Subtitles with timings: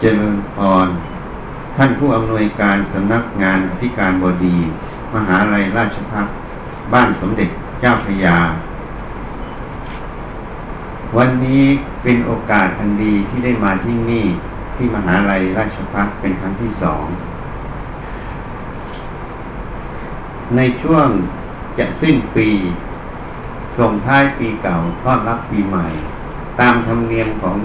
[0.00, 0.88] เจริญพร
[1.76, 4.56] ท่านผู้อำนวยการสำนักงานอธิการบดี
[5.14, 6.26] มหาลัยราชพัฒ
[6.92, 8.38] บ้านสมเด็จเจ้าพระยา
[11.16, 11.64] วันนี้
[12.02, 14.26] เป็นโอกาสอันดีที่ได้มาที่นี่
[14.76, 17.04] ที่มหาลัยราชพัฒเป็นครั้งที่สอง
[20.56, 21.08] ในช่วง
[21.78, 22.48] จะสิ้นปี
[23.78, 25.86] ส่งท้ายปีเก่าต้อนรับปีใหม่
[26.60, 27.56] ตามธรรมเนียมของ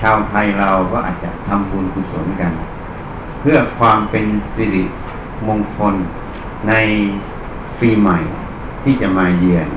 [0.00, 2.52] ชาวไทยเราก็อาจจะทำบุญกุศลกัน
[3.40, 4.84] เพื่อความเป็นสิริ
[5.48, 5.94] มงคล
[6.68, 6.74] ใน
[7.80, 8.18] ปีใหม่
[8.82, 9.68] ที่จะมาเยือน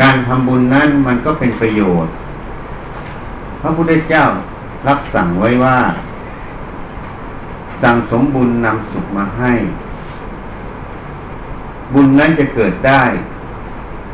[0.00, 2.14] การทำบุญนั้นมันก็เป็นประโยชน์
[3.60, 4.24] พระพุทธเจ้า
[4.88, 5.78] รับสั่งไว้ว่า
[7.82, 9.52] สั่งสมบุญนำสุขมาให้
[11.94, 13.04] บุญนั้นจะเกิดได้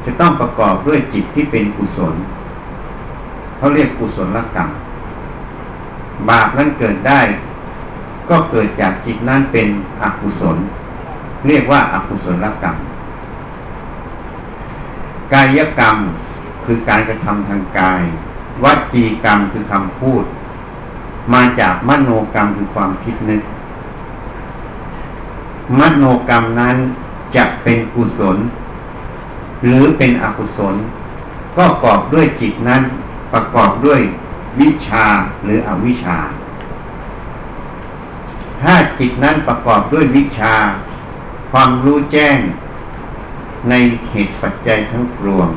[0.04, 2.14] จะต้องประกอบด้วยจิตที่เป็นกุศล
[3.56, 4.70] เขาเรียกกุศลกรรม
[6.28, 7.20] บาปนั้นเกิดได้
[8.30, 9.68] ก็เกิดจากจิตนั้นเป็น
[10.02, 10.56] อกุศล
[11.46, 12.76] เรียกว่าอากุศลกรรม
[15.32, 15.96] กายกรรม
[16.64, 18.02] คือการกระทำทางกาย
[18.64, 20.24] วัจีกรรมคือคำพูด
[21.34, 23.42] มาจากมโนกรรมคือความคิดนึก
[25.80, 26.76] มโนกรรมนั้น
[27.36, 28.36] จะเป็นกุศล
[29.64, 30.74] หรือเป็นอกุศล
[31.56, 32.82] ก็ประกอบด้วยจิตนั้น
[33.36, 34.00] ประกอบด้วย
[34.60, 35.06] วิชา
[35.44, 36.18] หรืออวิชา
[38.62, 40.54] ถ้าจิตนั้นประกอบด้วยวิชา
[41.52, 42.38] ความรู้แจ้ง
[43.68, 43.74] ใน
[44.10, 45.48] เหตุปัจจัยทั้งปวง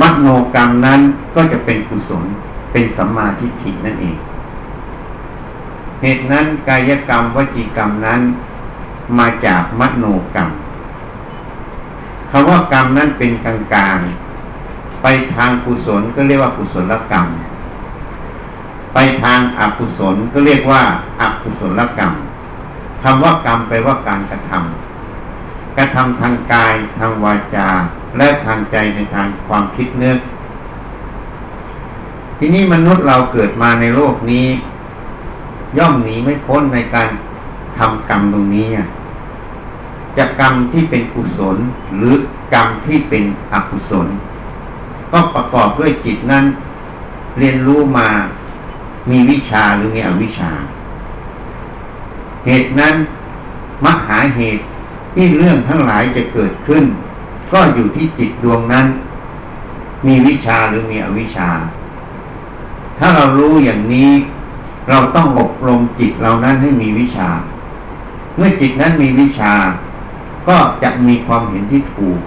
[0.00, 1.00] มโนกรรมนั้น
[1.34, 2.24] ก็จะเป็นกุศล
[2.72, 4.16] เป็นสัมมาทิฏฐินั่นเอง
[6.02, 8.20] เหตุนั้นกายกรรมวจีกรรมนั้น
[9.18, 10.50] มาจากมโนกรรม
[12.30, 13.98] คำว่ากรรมนั้นเป็นกลางกลาง
[15.06, 17.26] ไปทางกุศลก็เรียกว่ากุศลกรรม
[18.94, 20.82] ไปทางอกุศลก็เรียกว่า
[21.20, 22.12] อกุศลกรรม
[23.02, 27.68] คำว่ากรรมแปลว่าการกระทำกระทำทางกายทางวาจา
[28.18, 30.18] และทางใจในทางความคิดนึก
[32.38, 34.46] ทีนี้มนุษย์เราเกิดมาในโลกนี้
[35.78, 37.08] ย่อมหนีไม่พ้นในการ
[37.78, 38.68] ทำกรรมตรงนี้
[40.16, 41.56] จะกรรมที่เป็นกุศล
[41.96, 42.14] หรือ
[42.54, 44.08] กรรมที่เป็นอกุศล
[45.14, 46.44] ก็ประกอบด้วยจิตนั้น
[47.38, 48.08] เรียนรู้มา
[49.10, 50.52] มีวิชาหรือมีอวิชา
[52.46, 52.94] เหตุนั้น
[53.84, 54.64] มหาเหตุ
[55.14, 56.84] ที่เรื่องทั้งหลายจะเกิดขึ้น
[57.52, 58.86] ก็อยู่ที่จิตดวงนั้น
[60.06, 61.48] มีวิชาหรือมีอวิชา
[62.98, 64.10] ถ้าเรารู้อย่างนี้
[64.88, 67.28] เราต้องอบรมจิตเรานั้นให้มีวิชา
[68.36, 69.54] เมื่อจิตนั้นมีวิชา
[70.48, 72.20] ก็จะมีความเห็นที่ถูก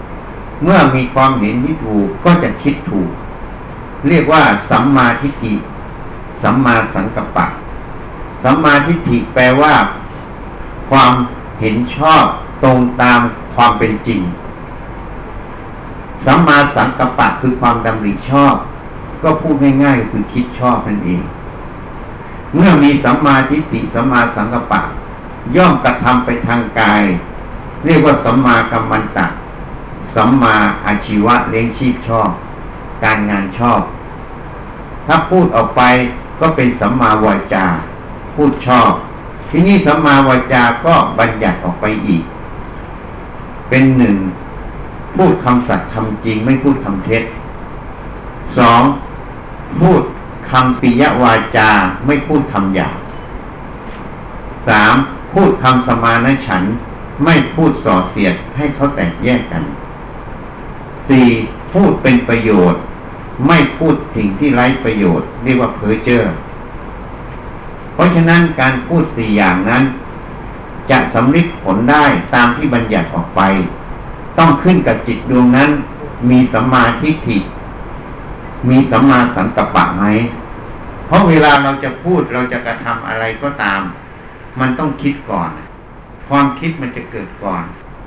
[0.63, 3.11] เมื่อมีความเห็นที่ถูกก็จะคิดถูก
[4.07, 5.53] เรียกว่า สัมมาทิฏฐิ
[6.41, 7.45] สัมมาสังกัปปะ
[8.43, 9.75] สัมมาทิฏฐิแปลว่า
[10.91, 11.13] ความ
[11.59, 12.23] เห็นชอบ
[12.63, 13.19] ตรงตาม
[13.55, 14.21] ความเป็นจริง
[16.25, 18.55] สัมมาสังกัปปะคือความดำริชอบ
[19.23, 21.21] ก็พูดง่ายๆคือคิดชอบนั่นเอง
[22.55, 24.81] เมื่อมีสัมมาทิฏฐิสัมมาสังกัปปะ
[25.55, 27.03] ย่อมกระทำไปทางกาย
[27.85, 29.27] เรียกว่าสัมมากัมมันตะ
[30.17, 30.55] สัมมา
[30.87, 32.29] อาชีวะเลี้ยงชีพชอบ
[33.03, 33.81] การงานชอบ
[35.07, 35.81] ถ้าพูดออกไป
[36.39, 37.65] ก็เป็นสัมมาวาจา
[38.35, 38.91] พูดชอบ
[39.49, 42.23] ที่นี่สัมมาวาจาก็บัญญัติออกไปอีก
[43.69, 44.17] เป็นหนึ่ง
[45.15, 47.23] พูดคำสัตย์คำจริงไม่พูดคำเท็จ
[48.57, 48.81] สอง
[49.79, 50.01] พูด
[50.51, 51.69] คำปิยวาจา
[52.05, 52.97] ไม่พูดคำหยาบ
[54.67, 54.95] สาม
[55.33, 56.63] พูดคำสมานฉัน
[57.25, 59.63] ไม่พูดส่อเสียดให้เขาแตกแยกกัน
[61.09, 61.27] สี่
[61.73, 62.81] พูดเป็นประโยชน์
[63.47, 66.23] ไม่พูดสิ่งที่ไร้ประโยชน์ เรียกว่าเพ้อเจ้อ
[67.93, 69.83] เพราะฉะนั้นการพูดสี่อย่างนั้น
[70.91, 73.41] จะสำลิดผลได้ตามที่บัญญัติออกไป
[74.37, 75.69] ต้องขึ้นกับจิตดวงนั้น
[76.29, 77.39] มีสัมมาทิฏฐิ
[78.69, 80.05] มีสัมมาสังกัปปะไหม
[81.07, 83.81] เพราะเวลาเราจะพูดเราจะกระทำอะไรก็ตาม
[84.59, 85.49] มันต้องคิดก่อน
[86.29, 87.63] ความคิดมันจะเกิดก่อน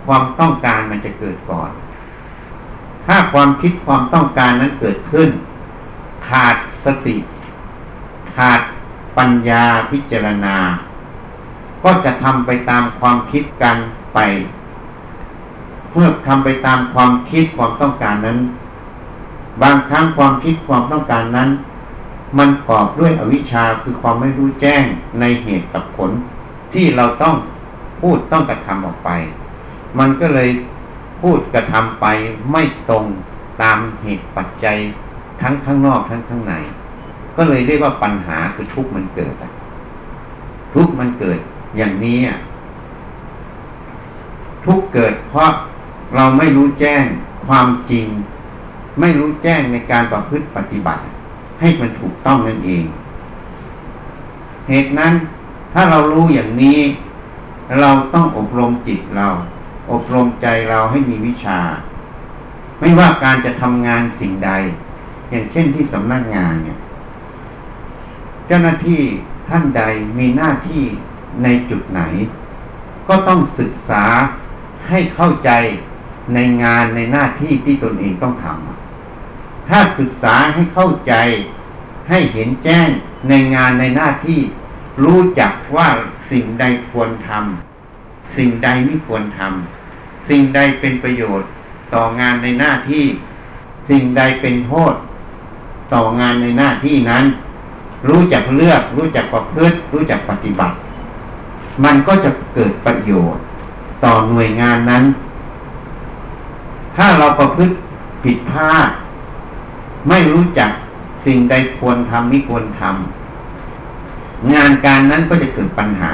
[0.07, 1.71] ความต้องการมันจะเกิดก่อน
[3.13, 5.31] ถ้าความคิดความต้องการนั้นเกิดขึ้น
[6.29, 7.17] ขาดสติ
[8.37, 8.61] ขาด
[9.19, 10.57] ปัญญาพิจารณา
[11.85, 13.77] ก็จะทำไปตามความคิดกัน
[14.15, 14.19] ไป
[15.93, 18.39] เมื่อทำไปตามความคิดความต้องการนั้น
[19.63, 21.51] บางครั้งความคิดความต้องการนั้น
[22.39, 24.85] มันกอบด้วยอวิชชาคือความไม่รู้แจ้ง
[25.21, 26.11] ในเหตุกับผล
[26.75, 27.35] ที่เราต้อง
[28.01, 29.11] พูดต้องกระทำออกไป
[29.99, 30.51] มันก็เลย
[31.21, 32.07] พูดกระทำไป
[32.53, 33.05] ไม่ตรง
[33.63, 34.79] ตามเหตุปัจจัย
[35.43, 36.55] ทั้งข้างนอกทั้งข้างใน
[37.37, 39.35] ก็เลยเรียกว่าปัญหาคือทุกข์มันเกิด
[40.75, 41.39] ทุกข์มันเกิด
[41.77, 42.19] อย่างนี้
[44.67, 45.51] ทุกข์เกิดเพราะ
[46.15, 47.05] เราไม่รู้แจ้ง
[47.47, 48.07] ความจริง
[49.01, 51.03] ไม่รู้แจ้งในการประพฤติปฏิบัติ
[51.61, 52.85] ให้มันถูกต้องนั่นเอง
[54.69, 55.13] เหตุนั้น
[55.73, 56.79] ถ้าเรารู้อย่างนี้
[57.81, 59.29] เราต้องอบรมจิตเรา
[59.93, 61.61] อบรมใจเราให้มีวิชา
[62.81, 64.51] ไม่ว่าการจะทำงานสิ่งใด
[65.31, 66.79] อย่างเช่นที่สำนักงานเนี่ย
[68.47, 69.03] เจ้าหน้าที่
[69.49, 69.83] ท่านใด
[70.19, 70.85] มีหน้าที่
[71.43, 72.03] ในจุดไหน
[73.09, 74.05] ก็ต้องศึกษา
[74.89, 75.51] ให้เข้าใจ
[76.35, 81.15] ในงานในหน้าที่ที่ตนเองต้องทำถ้าศึกษาให้เข้าใจ
[82.09, 82.89] ให้เห็นแจ้ง
[83.29, 84.41] ในงานในหน้าที่
[85.05, 85.89] รู้จักว่า
[86.31, 89.80] สิ่งใดควรทำสิ่งใดไม่ควรทำ
[90.29, 91.49] สิ่งใดเป็นประโยชน์
[91.95, 93.05] ต่องานในหน้าที่
[93.91, 94.95] สิ่งใดเป็นโทษ
[95.93, 97.25] ต่องานในหน้าที่นั้น
[98.09, 100.77] รู้จักเลือก รู้จักประพฤติ รู้จักปฏิบัติ
[101.85, 103.43] มันก็จะเกิดประโยชน์
[104.05, 105.05] ต่อหน่วยงานนั้น
[106.97, 107.75] ถ้าเราประพฤติ
[108.25, 108.89] ผิดพลาด
[110.09, 110.71] ไม่รู้จัก
[111.27, 116.13] สิ่งใดควรทำไม่ควรทำงานการนั้นก็จะเกิดปัญหา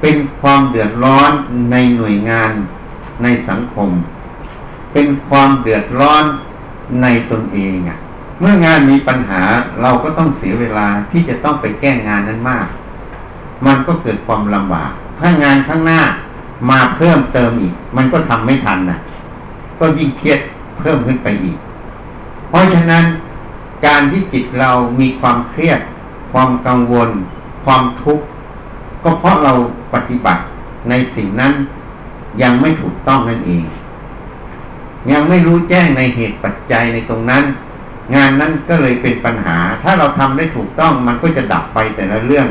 [0.00, 1.30] เป็นความเดือดร้อน
[1.72, 2.52] ในหน่วยงาน
[3.22, 3.90] ในสังคม
[4.92, 6.24] เป็นความเดือดร้อน
[7.02, 7.98] ในตนเองอะ
[8.40, 9.42] เมื่องานมีปัญหา
[9.82, 12.66] เราก็ต้องเสียเวลาที่จะต้องไปแก้งานนั้นมาก
[13.66, 16.00] มันก็เกิดความลำบาก ถ้างานข้างหน้า
[16.70, 18.98] มาเพิ่มเติมอีก มันก็ทำไม่ทันนะ
[19.78, 20.40] ก็ยิ่งเครียด
[20.78, 21.56] เพิ่มขึ้นไปอีก
[22.48, 23.04] เพราะฉะนั้น
[23.86, 25.80] การที่จิตเรามีความเครียด
[26.32, 27.10] ความกังวล
[27.64, 28.24] ความทุกข์
[29.04, 29.52] ก็เพราะเรา
[29.94, 30.42] ปฏิบัติ
[30.90, 31.52] ในสิ่งนั้น
[32.42, 33.64] ยังไม่ถูกต้องนั่นเอง
[35.12, 37.44] ยังไม่รู้แจ้งในเหตุปัจจัยในตรงนั้น
[38.14, 42.48] งานนั้นก็เลยเป็นปัญหา ถ้าเราทำได้ถูกต้องมันก็จะดับไปแต่ละเรื่อง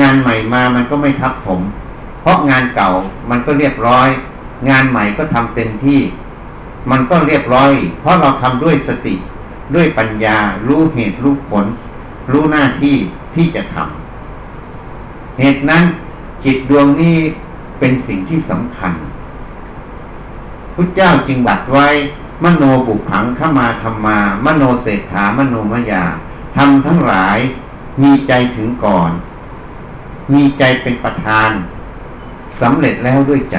[0.00, 1.60] งานใหม่มามันก็ไม่ทับถม
[2.20, 2.90] เพราะงานเก่า
[3.30, 4.08] มันก็เรียบร้อย
[4.70, 6.00] งานใหม่ก็ทำเต็มที่
[6.90, 9.14] มันก็เรียบร้อย เพราะเราทำด้วยสติ
[9.74, 10.38] ด้วยปัญญา
[10.68, 11.66] รู้เหตุรู้ผล
[12.32, 12.96] รู้หน้าที่
[13.34, 14.03] ที่จะทำ
[15.38, 15.84] เหตุนั้น
[16.44, 17.18] จิตดวงนี้
[17.78, 18.92] เป็นสิ่งที่สำคัญ
[20.74, 21.88] พุทธเจ้าจึงบัดไว้
[22.44, 26.04] มโนบุพังเข้ามาธรรมา มโนเศรษฐามโนมยา
[26.56, 27.38] ทำทั้งหลาย
[28.02, 29.10] มีใจถึงก่อน
[30.32, 31.50] มีใจเป็นประธาน
[32.60, 33.58] สำเร็จแล้วด้วยใจ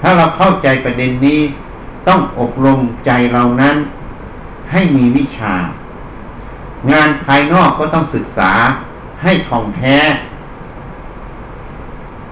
[0.00, 1.40] ถ้าเราเข้าใจประเด็นนี้
[2.08, 3.76] ต้องอบรมใจเรานั้น
[4.70, 5.54] ให้มีวิชา
[6.92, 8.52] งานภายนอกก็ต้องศึกษา
[9.22, 9.96] ให้ท่องแท้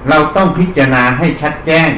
[0.09, 1.91] เราต้องพิจารณาให้ชัดแจ้ง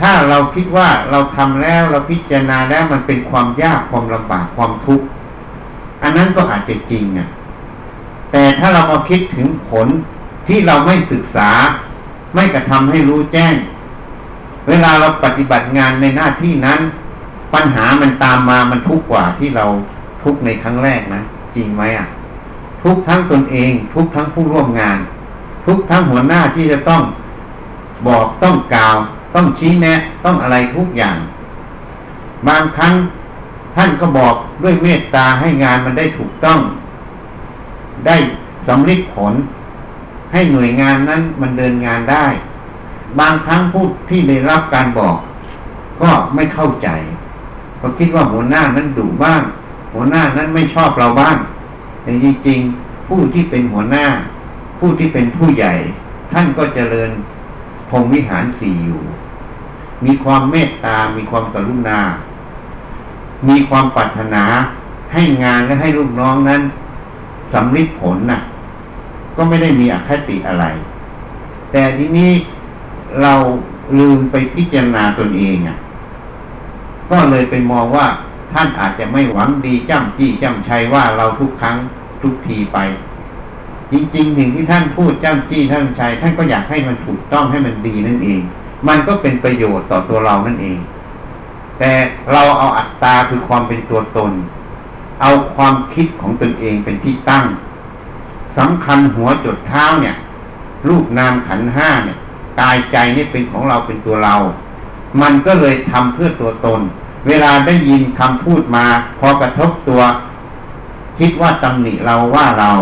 [0.00, 5.06] ถ้าเราคิดว่าเราทำแล้วเราพิจารณาแล้วมันเป็นความยากความลำบากความทุกข์
[6.02, 7.28] อันนั้นก็อาจจะจริงอะ
[8.32, 9.88] แต่ถ้าเรามาคิดถึงผล
[10.48, 11.50] ที่เราไม่ศึกษา
[12.34, 13.54] ไม่กระทำให้รู้แจ้ง
[14.68, 16.80] เวลาเราปฏิบัติงานในหน้าที่นั้น
[17.54, 19.66] ปัญหามันตามมามันทุกข์กว่าที่เรา
[20.22, 21.22] ทุกข์ในครั้งแรกนะ
[21.56, 22.08] จริงไหมอะ
[22.84, 24.98] ทุกทั้งตนเอง ทุกทั้งผู้ร่วมงาน
[25.66, 27.02] ทุกทั้งหัวหน้าที่จะต้อง
[28.06, 28.96] บอกต้องกล่าว
[29.34, 29.94] ต้องชี้แนะ
[30.24, 31.18] ต้องอะไรทุกอย่าง
[32.48, 32.94] บางครั้ง
[33.76, 36.60] ท่านก็บอกด้วยเมตตาให้งานมันได้ถูกต้อง
[38.06, 38.16] ได้
[38.66, 39.34] สำลิดผล
[40.32, 42.26] ให้หน่วยงานนั้นมันเดินงานได้
[43.20, 45.16] บางครั้งผู้ที่ได้รับการบอก
[46.02, 46.88] ก็ไม่เข้าใจ
[47.80, 49.42] ก็คิดว่าหัวหน้านั้นดุบ้าง
[49.94, 51.36] หัวหน้านั้นไม่ชอบเราบ้าง
[52.04, 54.06] แต่จริงๆ ผู้ที่เป็นหัวหน้า
[54.78, 55.74] ผู้ที่เป็นผู้ใหญ่
[56.32, 57.10] ท่านก็เจริญ
[57.90, 59.02] พรมวิหารสี่อยู่
[60.04, 62.00] มีความเมตตา มีความกรุณา
[63.48, 64.44] มีความปรารถนา
[65.12, 66.62] ให้งานและให้ลูกน้องนั้น
[67.52, 68.40] สำลิดผลนะ่ะ
[69.36, 70.64] ก็ไม่ได้มีอคติอะไร
[71.72, 72.32] แต่ทีนี้
[73.22, 73.34] เรา
[73.98, 75.78] ลืมไปพิจารณาตนเองอะ
[77.10, 78.06] ก็เลยไปมองว่า
[78.54, 81.76] ท่านอาจจะไม่หวังดีจ้ำจี้จ้ำชัยว่าเราทุกครั้ง
[82.22, 82.78] ทุกทีไป
[83.92, 88.42] จริงๆสิ่งที่ท่านพูดจ้ำจี้ท่านชัยท่านก็อยากให้มันถูกต้องให้มันดีนั่นเอง
[88.88, 90.78] มันก็เป็นประโยชน์ต่อตัวเรานั่นเอง
[91.78, 91.92] แต่
[92.32, 94.32] เราเอาอัตตาคือความเป็นตัวตน
[95.22, 97.44] เอาความคิดของตนเองเป็นที่ตั้ง
[98.58, 100.16] สำคัญหัวจดเท้าเนี่ย
[100.88, 102.18] รูปนามขันห้าเนี่ย
[102.60, 104.34] กายใจนี่เป็นของเราเป็นตัวเรา
[105.22, 106.80] มันก็เลยทำเพื่อตัวตน
[107.26, 108.84] เวลาได้ยินคำพูดมา
[109.20, 110.02] พอกระทบตัว
[111.18, 112.72] คิดว่าตำหนิเราว่าเรา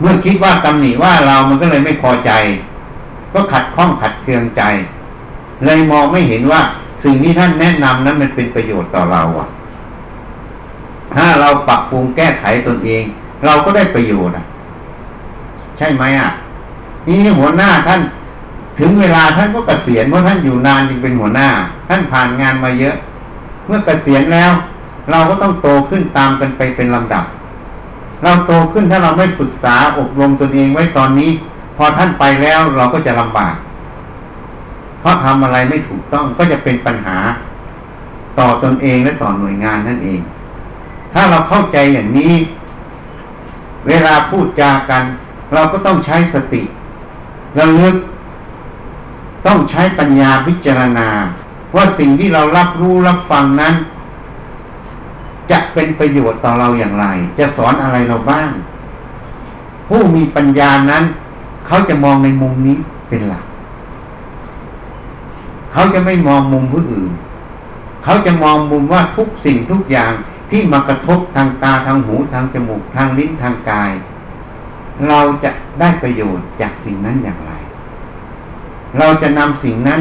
[0.00, 2.30] เมื่อคิดว่าตำหนิว่าเรามันก็เลยไม่พอใจ
[3.32, 4.62] ก็ขัดข้องขัดเคืองใจ
[5.64, 6.60] เลยมองไม่เห็นว่า
[7.04, 9.48] สิ่งที่ท่านแนะนำนั้นมันเป็นประโยชน์ต่อเราอะ
[11.14, 13.04] ถ้าเราปรับปรุงแก้ไขตนเอง
[13.44, 14.46] เราก็ได้ประโยชน์อะ
[15.78, 16.30] ใช่ไหมอะ
[17.06, 18.00] นี่หัวหน้าท่าน
[18.78, 21.48] ถึงเวลาท่านก็เกษียณเพราะท่านอยู่นานจึงเป็นหัวหน้า
[21.88, 22.96] ท่านผ่านงานมาเยอะ
[23.72, 24.52] มื่อเกษียณแล้ว
[25.10, 27.24] เราก็ต้องโตขึ้นตามกันไปเป็นลำดับ
[28.22, 31.30] เราโตขึ้นถ้าเราไม่ศึกษาอบรมตนเองไว้ตอนนี้
[31.76, 33.54] พอท่านไปแล้วเราก็จะลำบาก
[35.00, 37.16] เพราะทำอะไรไม่ถูกต้องก็จะเป็นปัญหา
[38.38, 40.20] ต่อตนเองและต่อหน่วยงานนั่นเอง
[41.12, 42.32] ถ้าเราเข้าใจอย่างนี้
[43.88, 45.04] เวลาพูดจากัน
[45.54, 46.62] เราก็ต้องใช้สติ
[47.58, 47.96] ระลึก
[49.46, 51.08] ต้องใช้ปัญญาพิจารณา
[51.76, 53.74] ว่าสิ่งที่เรารับรู้รับฟังนั้น
[55.50, 57.06] จะเป็นประโยชน์ต่อเราอย่างไร
[57.38, 58.50] จะสอนอะไรเราบ้าง
[59.88, 61.04] ผู้มีปัญญานั้น
[61.66, 62.76] เขาจะมองในมุมนี้
[63.08, 63.44] เป็นหลัก
[65.72, 67.10] เขาจะไม่มองมุมผู้อื่น
[68.04, 70.12] เขาจะมองมุมว่าทุกสิ่งทุกอย่าง
[70.50, 73.92] ที่มากระทบทางตาทางหูทางจมูกทางลิ้นทางกาย
[75.08, 75.50] เราจะ
[75.80, 77.52] ได้ประโยชน์จากสิ่งนั้นอย่างไร
[78.98, 80.00] เราจะนำสิ่งนั้น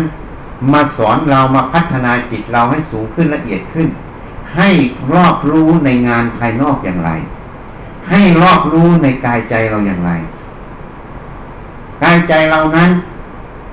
[0.71, 3.87] มาสอนเรามาพัฒนาจิตเราให้สูงขึ้นละเอียดขึ้น
[4.55, 4.69] ให้
[5.13, 7.11] รอบรู้ในงานภายนอกอย่างไร
[8.09, 10.11] ให้รอบรู้ในกายใจเราอย่างไร
[12.03, 12.89] กายใจเรานั้น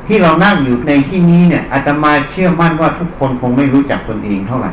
[0.07, 4.73] ที่เรานั่งอยู่ในที่นี้เนี่ยอาตมาเชื่อมั่นว่าทุกคนคงไม่รู้จักตนเองเท่าไหร่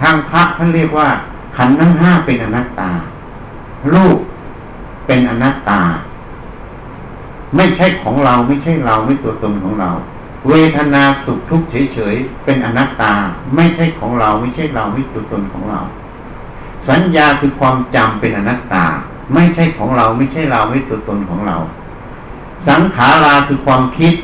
[0.00, 1.08] ทางพระท่านเรียกว่า
[1.56, 2.90] ขันธ์ทั้งห้าเป็นอนัตตา
[3.92, 4.18] รูป
[5.06, 5.80] เป็นอนัตตา
[7.56, 9.90] ไม่ใช่ของเราไม่ใช่เราไม่ตัวตนของเรา
[10.48, 13.14] เวทนาสุขทุกข์เฉยๆเป็นอนัตตา
[13.56, 15.80] ไม่ใช่ของเราไม่ใช่เราไม่ตัวตนของเรา
[16.88, 18.84] สัญญาคือความจำเป็นอนัตตา
[19.34, 21.56] ไม่ใช่ของเราไม่ใช่เราไม่ตัวตนของเรา
[22.68, 24.14] สังขาราคือความคิด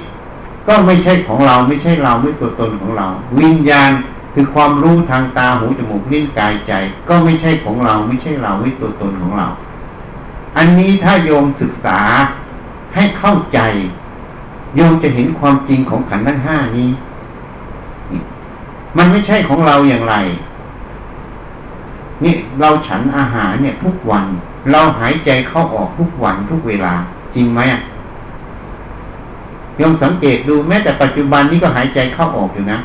[0.68, 3.08] ก็ไม่ใช่ของเราไม่ใช่เราไม่ตัวตนของเรา
[3.38, 3.90] วิญญาณ
[4.34, 6.72] คือความรู้ทางตาหูจมูกลิ้นกายใจ
[7.08, 9.49] ก็ไม่ใช่ของเราไม่ใช่เราไม่ตัวตนของเรา
[10.56, 11.99] อันนี้ถ้าโยมศึกษา
[12.94, 13.61] ให้เข้าใจ
[14.76, 16.88] โยมจะเห็นความจริงของขันธ์ทั้งห้านี้
[18.97, 20.14] มันไม่ใช่ของเราอย่างไร
[22.25, 24.25] นี่เราฉันอาหารเนี่ยทุกวัน
[24.73, 26.94] เราหายใจเข้าออกทุกวันทุกเวลา
[27.35, 27.82] จริงไหมอะ
[29.76, 32.78] โยมสังเกตดูแม้แต่ปัจจุบันนี้ก็หายใจเข้าออกอยู่นะ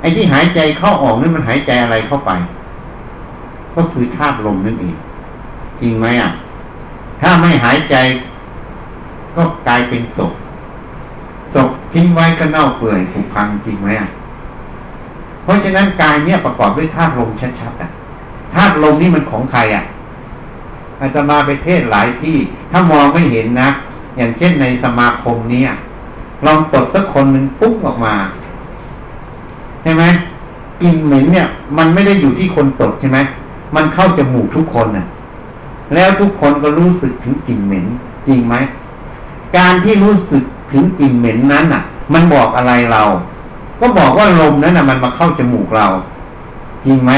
[0.00, 2.30] ไอ้ที่หายใจเข้าออกนี่มันหายใจอะไรเข้าไป
[3.76, 4.96] ก็คือธาตุลมนั่นเอง
[5.80, 6.30] จริงไหมอะ
[7.20, 7.96] ถ้าไม่หายใจ
[9.36, 10.32] ก็กลายเป็นศพ
[11.54, 14.08] ศพทิ้งไว้ก็เน่าเปื่อยผุพังจริงไหมอะ
[15.42, 17.90] เพราะฉะนั้นกายเนี่ยประกอบด้วยธาตุลมชัดๆอะ
[18.54, 19.84] ธาตุลมนี่มันของใครอะ
[21.00, 22.36] อาจจะมาไปเทศหลายที่
[22.70, 23.68] ถ้ามองไม่เห็นนะ
[24.16, 25.62] อย่างเช่นในสมาคมนี้
[26.46, 28.14] ลองตดสักคนหนึ่งปุ๊บออกมา
[29.82, 30.04] ใช่ไหม
[30.82, 31.46] กลิ่นเหม็นเนี่ย
[31.78, 33.18] มันไม่ได้อยู่ที่คนตดใช่ไหม
[33.76, 35.06] มันเข้าจมูกทุกคนน่ะ
[35.94, 37.86] แล้วทุกคนก็รู้สึกถึงกลิ่นเหม็น
[38.26, 38.54] จริงไหม
[39.56, 43.02] การที่รู้สึกถึงกลิ่นเหม็นนั้นน่ะ มันบอกอะไรเรา
[43.80, 45.86] ก็บอกว่าลมนั้นน่ะ มันมาเข้าจมูกเรา
[46.84, 47.12] จริงไหม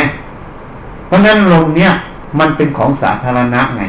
[1.07, 1.93] เพราะนั้นลมเนี่ย
[2.39, 3.83] มันเป็นของสาธารณะไง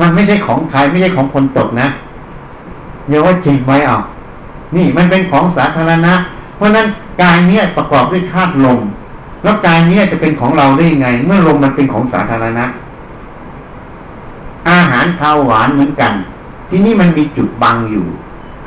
[0.00, 1.88] มันไม่ใช่ของใครไม่ใช่ของคนตดนะ
[3.08, 3.98] อย่าว่าจริงไหมเอา
[4.76, 6.12] นี่มันเป็นของสาธารณะ
[6.56, 6.86] เพราะนั้น
[7.22, 8.80] กายเนี้ยประกอบด้วยธาตุลม
[9.42, 12.64] แล้วกายเนี้ยจะเป็นของเราได้ยังไง เมื่อลมมันเป็นของสาธารณะ
[14.70, 16.12] อาหารข้าวหวานเหมือนกัน
[16.68, 18.06] ที่นี่มันมีจุดบังอยู่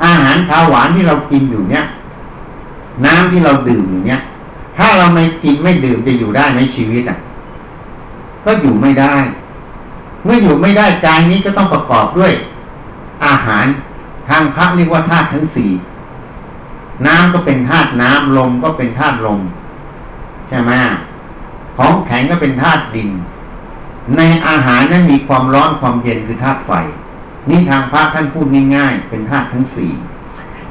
[0.04, 1.84] อาหารข้าวหวานที่เรากินอยู่เนี้ย
[3.04, 4.20] น้ำที่เราดื่มอยู่เนี้ย
[4.76, 7.18] ถ้าเราไม่กินไม่ดื่มจะอยู่ได้ไหมชีวิตอะ
[8.44, 9.14] ก็อยู่ไม่ได้
[10.24, 12.32] เมื่ออยู่ไม่ได้กายนี้ก็ต้องประกอบด้วย
[13.26, 13.66] อาหาร
[14.28, 15.70] ทางพระเรียกว่าธาตุทั้งสี่
[17.06, 19.40] น้ำก็เป็นธาตุน้ำลมก็เป็นธาตุลม
[20.48, 20.72] ใช่ไหม
[21.76, 23.10] ของแข็งก็เป็นธาตุดิน
[24.16, 26.72] ในอาหารนั้นมีความร้อนความเย็นคือธาตุไฟ
[27.48, 29.90] นี่ทางพระท่านพูดง่ายๆเป็นธาตุทั้งสี่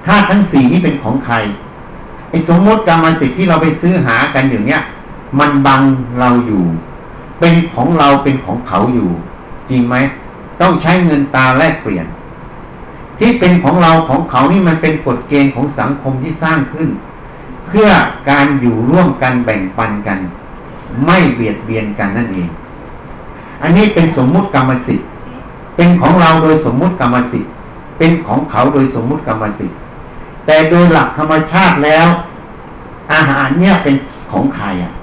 [0.05, 1.35] ธาตุทั้งสี่นี้เป็นของใคร
[2.29, 4.81] ไอ้สมมติกรรมสิทธิ์ที่เราไปซื้อหากันอยู่เนี้ย
[5.39, 5.81] มันบัง
[6.19, 6.63] เราอยู่
[7.39, 9.09] เป็นของเราเป็นของเขาอยู่
[9.69, 9.95] จริงไหม
[10.61, 12.07] ต้องใช้เงินตาแลกเปลี่ยน
[13.19, 16.89] ที่เป็นของเราของเขานี่มันเป็นกฎเกณฑ์ของสังคมที่สร้างขึ้น
[17.67, 17.89] เพื่อ
[18.29, 20.19] การอยู่ร่วมกันแบ่งปันกัน
[21.05, 22.49] ไม่เบียดเบียนกันนั่นเอง
[23.61, 25.07] อันนี้เป็นสมมุติกรรมสิทธิ์
[25.77, 27.51] เป็นของเราโดยสมมุติกรรมสิทธิ์
[27.97, 29.77] เป็นของเขาโดยสมมุติกรรมสิทธิ์
[30.45, 32.07] แต่โดยหลักธรรมชาติแล้ว
[33.13, 33.95] อาหารเนี่ยเป็น
[34.31, 34.93] ของใครอะ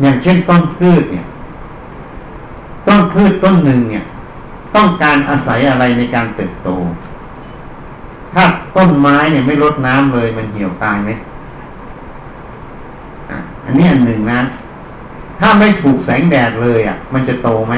[0.00, 1.26] อย่างเช่นต้นพืชเนี่ย
[2.88, 4.04] ต้นพืชต้นหนึ่งเนี่ย
[4.76, 6.68] ต้องการอาศัยอะไรในการเติบโต
[8.34, 8.44] ถ้า
[8.76, 11.10] ต้นไม้เนี่ยไม่ลดน้ำเลยมันเหี่ยวตายไหม
[13.64, 14.40] อันนี้อันหนึ่งนะ
[15.40, 17.74] ถ้าไม่ถูกแสงแดดเลยอะ มันจะโตไหม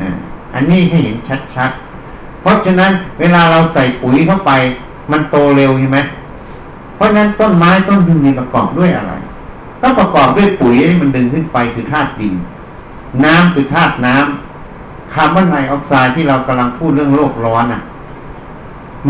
[0.00, 0.06] อั
[0.54, 1.16] อันนี้ให้เห็น
[1.54, 2.90] ชัดๆ เพราะฉะนั้น
[3.20, 4.52] เวลาเราใส่ปุ๋ยเข้าไป
[5.12, 5.98] มันโตเร็วใช่ไหม
[6.94, 9.12] เพราะฉะนั้นต้นไม้ต้นดินมีประกอบด้วยอะไร
[9.82, 12.34] ต้องประกอบด้วยปุ๋ยที่มันดึงขึ้นไปคือธาตุดิน
[13.24, 17.82] น้ำคือธาตุน้ำคาร์บอนไดออกไซด์ที่เรากำลังพูดเรื่องโลกร้อนอะ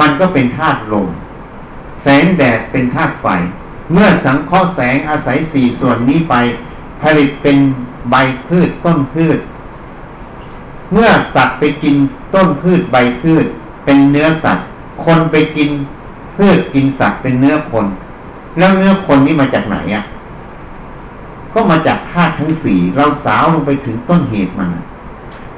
[0.01, 1.09] มันก็เป็นธาตุลม
[2.03, 3.27] แสงแดดเป็นธาตุไฟ
[3.93, 6.35] เมื่อสังเคราะห์แสงอาศัยสี่ส่วนนี้ไป
[7.03, 7.57] ผลิตเป็น
[8.11, 8.15] ใบ
[8.49, 9.39] พืชต้นพืช
[10.93, 11.95] เมื่อสัตว์ไปกิน
[12.35, 13.47] ต้นพืชใบพืช
[13.85, 14.67] เป็นเนื้อสัตว์
[15.05, 15.71] คนไปกิน
[16.37, 17.87] พืชกินสัตว์เป็นเนื้อคน
[18.59, 20.05] แล้วเนื้อคนนี้มาจากไหนอะ
[21.55, 24.71] ก็มาจากธาตุทั้งสี่เราสาวลงไปถึงต้นเหตุมัน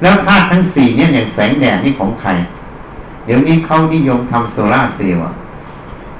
[0.02, 2.30] แล้วธาตุทั้งสี่เนี่ยอย่างแสงแดดนี่ของใคร
[3.24, 5.22] เดี๋ยวนี้เขานิยมทำโซลาเซลล์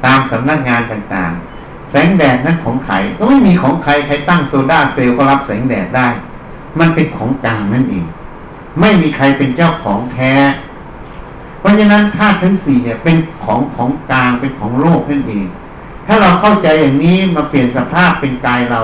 [0.05, 6.09] ตามสำนักงานต่างๆ แสงแดดนั้นของใครก็ไม่มีของใครใครตั้งโซลาเซลล์ก็รับแสงแดดได้
[6.79, 8.05] มันเป็นของกลางนั่นเอง
[8.81, 10.33] ไม่มีใครเป็นเจ้าของแท้
[11.61, 15.47] เพราะฉะนั้นธาตุทั้งสี่เนี่ยเป็นของของกลางเป็นของโลกนั่นเอง
[16.07, 18.83] ถ้าเราเข้าใจอย่างนี้มาเปลี่ยนสภาพเป็นกายเรา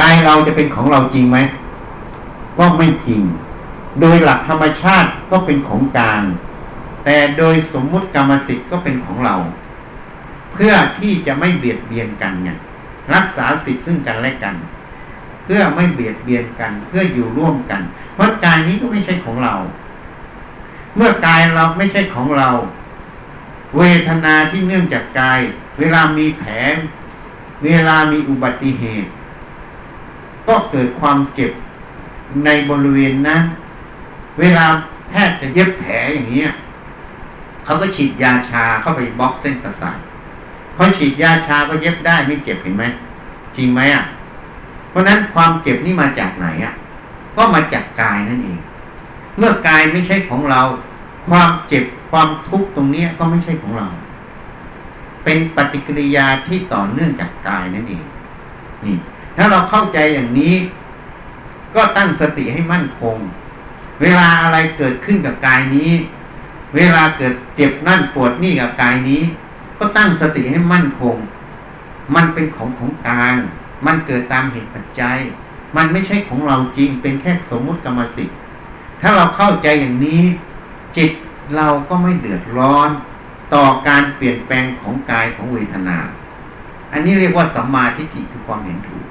[0.00, 1.38] กายเราจะเป็นของเราจริงไหม
[2.58, 3.22] ก็ไม่จริง
[4.00, 6.22] โดยหลักธรรมชาติก็เป็นของกลาง
[7.04, 9.36] แต่โดยสมมุติกรรมสิทธิ์ก็เป็นของเรา
[10.52, 12.50] เพื่อที่จะไม่เบียดเบียนกันไง
[13.14, 14.54] รักษาสิทธิ์ซึ่งกันและกัน
[15.44, 17.82] เพื่อไม่เบียดเบียนกัน เพื่ออยู่ร่วมกัน
[18.14, 19.54] เพราะกายนี้ก็ไม่ใช่ของเรา
[20.96, 22.48] เมื่อกายเราไม่ใช่ของเรา
[23.76, 25.40] เวทนาที่เนื่องจากกาย
[25.78, 26.50] เวลามีแผล
[27.64, 29.10] เวลามีอุบัติเหตุ
[30.48, 31.52] ก็เกิดความเจ็บ
[32.44, 33.42] ในบริเวณนั้น
[34.38, 34.66] เวลา
[35.08, 36.52] แพทย์จะเย็บแผลอย่างนี้ย
[37.64, 39.98] เขาก็ฉีดยาชาเข้าไปบล็อกเส้นประสาท
[40.76, 42.84] พอฉีดยาชาก็เย็บได้ไม่เจ็บเห็นไหม
[43.56, 44.02] จริงไหมอะ
[44.92, 46.74] เพราะนั้นความเจ็บนี่มาจากไหนอะ
[47.36, 48.60] ก็มาจากกายนั่นเอง
[49.38, 50.60] เมื่อกายไม่ใช่ของเรา
[51.28, 53.88] ความเจ็บความทุกข์ตรงนี้ก็ไม่ใช่ของเรา
[55.24, 58.04] เป็นปฏิกิริยาที่ต่อเนื่องจากกายนั่นเอง
[58.84, 58.96] นี่
[59.36, 60.54] ถ้าเราเข้าใจอย่างนี้
[61.74, 63.16] ก็ตั้งสติให้มั่นคง
[64.02, 65.90] เวลาอะไรเกิดขึ้นกับกายนี้
[66.76, 69.22] เวลาเกิดเจ็บนั่นปวดนี่กับกายนี้
[69.78, 71.16] ก็ตั้งสติให้มั่นคง
[72.14, 73.36] มันเป็นของของกลาง
[73.86, 75.18] มันเกิดตามเหตุปัจจัย
[75.76, 78.38] มันไม่ใช่ของเราจริง เป็นแค่สมมุติกรรมสิทธิ์
[79.00, 80.22] ถ้าเราเข้าใจอย่างนี้
[80.96, 81.10] จิต
[81.56, 82.88] เราก็ไม่เดือดร้อน
[83.54, 85.98] ต่อการเปลี่ยนแปลงของกายของเวทนา
[86.92, 89.04] อันนี้เรียกว่าสัมมาทิฏฐิคือความเห็นถูก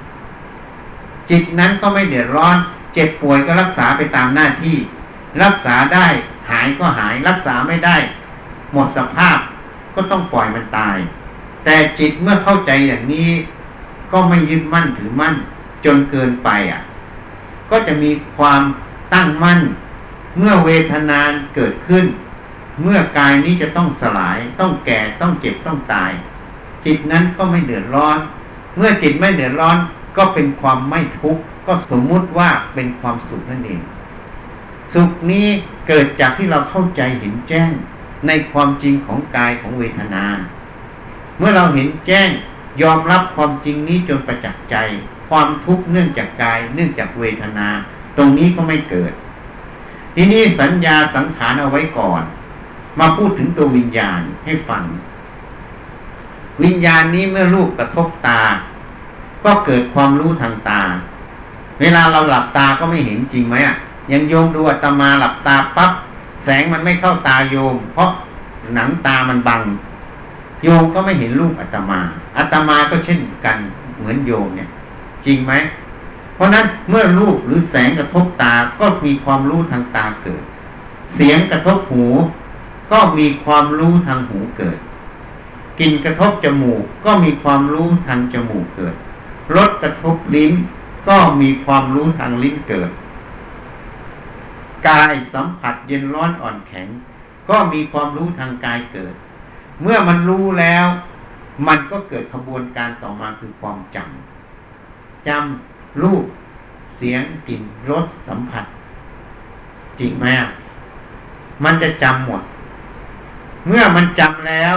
[1.29, 2.57] จิตนั้นก็ไม่เดือดร้อน
[2.93, 4.77] เจ็บป่วยก็รักษาไปตามหน้าที่
[5.43, 6.07] รักษาได้
[6.49, 7.97] หายก็หาย รักษาไม่ได้
[8.71, 9.37] หมดสภาพ
[9.95, 10.97] ก็ต้องปล่อยมันตาย
[11.65, 13.29] แต่จิตเมื่อเข้าใจอย่างนี้
[14.11, 15.35] ก็ไม่ยึดมั่นถือมั่น
[15.85, 16.81] จนเกินไปอะ
[17.69, 18.61] ก็จะมีความ
[19.13, 19.59] ตั้งมั่น
[20.37, 22.05] เมื่อเวทนานเกิดขึ้น
[22.81, 26.11] เมื่อกายนี้จะต้องสลาย ต้องแก่ต้องเจ็บต้องตาย
[26.85, 28.17] จิตนั้นก็ไม่เดือดร้อน
[28.77, 29.77] เมื่อจิตไม่เดือดร้อน
[30.17, 33.81] ก็เป็นความไม่ทุกข์ก็สมมุติว่าเป็นความสุขนั่นเอง
[34.93, 35.47] สุขนี้
[35.87, 37.71] เกิดจากที่เราเข้าใจเห็นแจ้ง
[38.27, 40.25] ในความจริงของกายของเวทนา
[41.37, 42.29] เมื่อเราเห็นแจ้ง
[42.81, 44.75] ยอมรับความจริงนี้จนประจักษ์ใจ
[45.29, 47.67] ความทุกข์เนื่องจากกาย เนื่องจากเวทนา
[48.17, 49.13] ตรงนี้ก็ไม่เกิด
[50.15, 52.21] ทีนี้สัญญาสังขารเอาไว้ก่อน
[52.99, 54.83] มาพูดถึงตัววิญญาณให้ฟัง
[56.63, 58.41] วิญญาณนี้เมื่อรูปกระทบตา
[59.45, 60.81] ก็เกิดความรู้ทางตา
[61.79, 63.77] เวลาเราหลับตาก็ไม่เห็นจริงไหมอะ
[64.11, 65.91] ยังโยมดูอาตมาหลับตาปับ๊บ
[66.43, 68.09] แสงมันไม่เข้าตาโยม เพราะ
[68.75, 69.61] หนังตามันบัง
[70.63, 71.99] โยมก็ไม่เห็นรูปอาตมา
[72.37, 73.57] อาตมาก็เช่นกัน
[73.97, 74.69] เหมือนโยมเนี่ย
[75.25, 75.53] จริงไหม
[76.35, 80.43] เพราะนั้นเมื่อรูปหรือแสงกระทบตาก็มีความรู้ทางตาเกิด
[81.15, 82.05] เสียงกระทบหู
[82.91, 84.79] ก็มีความรู้ทางหูเกิด
[85.79, 88.95] กลิ่นกระทบจมูกก็มีความรู้ทางจมูกเกิด
[89.55, 90.53] รสกระทบลิ้น
[91.09, 92.91] ก็มีความรู้ทางลิ้นเกิด
[94.87, 96.87] กายสัมผัสเย็นร้อนอ่อนแข็ง
[97.49, 99.13] ก็มีความรู้ทางกายเกิด
[99.81, 100.87] เมื่อมันรู้แล้ว
[101.67, 106.25] มันก็เกิดขบวนการต่อมาคือความจำจำรูป
[106.97, 108.65] เสียงกลิ่นรสสัมผัส
[109.99, 110.25] จริงไหม
[111.63, 112.41] มันจะจำหมด
[113.67, 114.75] เมื่อมันจำแล้ว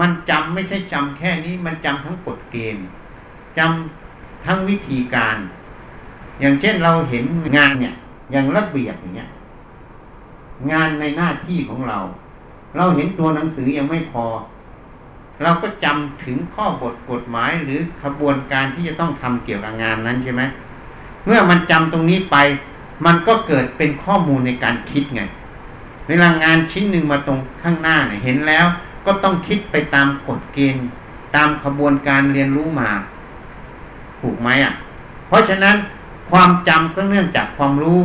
[0.00, 2.84] มันจำไม่ใช่จำแค่นี้ มันจำทั้งกฎเกณฑ์
[3.58, 5.36] จำทั้งวิธีการ
[6.40, 7.24] อย่างเช่นเราเห็น
[7.56, 7.94] งานเนี่ย
[8.32, 9.30] อย่างระเบียบอย่างเงี้ย
[10.72, 11.98] งานในหน้าที่ของเรา
[12.76, 14.24] เราเห็นตัวหนังสือยังไม่พอ
[15.42, 20.42] เราก็จำถึงข้อบทกฎหมายหรือขบวนการที่จะต้องทำเกี่ยวกับงานนั้นใช่ไหม
[21.24, 22.36] เมื่อมันจำตรงนี้ไป
[23.06, 25.22] มันก็เกิดเป็นข้อมูลในการคิดไง
[26.08, 28.66] เวลางานชิ้นหนึ่งมาตรงข้างหน้าเนี่ยเห็นแล้ว
[29.06, 30.86] ก็ต้องคิดไปตามกฎเกณฑ์
[31.34, 32.90] ตามขบวนการเรียนรู้มา
[34.20, 34.74] ถูกไหมอะ
[35.28, 35.76] เพราะฉะนั้น
[36.30, 38.00] ความจำก็เนื่องจากความรู้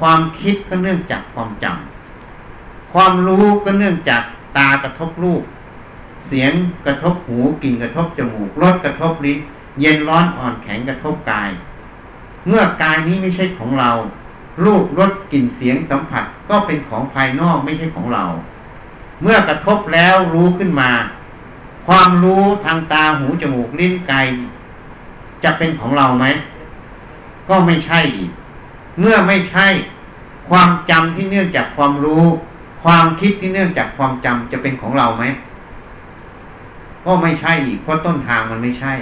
[0.00, 1.87] ความคิดก็เนื่องจากความจำ
[2.92, 4.22] ความรู้ก็เนื่องจาก
[4.56, 5.42] ตากระทบรูป
[6.26, 6.52] เสียง
[6.86, 9.38] กระทบหูกลิ่นกระทบจมูกรสกระทบลิ้น
[9.80, 11.50] เย็นร้อนอ่อนแข็งกระทบกาย
[12.46, 13.90] เมื่อกายนี้ไม่ใช่ของเรา
[14.64, 18.24] รูปรสกลิ่นเสียงสัมผัสก็เป็นของภายนอกไม่ใช่ของเรา
[19.22, 20.90] เมื่อกระทบแล้วรู้ขึ้นมา
[21.86, 24.26] ความรู้ทางตาหูจมูกลิ้นกาย
[25.44, 26.26] จะเป็นของเราไหม
[27.48, 28.30] ก็ไม่ใช่อีก
[29.00, 29.66] เมื่อไม่ใช่
[30.48, 32.24] ความจำที่เนื่องจากความรู้
[32.90, 35.24] ความคิดที่เนื่องจากความจำจะเป็นของเราไหม
[37.04, 38.92] ก็ไม่ใช่อีกเพราะต้นทางมันไม่ใช่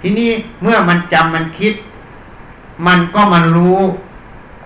[0.00, 0.30] ทีนี้
[0.62, 1.74] เมื่อมันจำมันคิด
[2.86, 3.78] มันก็มันรู้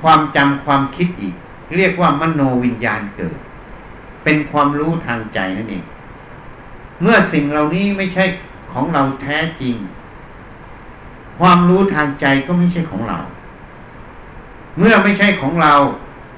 [0.02, 1.34] ความจำความคิดอีก
[1.76, 3.38] เรียกว่ามโนวิญญาณเกิด
[4.24, 5.84] เป็นความรู้ทางใจนั่นเอง
[7.02, 8.24] เมื่อสิ่งเหล่านี้ไม่ใช่
[8.72, 9.74] ของเราแท้จริง
[11.38, 13.18] ความรู้ทางใจก็ไม่ใช่ของเรา
[14.78, 15.74] เมื่อไม่ใช่ของเรา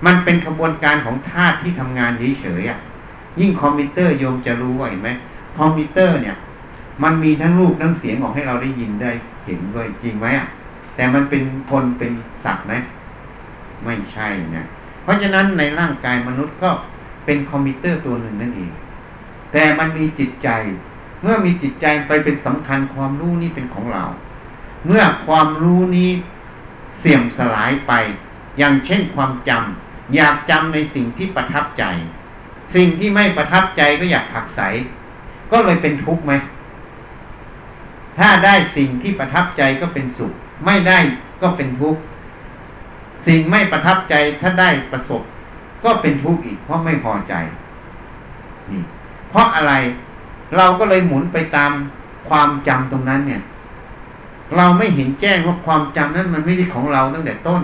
[0.07, 2.11] มันเป็นขบวนการของธาตุที่ทำงาน
[2.41, 2.79] เฉยๆอะ
[3.41, 5.11] ยิ่งคอมพิวเตอร์โยมจะรู้ว่าเห็นไหม
[5.59, 6.37] คอมพิวเตอร์เนี่ย
[7.03, 9.11] มันมีทั้งรูปทั้งเสียงออกให้เราได้ยินได้
[9.47, 10.47] เห็นด้วยจริงไหมอะ
[10.97, 12.13] แต่มันเป็นคนเป็น
[12.45, 12.73] สัตว์ไหม
[13.85, 14.67] ไม่ใช่นะ
[15.03, 16.71] เพราะฉะนั้นในร่างกายมนุษย์ก็
[17.25, 18.73] เป็นคอมพิวเตอร์ตัวหนึ่งนั่นเอง
[19.53, 20.49] แต่มันมีจิตใจ
[21.23, 24.05] เมื่อมีจิตใจไปเป็นสำคัญความรู้นี่เป็นของเรา
[24.87, 26.11] เมื่อความรู้นี้
[26.99, 27.93] เสื่อมสลายไป
[28.59, 31.85] อย่างเช่นความจำ อยากจำในสิ่งที่ประทับใจ
[32.75, 34.61] สิ่งที่ไม่ประทับใจก็อยากผักใส
[35.53, 36.33] ก็เลยเป็นทุกข์ไหม
[38.19, 40.33] ถ้าได้สิ่งที่ประทับใจก็เป็นสุข
[40.67, 40.99] ไม่ได้
[41.43, 42.01] ก็เป็นทุกข์
[43.27, 45.23] สิ่งไม่ประทับใจถ้าได้ประสบ
[45.85, 47.35] ก็เป็นทุกข์อีก เพราะไม่พอใจ
[48.71, 48.83] นี่
[49.31, 49.73] เพราะอะไร
[50.57, 51.73] เราก็เลยหมุนไปตาม
[52.29, 53.43] ความจำตรงนั้นเนี่ย
[54.57, 57.63] เราไม่เห็นแจ้งว่าความจำนั้นมันไม่ใช่ของเราตั้งแต่ต้น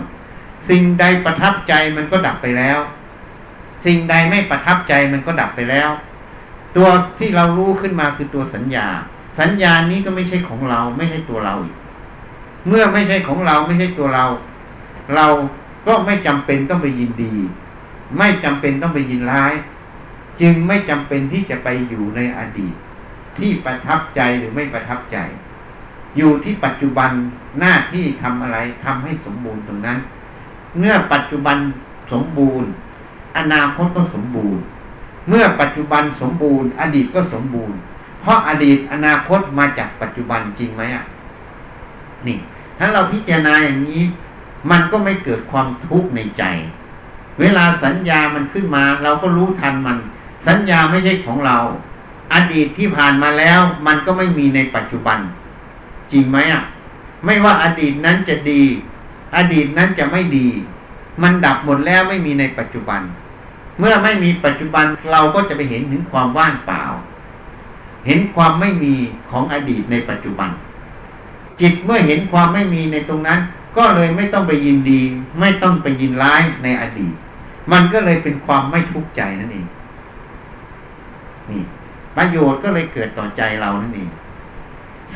[0.71, 2.79] สิ่งใดประทับใจมันก็ดับไปแล้ว
[3.87, 5.90] สิ่งใดไม่ประทับใจมันก็ดับไปแล้ว
[6.77, 8.87] ตัวที่เรารู้ขึ้นมาคือตัวสัญญา
[9.40, 11.77] สัญญานี้ก็ไม่ใช่ของเราไม่ใช่ตัวเราอีก
[12.66, 14.27] เมื่อไม่ใช่ของเราไม่ใช่ตัวเรา
[15.14, 15.27] เรา
[15.87, 17.35] ก็ไม่จำเป็นต้องไปยินดี
[18.18, 19.55] ไม่จำเป็นต้องไปยินร้าย
[20.40, 22.75] จึงไม่จำเป็นที่จะไปอยู่ในอดีต
[23.38, 25.18] ที่ประทับใจหรือไม่ประทับใจ
[26.16, 27.11] อยู่ที่ปัจจุบัน
[27.61, 29.99] หน้าที่ทำอะไรทำให้สมบูรณ์ตรงนั้น
[30.79, 31.59] เมื่อปัจจุบัน
[32.12, 32.69] สมบูรณ์
[33.37, 34.62] อนาคตก็สมบูรณ์
[35.29, 37.77] เมื่อปัจจุบันสมบูรณ์ อดีตก็สมบูรณ์
[38.21, 41.05] เพราะอดีตอนาคตมาจากปัจจุบันจริงไหมอะ
[42.27, 42.38] นี่
[42.79, 44.03] ถ้าเราพิจารณาอย่างนี้
[44.71, 46.43] มันก็ไม่เกิดความทุกข์ในใจ
[47.41, 49.99] เวลาสัญญามันขึ้นมา เราก็รู้ทันมัน
[50.47, 51.59] สัญญาไม่ใช่ของเรา
[52.35, 55.19] อดีตที่ผ่านมาแล้ว มันก็ไม่มีในปัจจุบัน
[56.12, 56.62] จริงไหมอะ
[57.25, 58.62] ไม่ว่าอดีตนั้นจะดี
[59.37, 60.47] อดีตนั้นจะไม่ดี
[61.23, 63.01] มันดับหมดแล้วไม่มีในปัจจุบัน
[63.79, 66.83] เมื่อไม่มีปัจจุบันเราก็จะไปเห็นถึงความว่างเปล่า
[68.07, 68.95] เห็นความไม่มี
[69.31, 70.51] ของอดีตในปัจจุบัน
[71.61, 73.41] จิตเมื่อเห็นความไม่มีในตรงนั้น
[73.77, 75.01] ก็เลยไม่ต้องไปยินดี
[75.41, 77.14] ไม่ต้องไปยินร้ายในอดีต
[77.73, 79.67] มันก็เลยเป็นความไม่ทุกข์ใจนั่นเอง
[81.51, 81.62] นี่
[82.17, 84.11] ประโยชน์ก็เลยเกิดต่อใจเรานั่นเอง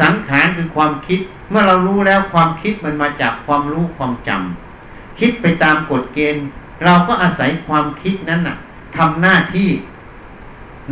[0.00, 1.20] สังขารคือความคิด
[1.52, 6.44] เมื่อเรารู้แล้วความคิดมันมาจากความรู้ความจำคิดไปตามกฎเกณฑ์
[6.84, 8.56] เราก็อาศัยความคิดนั้นน่ะ
[8.96, 9.68] ทำหน้าที่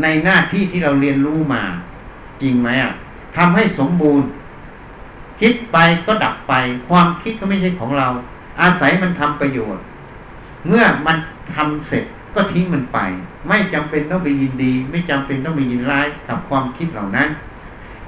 [0.02, 1.62] ในหน้าที่ที่เราเรียนรู้มา
[2.42, 2.92] จริงไหมอะ
[3.36, 4.28] ทำให้สมบูรณ์
[5.40, 6.54] คิดไปก็ดับไป
[6.88, 8.08] ความคิดก็ไม่ใช่ของเรา
[8.62, 9.84] อาศัยมันทำประโยชน์
[10.66, 11.16] เมื่อมัน
[11.54, 12.98] ทำเสร็จก็ทิ้งมันไป
[13.48, 17.28] ไม่จำเป็นต้องไปยินดี ไม่จำเป็นต้องไปยินร้ายกับความคิดเหล่านั้น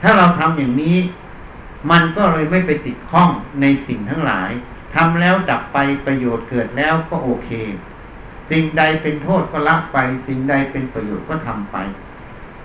[0.03, 0.97] ถ้าเราทำอย่างนี้
[1.91, 4.51] มันก็เลยไม่ไปติดข้องในสิ่งทั้งหลาย
[4.95, 7.51] ทำแล้วดับไปประโยชน์เกิดแล้วก็โอเค
[8.51, 11.77] สิ่งใดเป็นโทษก็ละไป สิ่งใดเป็นประโยชน์ก็ทำไป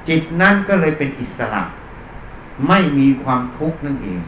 [0.07, 1.63] จิตนั้นก็เลยเป็นอิสระ
[2.67, 4.21] ไม่มีความทุกข์นั่นเอง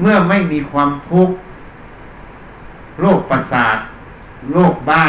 [0.00, 1.34] เมื่อไม่มีความทุกข์
[3.00, 3.78] โรคประสาท
[4.52, 5.06] โรคบ้า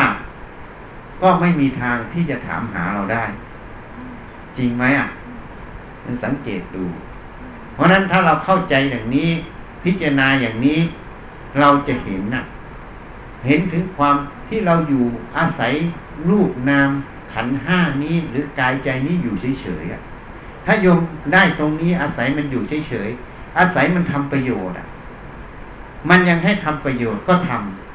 [1.21, 3.25] ก็ไม่มีทางที่จะถามหาเราได้
[4.57, 5.09] จริงไหมอะ
[6.05, 6.85] มันสังเกตดู
[7.73, 9.29] เพราะนั้นถ้าเราเข้าใจอย่างนี้
[9.83, 10.79] พิจารณาอย่างนี้
[11.59, 12.43] เราจะเห็นนะ
[13.45, 14.15] เห็นถึงความ
[14.47, 15.05] ที่เราอยู่
[15.37, 15.73] อาศัย
[16.29, 16.89] รูปนาม
[17.33, 20.99] ขันห้านี้หรือกายใจนี้อยู่เฉยๆถ้าโยม
[21.33, 24.87] ได้ตรงนี้อาศัยมันอยู่เฉยๆอาศัยมันทำประโยชน์อะ
[26.09, 27.51] มันยังให้ทำประโยชน์ก็ท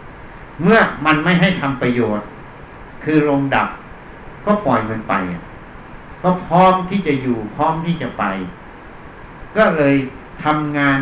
[0.08, 2.26] ำเมื่อมันไม่ให้ทำประโยชน์
[3.04, 3.68] คือลงดับ
[4.46, 5.14] ก็ปล่อยมันไป
[6.22, 8.24] ก็พร้อมที่จะอยู่พร้อมที่จะไป
[9.57, 9.97] ก็เลย
[10.45, 10.99] ทำงาน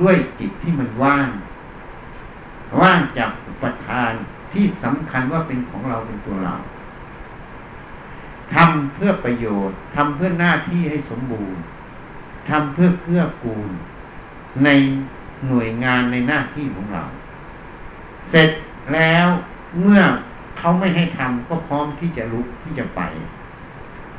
[0.00, 1.28] ด้วยจิตที่มันว่าง
[2.80, 4.12] ว่างจากอุปทาน
[4.52, 6.54] ที่สำคัญว่าเป็นของเราเป็นตัวเรา
[8.54, 11.60] ทำเพื่อประโยชน์ทำเพื่อหน้าที่ให้สมบูรณ์
[12.48, 13.70] ทำเพื่อเกื้อกูล
[14.64, 14.68] ใน
[15.48, 17.04] หน่วยงานในหน้าที่ของเรา
[18.30, 18.50] เสร็จ
[18.94, 19.26] แล้ว
[19.82, 20.02] เมื่อ
[20.58, 23.00] เขาไม่ให้ทำก็พร้อมที่จะลุกที่จะไป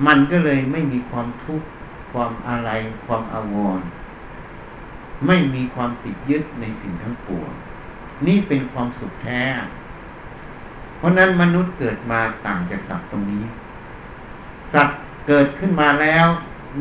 [0.05, 1.67] มันก็เลยไม่มีความทุกข์
[2.11, 2.69] ความอะไร
[3.05, 3.87] ความอาวรณ์
[5.27, 7.51] ไม่มีความติดยึดในสิ่งทั้งปวง
[8.27, 9.43] นี่เป็นความสุขแท้
[10.97, 13.43] เพราะนั้นมนุษย์เกิดมาต่างจากสัตว์ตรงนี้
[14.73, 14.97] สัตว์
[15.27, 16.25] เกิดขึ้นมาแล้ว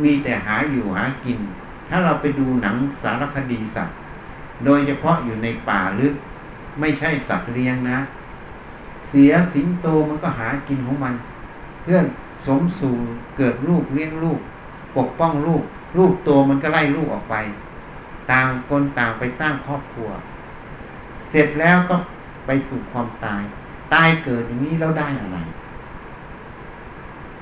[0.03, 1.39] มีแต่หาอยู่หากิน
[1.89, 3.97] ถ้าเราไปดูหนังสารคดีสัตว์
[4.65, 6.15] โดยเฉพาะอยู่ในป่าลึก
[6.81, 7.99] ไม่ใช่สัตว์เลี้ยงนะ
[9.09, 11.15] เสียสิงโตมันก็หากินของมัน
[11.83, 11.99] เพื่อ
[12.47, 12.95] สมสู่
[13.37, 14.41] เกิดลูกเลี้ยงลูก
[14.97, 15.65] ปกป้องลูก
[15.99, 17.37] ลูกโตมันก็ไล่ลูกออกไป
[18.31, 20.11] ต่างคนต่างไปสร้างครอบครัว
[21.31, 21.97] เสร็จแล้วก็
[22.47, 23.43] ไปสู่ความตาย
[23.95, 25.39] ตายเกิดอย่างนี้แล้วได้อะไร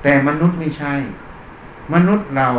[0.03, 0.93] แต่มนุษย์ไม่ใช่
[1.93, 2.49] มนุษย์เรา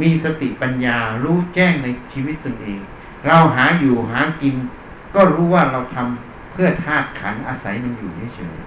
[0.00, 2.80] มีสติปัญญารู้แจ้งในชีวิตตนเอง
[3.26, 4.54] เราหาอยู่หากิน
[5.14, 8.58] ก็รู้ว่าเราทำเพื่อธาตุขันอาศัยมันอยู่เฉย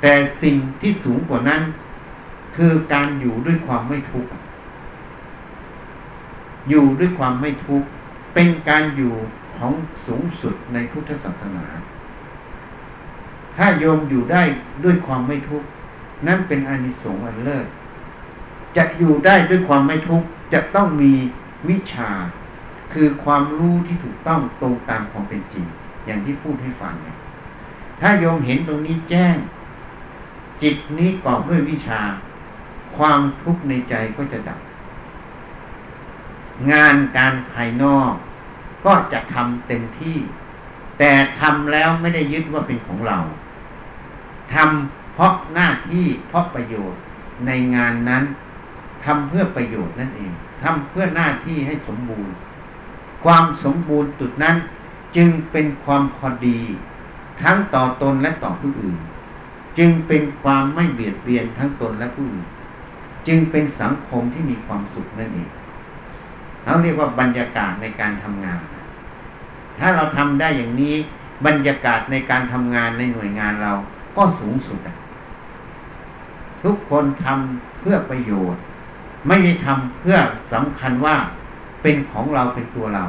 [0.00, 1.62] แต่สิ่งที่สูงกว่านั้น
[2.56, 4.30] คือการอยู่ด้วยความไม่ทุกข์
[6.68, 7.88] อยู่ด้วยความไม่ทุกข์
[8.34, 9.14] เป็นการอยู่
[9.58, 9.72] ของ
[10.06, 11.64] สูงสุดในพุทธศาสนา
[13.56, 14.42] ถ้าโยมอยู่ได้
[14.84, 15.66] ด้วยความไม่ทุกข์
[16.26, 17.66] นั่นเป็นอานิสงส์อันเลิศ
[18.76, 21.12] จะอยู่ได้ด้วยความไม่ทุกข์จะต้องมี
[21.68, 22.10] วิชา
[22.92, 25.64] คือความรู้ที่ถูกต้องตรงตามความเป็นจริง
[26.06, 27.18] อย่างที่พูดให้ฟังเนี่ย
[28.00, 29.36] ถ้าโยมเห็นตรงนี้แจ้ง
[30.62, 32.00] จิตนี้กอบด้วยวิชา
[32.96, 34.58] ความทุกข์ในใจก็จะดับ
[36.72, 38.12] งานการภายนอก
[38.84, 40.18] ก็จะทำเต็มที่
[40.98, 43.18] แต่ทำแล้วไม่ได้ยึดว่าเป็นของเรา
[44.54, 47.00] ทำเพราะหน้าที่เพราะประโยชน์
[47.46, 48.24] ในงานนั้น
[49.04, 52.34] ทำเพื่อประโยชน์นั่นเองทำเพื่อหน้าที่ให้สมบูรณ์
[53.24, 54.56] ความสมบูรณ์จุดนั้น
[55.16, 56.58] จึงเป็นความพอดี
[57.42, 58.98] ทั้งต่อตนและต่อผู้อื่น
[59.78, 62.46] จึงเป็นความไม่เบียดเบียนทั้งตนและผู้อื่น
[63.26, 65.48] จึงเป็นสังคมที่มีความสุขนั่นเอง
[66.62, 68.60] เขาเรียกว่าบรรยากาศในการทำงาน
[69.78, 70.94] ถ้าเราทำได้อย่างนี้
[71.46, 73.72] บรรยากาศในการทำงานในหน่วยงานเรา
[74.16, 74.80] ก็สูงสุด
[76.62, 78.62] ทุกคนทำเพื่อประโยชน์
[79.28, 80.16] ไม่ได้ทำเพื่อ
[80.52, 81.16] สำคัญว่า
[81.82, 83.06] เป็นของเราเป็นตัวเรา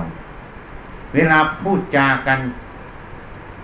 [1.13, 2.39] เวลาพูดจากัน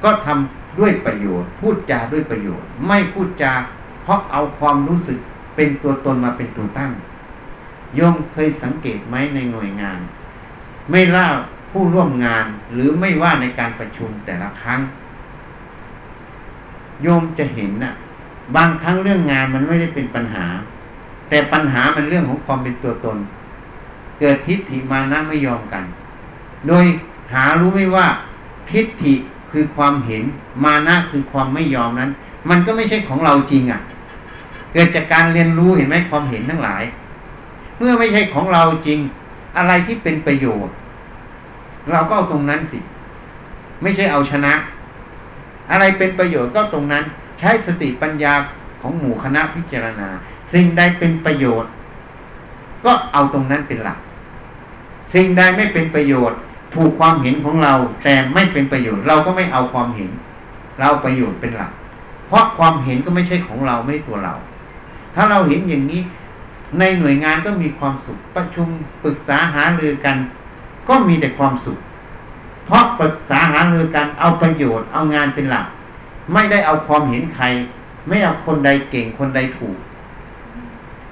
[0.04, 3.54] ก็ทำด้วยประโยชน์ พูดจาด้วยประโยชน์ ไม่พูดจา
[4.04, 5.20] เพราะเอาความรู้สึก
[5.56, 6.92] เป็นตัวตนมาเป็นตัวตั้ง
[7.96, 10.00] โยมเคยสังเกตไหมในหน่วยงาน
[10.92, 11.28] ไม่ล่า
[11.72, 14.80] ผู้ร่วมงานหรือไม่ว่าในการประชุมแต่ละครั้ง
[17.04, 17.94] โยมจะเห็นนะ่ะ
[18.56, 20.46] บางครั้งเรื่องงานมันไม่ได้เป็นปัญหา
[21.30, 23.18] แต่ปัญหามันเรื่องของความเป็นตัวตน
[24.20, 25.84] เกิดทิฏฐิมานะไม่ยอมกัน
[26.68, 26.86] โดย
[27.34, 28.08] หารู้ไม่ว่า
[28.70, 29.14] ทิฏฐิ
[29.52, 30.24] คือความเห็น
[30.64, 32.12] มานะคือความไม่ยอมนั้น
[32.50, 33.82] มันก็ไม่ใช่ของเราจริงอะ่ะ
[34.74, 36.84] เกิดจากการเรียนรู้เห็นไหมความเห็นทั้งหลาย
[37.80, 39.00] เมื่อไม่ใช่ของเราจริง
[39.58, 40.74] อะไรที่เป็นประโยชน์
[41.92, 42.80] เราก็เอาตรงนั้นสิ
[43.82, 44.54] ไม่ใช่เอาชนะ
[45.72, 47.04] อะไรเป็นประโยชน์ก็ตรงนั้น
[47.40, 48.34] ใช้สติปัญญา
[48.82, 50.10] ของหมู่คณะพิจารณา
[50.54, 51.72] สิ่งใดเป็นประโยชน์
[52.86, 53.98] ก็เอาตรงนั้นเป็นหลัก
[55.14, 56.38] สิ่งใดไม่เป็นประโยชน์
[56.76, 60.12] ถูกความเห็นของเรา แต่ไม่เป็นประโยชน์ เราก็ไม่เอาความเห็น
[60.80, 61.72] เราประโยชน์เป็นหลัก
[62.28, 64.34] เพราะความเห็นก็ไม่ใช่ของเราไม่ตัวเรา
[65.16, 66.02] ถ้าเราเห็นอย่างนี้
[66.78, 68.68] ในหน่วยงานก็มีความสุขประชุม
[69.04, 70.18] ปรึกษาหารือกัน
[70.90, 71.80] ก็มีแต่ความสุข
[72.66, 75.68] เพราะปรึกษาหารือกันเอาประโยชน์เอางานเป็นหลัก
[76.34, 77.46] ไม่ได้เอาความเห็นใคร
[78.08, 79.78] ไม่เอาคนใดเก่งคนใดถูก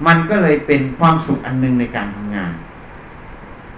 [0.06, 2.52] มันก็เลยเป็นความสุขอันหนึ่งในการทำงาน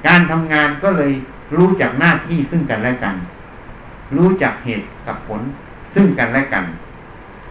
[0.07, 1.13] การทำงานก็เลย
[1.57, 3.17] รู้จักหน้าที่ซึ่งกันและกัน
[4.17, 5.41] รู้จักเหตุกับผล
[5.95, 6.65] ซึ่งกันและกัน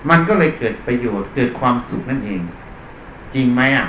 [0.10, 2.42] มันก็เลยเกิดประโยชน์เกิดความสุขนั่นเอง
[3.34, 3.88] จริงไหมอะ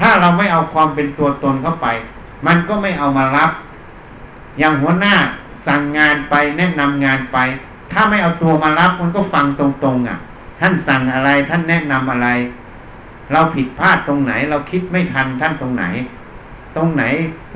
[0.00, 1.86] ถ้าเราไม่เอาความเป็นตัวตนเข้าไป
[2.46, 3.50] มันก็ไม่เอามารับ
[4.58, 5.14] อย่างหัวหน้า
[5.66, 7.38] สั่งงานไปแนะนำงานไป
[7.92, 10.18] ถ้าไม่เอาตัวมารับมันก็ฟังตรงๆอะ
[10.60, 12.28] ท่านสั่งอะไรท่านแนะนำอะไร
[13.32, 15.84] เราผิดพลาดตรงไหน เราคิดไม่ทันท่านตรงไหน
[16.76, 17.04] ตรงไหน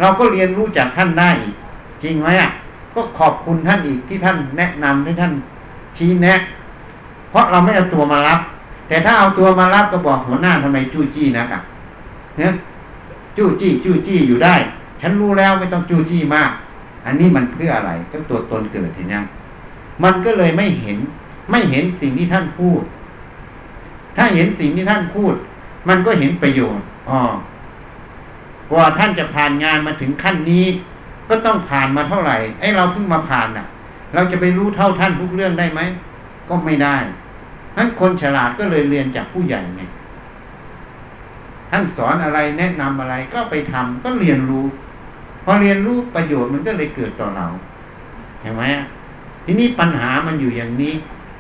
[0.01, 1.55] เราก็เรียนรู้จากท่านได้อีก
[2.03, 2.51] จริงไหมอะ
[2.95, 5.33] ก็ขอบคุณท่านอีกที่ท่านแนะนำให้ท่าน
[5.97, 6.41] ชี้แนะ
[7.31, 8.41] เพราะเราไม่เอาตัวมารับ
[8.89, 11.63] แต่ถ้าเอาตัวมารับก็บอกหัวหน้าทำไมจู้จี้นักอะ
[12.39, 12.53] เนี่ย
[13.37, 14.55] จู้จี้จู้จี้อยู่ได้
[15.01, 16.51] ฉันรู้แล้วไม่ต้องจู้จี้มาก
[17.07, 19.25] อันนี้มันเพื่ออะไรก็ตัวตนเกิดเห็นยัง
[20.05, 20.99] มันก็เลยไม่เห็น
[21.51, 22.83] ไม่เห็นสิ่งที่ท่านพูด
[24.17, 25.35] ถ้าเห็นสิ่งที่ท่านพูด
[25.89, 27.21] มันก็เห็นประโยชน์อ๋อ
[28.71, 30.67] กว่าท่านจะผ่านงานมาถึงขั้นนี้
[31.29, 33.67] ก็ต้องผ่านมาเท่าไหร่ไอ้เราเพิ่งมาผ่านอะ
[34.15, 35.81] เราจะไปรู้เท่าท่านทุกเรื่องได้ไหม
[36.49, 36.97] ก็ไม่ได้
[37.77, 39.83] ท่านคนฉลาดก็เลยเรียนจากผู้ใหญ่ไง
[41.73, 44.65] ท่านสอนอะไรแนะนำอะไรก็ไปทำก็เรียนรู้
[45.45, 47.47] พอเรียนรู้ประโยชน์มันก็เลยเกิดต่อเรา
[48.43, 48.63] เห็นไหม
[49.45, 50.95] ทีนี้ปัญหามันอยู่อย่างนี้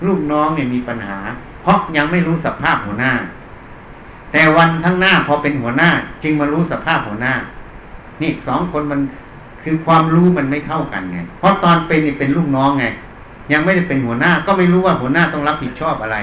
[0.06, 1.18] ลูกน้องเนี่ยมีปัญหา
[1.62, 3.12] เพราะยังไม่รู้สภาพหัวหน้า
[4.32, 5.90] แต่วันข้างหน้าพอเป็นหัวหน้า
[6.22, 7.34] จึงมารู้สภาพหัวหน้า
[8.22, 9.00] นี่สองคนมัน
[9.62, 12.84] คือความรู้มันไม่เท่ากันไง เพราะตอนเป็นนี่เป็นลูกน้องไง
[13.52, 16.16] ยังไม่ได้เป็นหัวหน้า ก็ไม่รู้ว่าหัวหน้าต้องรับผิดชอบอะไร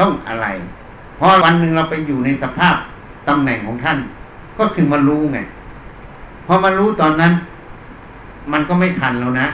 [0.00, 0.46] ต้องอะไร
[1.18, 2.76] พอวันหนึ่งเราไปอยู่ในสภาพ
[3.28, 3.98] ตำแหน่งของท่าน
[4.58, 5.38] ก็คือมารู้ไง
[6.46, 7.32] พอมารู้ตอนนั้น
[8.52, 9.48] มันก็ไม่ทันแล้วนะ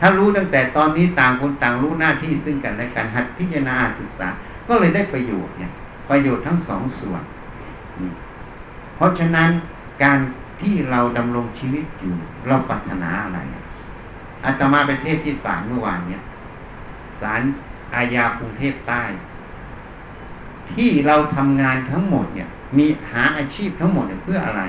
[0.00, 4.28] ถ้ารู้ตั้งแต่ตอนนี้ต่างคนต่างรู้หน้าที่ซึ่งกันและกันหัดพิจารณาศึกษา
[4.68, 5.72] ก็เลยได้ประโยชน์เนี่ย
[6.10, 7.22] ประโยชน์ทั้งสองส่วน
[8.96, 9.50] เพราะฉะนั้น
[10.02, 10.18] การ
[10.60, 13.38] ที่เราดำรงชีวิตอยู่ เราปรารถนาอะไร
[14.44, 16.22] อาตมาไปเทศที่ศาลเมื่อวานเนี่ย
[17.20, 17.40] ศาล
[17.94, 19.02] อาญากรุงเทพใต้
[20.74, 24.62] ที่เราทำงานทั้งหมดเนี่ย มีหาอาชีพทั้งหมดเนี่ยเพื่ออะไร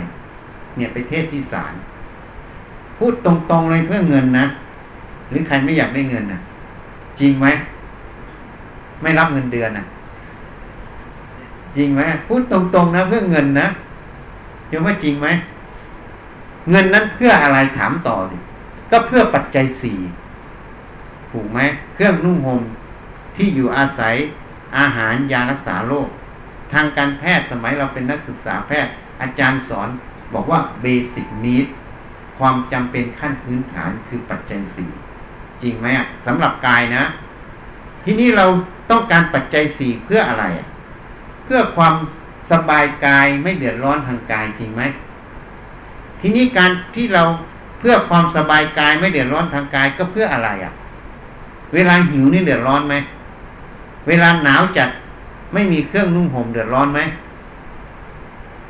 [0.76, 1.74] เนี่ยไปเทศที่ศาล
[2.98, 4.46] พูดตรงๆเลยเพื่อเงินนะ
[5.30, 6.40] หรือใครไม่อยากได้เงินนะ่ะ
[7.20, 7.48] จริงไหม
[9.02, 9.86] ไม่รับเงินเดือนนะ่ะ
[11.76, 13.68] จริงไหมพูดตรงๆนะเพื่อเงินนะ
[14.68, 15.28] เดี๋ยวว่าจริงไหม
[16.72, 18.38] เงินนั้นเพื่ออะไรถามต่อสิ
[18.92, 19.98] ก็เพื่อปัจจัยสี่
[21.32, 21.60] ถูกไหม
[21.94, 22.62] เครื่องนุ่งห่ม
[23.36, 24.16] ที่อยู่อาศัย
[24.78, 26.08] อาหารยารักษาโรค
[26.74, 29.90] ทางการแพทย์สมัยเราเป็นนักศึกษาแพทย์ อาจารย์สอน
[30.34, 31.68] บอกว่าเบสิกนิด
[32.38, 34.92] ความจำเป็นขั้นพื้นฐานคือปัจจัยสี่
[35.62, 37.04] จริงไหมอะสำหรับกายนะ
[38.04, 38.46] ที่นี้เรา
[38.92, 40.46] ต้องการปัจจัยสี่เพื่ออะไร
[41.46, 41.96] เพื่อความ
[42.52, 44.82] สบายกายไม่เดือดร้อนทางกายจริงไหม
[46.20, 47.24] ทีนี้การที่เรา
[47.80, 50.74] เพื่อความสบายกายไม่เดือดร้อนทางกายก็เพื่ออะไรอะ
[51.74, 52.96] เวลาหิวนี่เดือดร้อนไหม
[54.10, 54.90] เวลาหนาวจัด
[55.54, 57.00] ไม่มีเครื่องนุ่งห่มเดือดร้อนไหม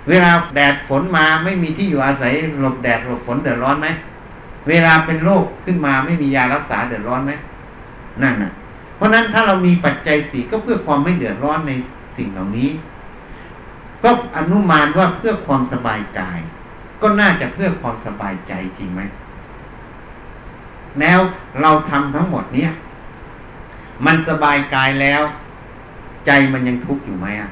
[0.09, 3.87] เวลาแดดฝนมาไม่มีที่อยู่อาศัยหลบแดดหลบฝนเดือดร้อนไหม
[4.67, 7.31] เวลาเป็นโรคขึ้นมาไม่มียารักษาเดือดร้อนไหม
[8.21, 8.51] นั่นน่ะ
[8.95, 11.71] เพราะนั้นถ้าเรามีปัจจัยสี่ก็เพื่อความไม่เดือดร้อนใน
[12.17, 12.69] สิ่งเหล่านี้
[14.03, 16.39] ก็อนุมานว่าเพื่อความสบายกาย
[17.01, 19.01] ก็น่าจะเพื่อความสบายใจจริงไหม
[20.99, 21.19] แล้ว
[21.61, 22.71] เราทำทั้งหมดเนี้ย
[24.05, 25.21] มันสบายกายแล้ว
[26.25, 27.51] ใจมันยังทุกข์อยู่ไหมอะ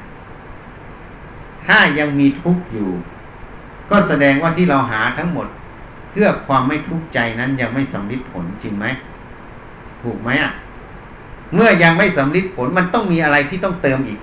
[1.66, 2.90] ถ้ายังมีทุกข์อยู่
[3.90, 5.48] ก็แสดงว่าที่เราหาทั้งหมด
[6.10, 8.86] เพื่อความไม่ทุกข์ใจนั้นยังไม่สำลิดผลจริงไหม
[10.02, 10.52] ถูกไหมอะ
[11.54, 14.20] เมื่อยังไม่สำลิดผลมันต้องมีอะไรที่ต้องเติมอีก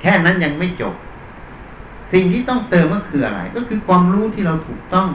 [0.00, 0.94] แค่นั้นยังไม่จบ
[2.12, 5.08] สิ่งที่ต้องเติมก็คืออะไร ก็คือความรู้ที่เราถูกต้อง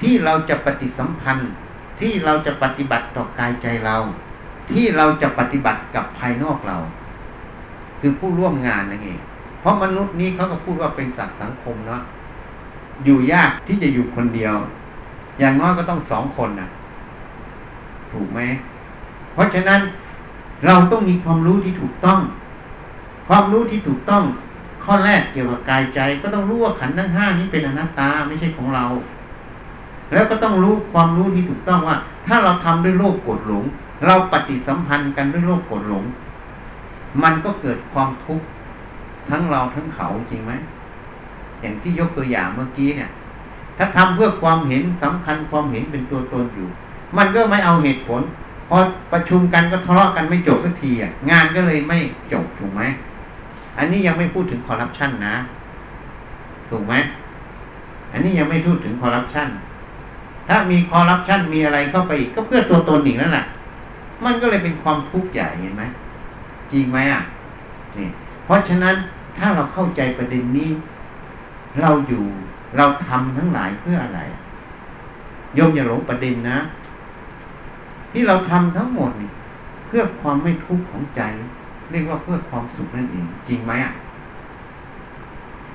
[0.00, 1.52] ที่เราจะปฏิสัมพันธ์
[2.00, 3.96] ที่เราจะปฏิบัติต่อกายใจเรา
[4.72, 6.76] ที่เราจะปฏิบัติกับภายนอกเรา
[8.00, 9.20] คือผู้ร่วมงานนั่นเอง
[9.60, 12.02] เพราะมนุษย์นี้เขาก็พูดว่าเป็นสัตว์สังคมเนาะ
[13.04, 14.54] อยู่ยากที่จะอยู่คนเดียว
[15.38, 16.68] อย่างน้อยก็ต้องสองคนนะ
[18.12, 18.40] ถูกไหม
[19.32, 19.80] เพราะฉะนั้น
[20.66, 22.20] เราต้องมีความรู้ที่ถูกต้อง
[23.28, 24.24] ความรู้ที่ถูกต้อง
[24.84, 28.84] ข้อแรกเกี่ยวกับกายใจ ก็ต้องรู้ว่าขันธ์ทั้งห้านี้เป็นอนัตตาไม่ใช่ของเรา
[30.12, 33.64] แล้วก็ต้องรู้ความรู้ที่ถูกต้องว่า ถ้าเราทำด้วยโลกกดหลง
[34.04, 36.04] เราปฏิสัมพันธ์กันด้วยโลกโกรธหลง
[37.22, 38.46] มันก็เกิดความทุกข์
[39.30, 40.52] ทั้งเราทั้งเขาจริงไหม
[41.60, 43.10] อย่างที่ยกตัวอย่างเมื่อกี้เนี่ย
[43.76, 46.68] ถ้าทำเพื่อความเห็นสำคัญความเห็นเป็นตัวตนอยู่
[47.16, 48.22] มันก็ไม่เอาเหตุผล
[48.68, 48.76] พอ
[49.12, 51.98] ประชุมกันก็ทะเลาะกันไม่จบสักทีอะงานก็เลยไม่
[52.32, 52.82] จบถูกไหม
[53.78, 55.36] อันนี้ยังไม่พูดถึงคอร์รัปชันนะ
[56.70, 56.94] ถูกไหม
[58.12, 59.48] อันนี้ยังไม่พูดถึงคอร์รัปชัน
[60.48, 63.46] ถ้ามีคอร์รัปชันมีอะไรเข้าไปอีกก็เพื่อตัวตนอีกนั่นแหละ
[64.24, 65.84] มันก็เลยเป็นความทุกข์ใหญ่เห็นไหม
[66.72, 67.22] จริงไหมอะ
[67.98, 68.08] นี่
[68.44, 68.94] เพราะฉะนั้น
[69.38, 70.70] ถ้าเราเข้าใจประเด็นนี้
[71.80, 72.24] เราอยู่
[72.76, 74.20] เราทำทั้งหลายเพื่ออะไร
[75.54, 76.58] โยมอย่าหลงประเด็นนะ
[78.12, 79.30] ที่เราทำทั้งหมดนี่
[79.86, 81.22] เพื่อความไม่ทุกข์ของใจ
[81.90, 83.92] เรียกว่าเพื่อความสุขนั่นเอง จริงไหมอะ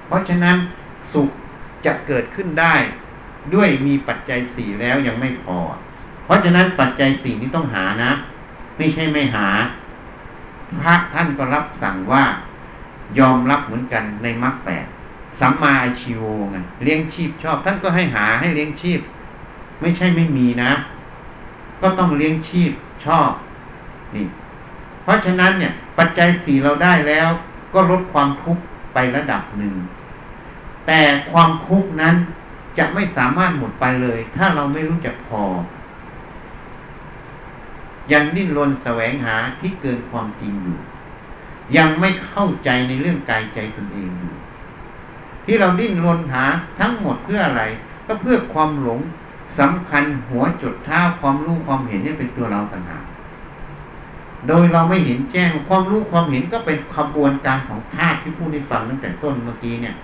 [0.07, 0.55] เพราะฉะนั้น
[1.13, 1.29] สุข
[1.85, 2.75] จะเกิดขึ้นได้
[3.53, 5.57] ด้วยมีปัจจัยสี่แล้วยังไม่พอ
[6.25, 8.11] เพราะฉะนั้นปัจจัยสี่นี้ต้องหานะ
[8.81, 9.47] ไม่ใช่ไม่หา
[10.81, 12.23] พระท่านก็รับสั่งว่า
[13.19, 14.85] ยอมรับเหมือนกันในมรรคแปด
[15.39, 18.99] สัมมาอาชีวไงเลี้ยงชีพชอบ ท่านก็ให้หาให้เลี้ยงชีพ
[19.81, 20.71] ไม่ใช่ไม่มีนะ
[21.81, 22.71] ก็ต้องเลี้ยงชีพ
[23.05, 23.31] ชอบ
[24.15, 24.25] นี่
[25.03, 27.29] เพราะฉะนั้นเนี่ย ปัจจัยสี่เราได้แล้ว
[27.73, 28.63] ก็ลดความทุกข์
[28.93, 29.75] ไประดับหนึ่ง
[30.87, 31.01] แต่
[31.31, 32.15] ความทุกข์นั้น
[32.77, 35.43] จะไม่สามารถหมดไปเลย ถ้าเราไม่รู้จักพอ
[38.11, 40.77] ยังดิ้นรนแสวงหาที่เกินความจริงอยู่
[41.77, 44.33] ยังไม่เข้าใจในเรื่องกายใจตนเองอยู่
[45.45, 46.43] ที่เราดิ้นรนหา
[46.79, 47.63] ทั้งหมดเพื่ออะไร
[48.07, 48.99] ก็เพื่อความหลง
[49.59, 53.03] สำคัญหัวจุดท้าความรู้ความเห็นนี่เป็นตัวเราต่างหาก
[54.47, 59.95] โดยเราไม่เห็นแจ้งความรู้ความเห็นก็เป็นขบวนการของธาตุที่พูดให้ฟังตั้งแต่ต้นเมื่อกี้เนี่ย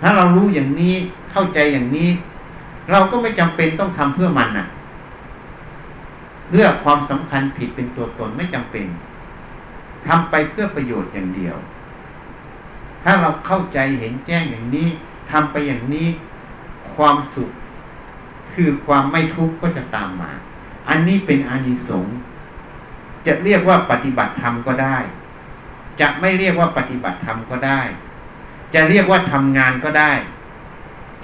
[0.00, 0.94] ถ้าเรารู้อย่างนี้
[1.32, 2.08] เข้าใจอย่างนี้
[2.90, 4.66] เราก็ไม่จำเป็นต้องทำเพื่อมันน่ะ
[6.48, 8.86] เพื่อความสำคัญผิดเป็นตัวตนไม่จำเป็น
[10.06, 11.56] ทำไปเพื่อประโยชน์อย่างเดียว
[13.02, 14.88] ถ้าเราเข้าใจเห็นแจ้งอย่างนี้
[15.30, 16.08] ทำไปอย่างนี้
[16.94, 17.50] ความสุข
[18.52, 20.32] คือความไม่ทุกข์ก็จะตามมา
[20.88, 22.16] อันนี้เป็นอานิสงส์
[23.26, 24.98] จะเรียกว่าปฏิบัติธรรมก็ได้
[26.00, 27.80] จะไม่เรียกว่าปฏิบัติธรรมก็ได้
[28.74, 30.12] จะเรียกว่าทำงานก็ได้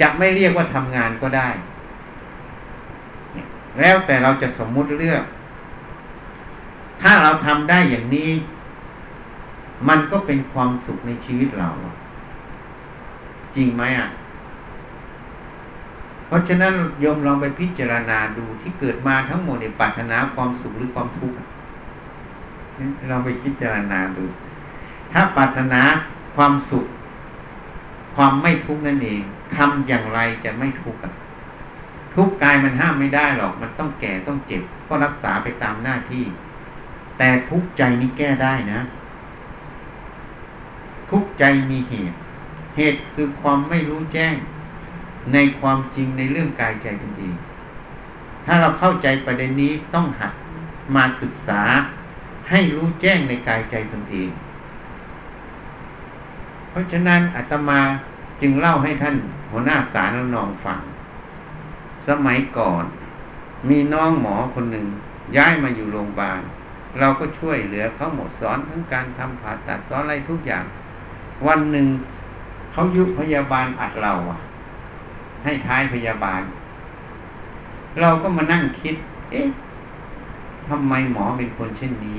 [0.00, 1.48] จะไม่เรียกว่าทำงานก็ได้
[3.78, 5.24] แล้วแต่เราจะสมมุติเลือก
[7.02, 8.30] ถ้าเราทำได้อย่างนี้
[9.88, 11.70] มันก็เป็นความสุขในชีวิตเรา
[13.56, 14.08] จริงไหมอะ
[16.26, 21.36] เพราะฉะนั้นโยมลองไปพิจารณาดูที่เกิดมาทั้งหมดในปรารถนาความสุขหรือความทุกข์
[23.08, 24.24] เราไปพิจารณาดู
[25.12, 25.80] ถ้าปรารถนา
[26.36, 26.86] ความสุข
[28.16, 29.22] ความไม่ทุกข์นั่นเอง
[29.56, 31.00] ทำอย่างไรจะไม่ทุกข์
[32.14, 36.24] ทุกกายมันห้ามไม่ได้หรอก มันต้องแก่ต้องเจ็บ ก็รักษาไปตามหน้าที่
[37.18, 38.80] แต่ทุกใจนี้แก้ได้นะ
[41.10, 42.16] ทุกใจมีเหตุ
[42.76, 44.34] เหตุคือความไม่รู้แจ้ง
[45.32, 47.36] ในความจริงในเรื่องกายใจตนเอง
[48.44, 50.32] ถ้าเราเข้าใจประเด็นนี้ต้องหัด
[50.94, 51.62] มาศึกษา
[52.50, 54.30] ให้รู้แจ้งในกายใจตนเอง
[56.70, 57.80] เพราะฉะนั้นอาตมา
[58.40, 59.16] จึงเล่าให้ท่าน
[59.50, 60.80] หัวหน้าสารนองฟัง
[62.10, 62.84] สมัยก่อน
[63.68, 64.86] มีน้องหมอคนหนึ่ง
[65.36, 66.40] ย้ายมาอยู่โรงพยาบาล
[66.98, 70.64] เราก็ช่วยเหลือเขาหมดสอนทั้งการทำผ่าตัดสอนอะไรทุกอย่าง
[71.46, 71.86] วันหนึ่ง
[72.72, 74.38] เขายุพยาบาลอัดเราอะ
[75.44, 76.42] ให้ท้ายพยาบาล
[78.00, 78.94] เราก็มานั่งคิด
[79.30, 79.48] เอ๊ะ
[80.68, 82.16] ทำไมหมอเป็นคนเช่นนี้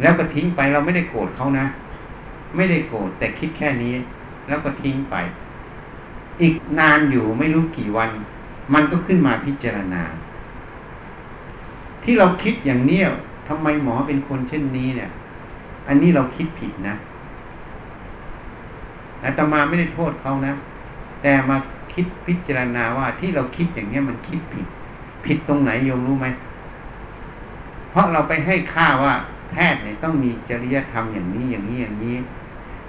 [0.00, 1.66] แล้วก็ทิ้งไปเราไม่ได้โกรธเขานะ
[2.56, 3.94] ไม่ได้โกรธแต่คิดแค่นี้
[4.48, 5.14] แล้วก็ทิ้งไป
[6.42, 8.10] อีกนานอยู่ไม่รู้กี่วัน
[8.74, 10.02] มันก็ขึ้นมาพิจารณา
[12.02, 13.04] ที่เราคิดอย่างเนี้ย
[13.48, 15.10] ทำไมหมอเป็นคนเช่นนี้เนี่ย
[15.88, 16.94] อันนี้เราคิดผิดนะ
[19.24, 20.54] อาตมาไม่ได้โทษเขานะ
[21.22, 21.56] แต่มา
[21.92, 24.66] คิดพิจารณาว่าที่เราคิดอย่างเนี้ยมันคิดผิด
[25.26, 26.26] ผิดตรงไหนโยมรู้ไหม
[27.90, 29.14] เพราะเราไปให้ค่าว่า
[29.50, 32.16] แพทย์เนี่ยต้องมีจริยธรรมอย่างนี้อย่างนี้อย่างนี้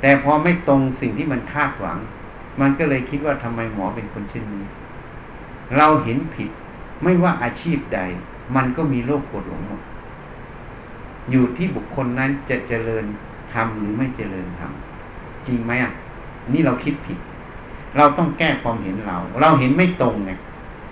[0.02, 1.98] แต่พอไม่ตรงสิ่งที่มันคาดหวัง
[2.60, 4.66] มันก็เลยคิดว่าทำไมหมอเป็นคนเช่นนี้
[5.78, 6.50] เราเห็นผิด
[7.04, 8.00] ไม่ว่าอาชีพใด
[8.56, 9.82] มันก็มีโรคปวดหลงหมด
[11.32, 13.06] อยู่ที่บุคคลนั้นจะเจริญ
[13.54, 15.92] ทำหรือไม่เจริญทำจริงไหมอะ
[16.54, 17.18] นี่เราคิดผิด
[17.98, 20.32] เราต้องแก้ความเห็นเรา เราเห็นไม่ตรงไง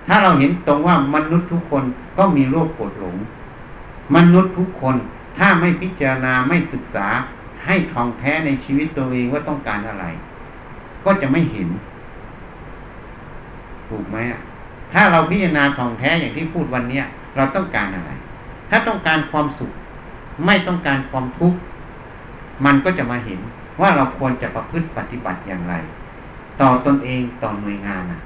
[0.08, 1.84] ถ้าเราเห็นตรงว่ามนุษย์ทุกคน
[2.18, 3.18] ก็มีโรคปวดหลง
[4.16, 4.96] มนุษย์ทุกคน
[5.38, 7.08] ถ้าไม่พิจารณาไม่ศึกษา
[7.66, 10.06] ให้ทองแท้ในชีวิตตัวเองว่าต้องการอะไร
[11.06, 11.68] ก็จะไม่เห็น
[13.90, 14.42] ถูกไหมอะ
[14.94, 18.12] ถ้าเราพิจารณาทองแท้อย่างที่พูดวันเนี้ยเราต้องการอะไร
[18.70, 19.72] ถ้าต้องการความสุข
[20.46, 21.60] ไม่ต้องการความทุกข์
[22.66, 23.40] มันก็จะมาเห็น
[23.82, 25.76] ว่าเราควรจะประพฤติปฏิบัติอย่างไร
[26.62, 28.20] ต่อตอนเองต่อหน่วยงานอะ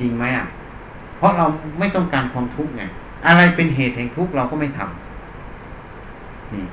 [0.00, 0.46] จริงไหมอะ
[1.16, 1.46] เพราะเรา
[1.78, 2.82] ไม่ต้องการความทุกข์ไง
[3.26, 6.64] อะไรเป็นเหตุแห่งทุกข์เราก็ไม่ทำนี่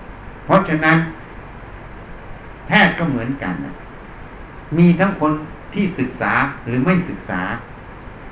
[0.46, 0.98] เพราะฉะนั้น
[2.68, 3.74] แพทย์ก็เหมือนกันนะ
[4.78, 5.32] มีทั้งคน
[5.74, 6.32] ที่ศึกษา
[6.66, 7.42] หรือไม่ศึกษา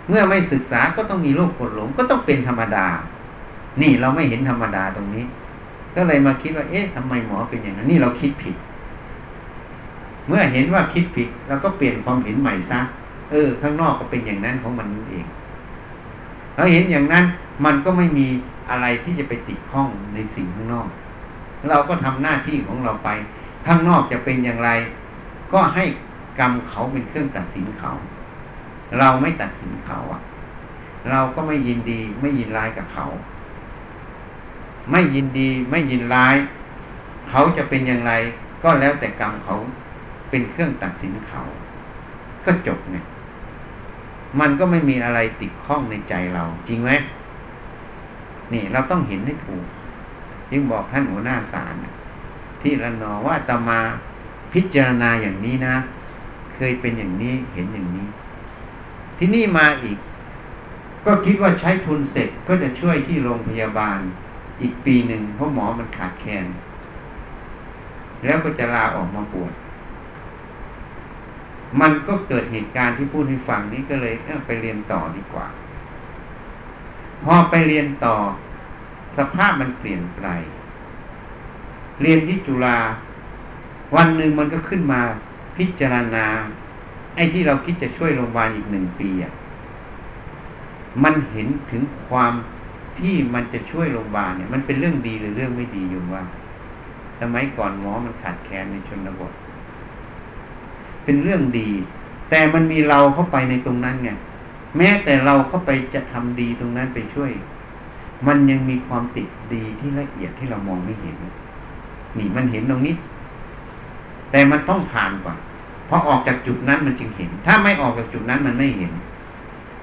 [0.10, 2.86] เมื่อไม่ศึกษาก็ต้องมีโรคปวดหลงก็ต้องเป็นธรรมดา
[3.82, 5.26] นี่เราไม่เห็นธรรมดาตรงนี้
[5.96, 8.56] ก็เลยมาคิดว่า เอ๊ะทำไมหมอเป็นอย่างนั้นนี่เราคิดผิด
[10.28, 12.80] เมื่อเห็นว่าคิดผิดเราก็เปลี่ยนความเห็นใหม่ซะ
[13.32, 15.26] เออ ข้างนอกก็เป็นอย่างนั้นของมันเอง
[16.56, 17.26] เราเห็นอย่างนั้น
[17.66, 18.28] มันก็ไม่มี
[18.70, 20.88] อะไรที่จะไปติดข้องในสิ่งข้างนอก
[21.70, 23.10] เราก็ทำหน้าที่ของเราไป
[23.66, 24.70] ข้างนอกจะเป็นอย่างไร
[25.54, 25.86] ก็ให้
[26.40, 27.92] กรรมเขาเป็นเครื่องตัดสินเขา
[29.00, 30.22] เราไม่ตัดสินเขาอะ
[31.12, 33.06] เราก็ไม่ยินดีไม่ยินร้ายกับเขา
[34.92, 36.36] ไม่ยินดีไม่ยินร้าย
[37.30, 38.12] เขาจะเป็นอย่างไร
[38.64, 39.56] ก็แล้วแต่กรรมเขา
[40.30, 41.42] เป็นเครื่องตัดสินเขา
[42.46, 43.06] ก็จบเนี่ย
[44.40, 46.92] มันก็ไม่มีอะไรติดข้องในใจเรา จริงไหม
[48.54, 49.66] นี่เราต้องเห็นให้ถูก
[50.52, 51.76] ยิ่งบอกท่านหัวหน้าศาล
[52.62, 53.80] ที่ระนอว่าตมา
[54.54, 55.76] พิจารณาอย่างนี้นะ
[56.60, 58.08] เคยเป็นอย่างนี้เห็นอย่างนี้
[59.18, 59.98] ที่นี่มาอีก
[61.06, 64.00] ก็คิดว่าใช้ทุนเสร็จก็จะช่วยที่โรงพยาบาล
[64.62, 66.48] อีกปีหนึ่งเพราะหมอมันขาดแคลน
[68.26, 69.54] แล้วก็จะลาออกมาปวด
[71.82, 75.48] มันก็เกิดเหตุการณ์ที่พูดให้ฟังนี้ก็เลยเไปเรียนต่อดีกว่า
[77.24, 78.16] พอไปเรียนต่อ
[79.18, 80.28] สภาพมันเปลี่ยนไป
[82.02, 82.78] เรียนที่จุฬา
[83.96, 85.02] วันหนึ่งมันก็ขึ้นมา
[85.60, 86.26] พิจารณา
[87.16, 89.34] ไอ้ที่เราคิดจะช่วยโรงพยาบาลอีกหนึ่งปีอะ
[91.04, 92.34] มันเห็นถึงความ
[93.00, 96.24] ที่มันจะช่วยโรงพยาบาลเนี่ย มันเป็นเรื่องดีหรือเรื่องไม่ดีอยู่ว่า
[97.20, 99.32] สมัยก่อนหมอมันขาดแคลนในชนบท
[101.04, 101.70] เป็นเรื่องดี
[102.30, 104.10] แต่มันมีเราเข้าไปในตรงนั้นไง
[104.78, 107.32] แม้แต่เราเข้าไปจะทำดีตรงนั้นไปช่วย
[108.28, 111.16] มันยังมีความติดดีที่ละเอียดที่เรามองไม่เห็น
[112.18, 112.96] นี่มันเห็นตรงนี้
[114.32, 115.38] แต่มันต้องผ่านก่อน
[115.90, 118.92] พอออกจากจุดนั้นมันจึงเห็น ถ้าไม่ออกจากจุดนั้นมันไม่เห็น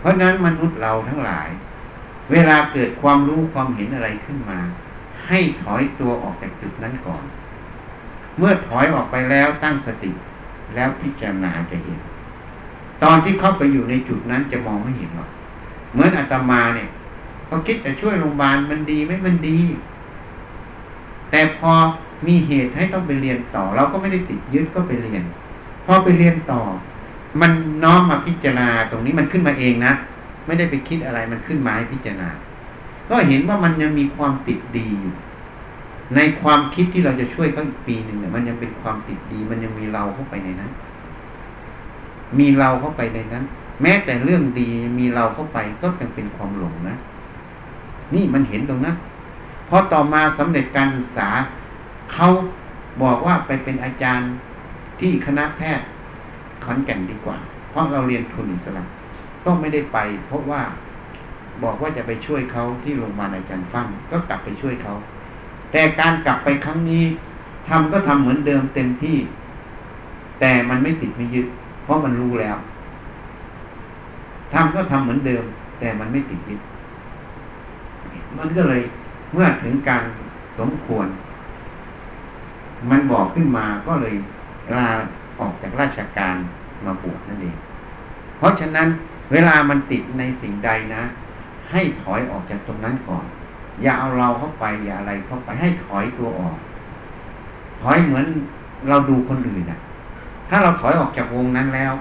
[0.00, 1.48] เพราะนั้นมนุษย์เราทั้งหลาย
[2.30, 4.58] เวลาเกิดความรู้ความเห็นอะไรขึ้นมา
[5.26, 7.24] ให้ถอยตัวออกจากจุดนั้นก่อน
[8.38, 10.12] เมื่อถอยออกไปแล้วตั้งสติ
[10.74, 11.98] แล้วพิจารณาจะเห็น
[13.02, 15.30] ตอนที่เข้าไปอยู่ในจุดนั้นจะมองไม่เห็นหรอก
[15.92, 16.88] เหมือนอาตมาเนี่ย
[17.46, 19.58] เขาคิดจะช่วยโรงพยาบาลมันดีไหมมันดี
[21.30, 21.72] แต่พอ
[22.26, 25.22] มีเหตุให้ต้องไปเรียนต่อ เราก็ไม่ได้ติดยึดก็ไปเรียน
[25.86, 26.62] พอไปเรียนต่อ
[27.40, 27.52] มัน
[27.84, 29.92] น้อมมาพิจารณาตรงนี้มันขึ้นมาเองนะ
[30.46, 32.28] ไม่ได้ไปคิดอะไรมันขึ้นมาให้พิจารณา
[33.08, 35.14] ก็เห็นว่ามันยังมีความติดดีอยู่
[36.16, 40.70] ในความคิดที่เราจะช่วยเขาอีกปีหนึ่งเนี่ยมันยังเป็นความติดดี มันยังมีเราเข้าไปในนั้น
[42.38, 43.44] มีเราเข้าไปในนั้น
[43.82, 44.68] แม้แต่เรื่องดี
[44.98, 46.96] มีเราเข้าไปก็ยังเป็นความหลงนะ
[48.14, 48.96] นี่มันเห็นตรงนั้น
[49.68, 51.28] พอต่อมาสำเร็จการศึกษา
[52.12, 52.28] เขา
[53.02, 54.30] บอกว่าไปเป็นอาจารย์
[55.00, 55.86] ที่คณะแพทย์
[56.64, 57.36] ขอนแก่นดีกว่า
[57.70, 58.84] เพราะเราเรียนทุนอิสระ
[59.44, 60.62] ก็ไม่ได้ไป เพราะว่า
[61.62, 64.94] บอกว่าจะไปช่วยเขาที่โรงพยาบาลอาจารย์ฟั่งก็กลับไปช่วยเขา
[65.72, 67.04] แต่การกลับไปครั้งนี้
[67.68, 69.18] ทำก็ทำเหมือนเดิมเต็มที่
[70.40, 71.46] แต่มันไม่ติดไม่ยึด
[71.84, 72.56] เพราะมันรู้แล้ว
[74.52, 75.44] ทำก็ทำเหมือนเดิม
[75.80, 76.60] แต่มันไม่ติดยึด
[78.38, 78.82] มันก็เลย
[79.32, 80.02] เมื่อถึงการ
[80.58, 81.06] สมควร
[82.90, 84.14] มันบอกขึ้นมาก็เลย
[84.74, 84.86] ลา
[85.40, 86.36] ออกจากราชการ
[86.84, 87.56] มาบวชนั่นเอง
[88.38, 88.88] เพราะฉะนั้น
[89.32, 91.02] เวลามันติดในสิ่งใดนะ
[91.70, 93.24] ให้ถอยออกจากตรงนั้นก่อน
[93.82, 96.56] อย่าเอาเราเข้าไปอย่าอะไรเข้าไปให้ถอยตัวออก
[97.82, 98.26] ถอยเหมือน
[98.88, 99.80] เราดูคนอื่นนะ
[100.48, 101.94] ถ้าเราถอยออกจากวงนั้นแล้ว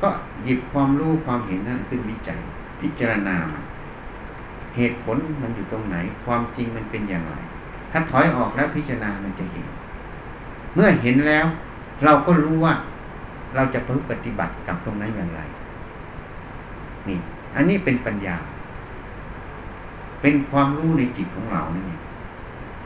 [0.00, 0.08] ก็
[0.44, 2.38] หยิบความรู้ความเห็นนั้นขึ้นวิจัย
[2.80, 3.36] พิจารณา
[4.76, 7.36] เหตุผลมันอยู่ตรงไหน ความจริงมันเป็นอย่างไร
[7.90, 9.66] ถ้าถอยออกแล้วพิจารณามันจะเห็น
[10.74, 11.46] เมื่อเห็นแล้ว
[12.04, 12.74] เราก็รู้ว่า
[13.54, 15.40] เราจะพึ่งปฏิบัติกับตรงนั้นอย่างไร
[17.08, 17.18] นี่
[17.56, 18.36] อันนี้เป็นปัญญา
[20.22, 21.82] เป็นความรู้ในจิตของเรานี่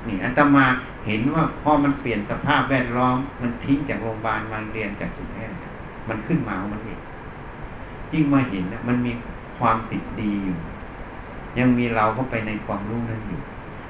[0.09, 0.65] นี่อาตมา
[1.07, 5.57] เห็นว่าพอมันเปลี่ยนสภาพแวดล้อม มันทิ้งจากโรงพยาบาลมาเรียนจากสุแพทย์
[6.09, 7.01] มันขึ้นมามันเอง
[8.13, 9.13] ยิ่งมาเห็นนะมันมี
[9.59, 10.57] ความติดดีอยู่
[11.59, 13.41] ยังมีเราเข้าไปในความรู้นั้นอยู่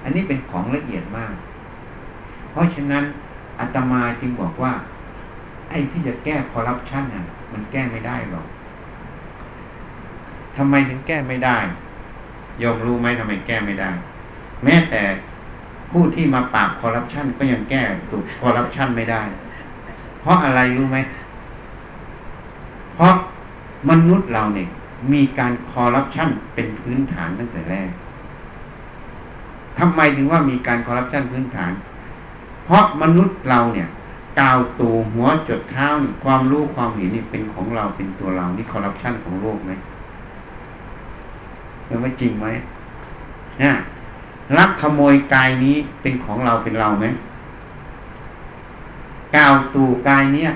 [0.03, 1.35] อันนี้เป็นของละเอียดมาก
[2.51, 3.05] เพราะฉะนั้น
[3.61, 4.73] อาตมาจึงบอกว่า
[5.75, 8.47] อ้ที่จะแก้คอร์รัปชันน่ะ มันแก้ไม่ได้หรอก
[10.57, 11.59] ทำไมถึงแก้ไม่ได้
[12.63, 13.91] ยอมรู้ไหมทำไมแก้ไม่ได้
[14.65, 15.03] แม้แต่
[15.91, 19.23] ผู้ที่มาปราบคอร์รัปชันก็ยังแก้ถูกคอร์รัปชันไม่ได้
[20.21, 20.99] เพราะอะไรรู้ไหม
[22.95, 23.15] เพราะ
[23.91, 24.69] มนุษย์เราเนี่ย
[25.13, 27.91] มีการคอร์รัปชันเป็นพื้นฐานตั้งแต่แรก
[29.79, 31.73] ทำไมถึงว่ามีการคอร์รัปชันพื้นฐาน
[32.65, 33.89] เพราะมนุษย์เราเนี่ย
[34.41, 35.87] กาวตูหัวจดเท้า
[36.25, 39.73] ความรู้ความเห็นนี่เป็นของเราเป็นตัวเรา นี่คอร์รัปชันของโลกไหม
[41.89, 42.47] ยังไม่จริงไหม
[43.63, 43.73] นะ
[44.59, 47.07] รักขโมยกายนี้เป็นของเราเป็นเราไหม
[49.37, 50.51] กาวตูกายเนี้ย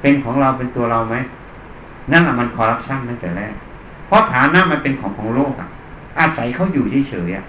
[0.00, 1.16] เป็นของเราเป็นตัวเราไหม
[2.10, 3.52] นั่นแหละมันคอร์รัปชันตั้งแต่แรก
[4.06, 5.68] เพราะฐานะมันเป็นของของโลกอะ
[6.18, 7.44] อาศัยเขาอยู่เฉยๆอะ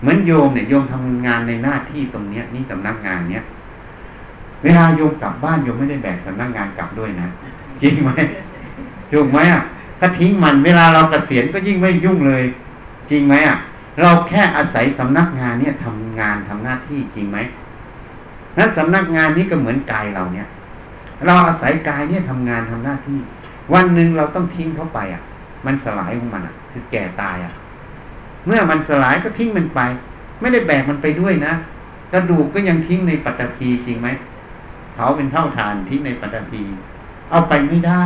[0.00, 3.44] เหมือนโยมเนี่ยโยมทำงานในหน้าที่ตรงเนี้ย นี่สำนักงานเนี้ย
[4.64, 7.28] เวลาโยมกลับบ้านโยมไม่ได้แบกสำนักงานกลับด้วยนะ
[7.82, 8.10] จริงไหม
[9.12, 9.62] ถูกไหมอะ
[10.00, 12.44] ถ้าทิ้งมันเวลาเราเกษียณก็ยิ่งไม่ยุ่งเลย
[13.10, 13.58] จริงไหมอะ
[14.02, 17.38] เราแค่อาศัยสำนักงานเนี่ยทำงานทำหน้าที่จริงไหม
[18.58, 20.48] นั้นสำนักงานนี้ก็เหมือนกายเราเนี่ย
[21.26, 23.18] เราอาศัยกายเนี่ยทำงานทำหน้าที่
[23.74, 25.22] วันหนึ่งเราต้องทิ้งเข้าไปอะ
[25.66, 27.52] มันสลายของมันอะ คือแก่ตายอะ
[28.46, 29.80] เมื่อมันสลายก็ทิ้งมันไป
[30.40, 31.52] ไม่ได้แบกมันไปด้วยนะ
[32.12, 34.08] กระดูกก็ยังทิ้งในปัตตภีจริงไหม
[34.94, 36.62] เผาเป็นเท่าฐานทิ้งในปัตตภี
[37.30, 38.02] เอาไปไม่ได้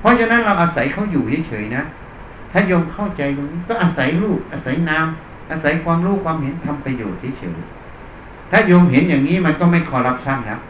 [0.00, 1.82] เพราะฉะนั้นเราอาศัยเขาอยู่เฉยๆนะ
[2.52, 5.06] ถ้าโยมเข้าใจตรงนี้ก็อาศัยรูปอาศัยนาม
[5.50, 10.60] อาศัยความรู้ความเห็นทำประโยชน์เฉยๆถ้าโยมเห็นอย่างนี้มันก็ไม่คอร์รัปชันแล้ว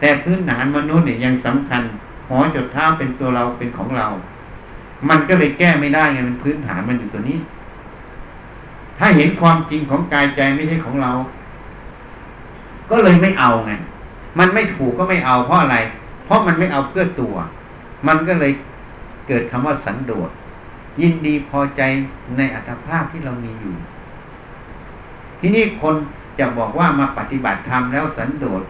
[0.00, 1.82] แต่พื้นฐานมนุษย์เนี่ยยังสำคัญ
[2.28, 4.06] หัวจดเท้าเป็นตัวเราเป็นของเรา
[5.08, 7.38] มันก็เลยแก้ไม่ได้ไงมันพื้นฐานมันอยู่ตัวนี้
[8.98, 11.12] ถ้าเห็นความจริงของกายใจไม่ใช่ของเรา
[12.90, 13.72] ก็เลยไม่เอาไง
[14.38, 15.76] มันไม่ถูกก็ไม่เอาเพราะอะไร
[16.24, 17.34] เพราะมันไม่เอาเพื่อตัว
[18.06, 18.52] มันก็เลย
[19.28, 20.30] เกิดคำว่าสันโดษ
[21.00, 21.82] ยินดีพอใจ
[22.36, 23.74] ในอัตภาพที่เรามีอยู่
[25.40, 25.94] ที่นี่คน
[26.38, 28.62] จะบอกว่ามาปฏิบัติธรรมแล้วสันโดษ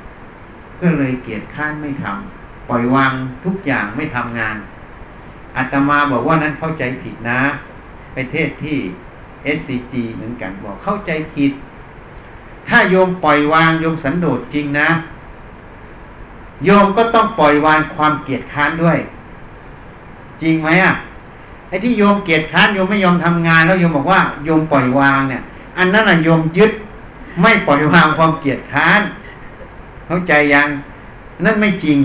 [0.81, 3.13] ก็เลยเกียจข้านไม่ทำปล่อยวาง
[3.45, 4.57] ทุกอย่างไม่ทำงาน
[5.57, 7.41] อาตมาบอกว่านั้นเข้าใจผิดนะ
[8.13, 8.79] ไปเทศที่
[9.57, 11.53] SCG เหมือนกันบอกเข้าใจผิด
[12.71, 14.89] ถ้าโยมปล่อยวางโยมสันโดษจริงนะ
[16.65, 18.99] โยมก็ต้องปล่อยวางความเกียจค้านด้วย
[20.43, 20.95] จริงไหมอะ
[21.69, 25.43] ไอ้ที่โยมเกียจค้านโยมไม่ยอมทำงานแล้วโยมบอกว่าโยมปล่อยวางเนี่ย
[25.79, 26.71] อันนั้นน่ะโยมยึด
[27.41, 29.01] ไม่ปล่อยวางความเกียจค้าน
[30.07, 30.69] เข้าใจยัง
[31.45, 31.99] นั่นไม่จริง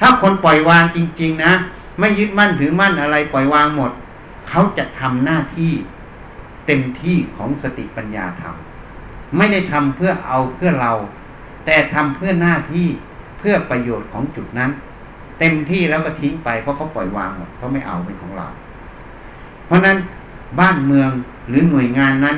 [0.00, 1.52] ถ้าคนปล่อยวางจริง ๆ นะ
[1.98, 3.92] ไม่ยึดมั่นถือมั่นอะไรปล่อยวางหมด
[4.48, 5.72] เขาจะทำหน้าที่
[6.66, 8.54] เต็มที่ของสติปัญญาธรรม
[9.36, 10.92] ไม่ได้ทำเพื่อเอาเพื่อเรา
[11.66, 12.86] แต่ทำเพื่อหน้าที่
[13.38, 14.70] เพื่อประโยชน์ของจุดนั้น
[15.38, 18.46] เต็มที่แล้วก็ทิ้งไปเพราะเขาปล่อยวางหมดเขาไม่เอาเป็นของเรา
[19.66, 19.96] เพราะนั้น
[20.60, 21.10] บ้านเมือง
[21.48, 22.36] หรือหน่วยงานนั้น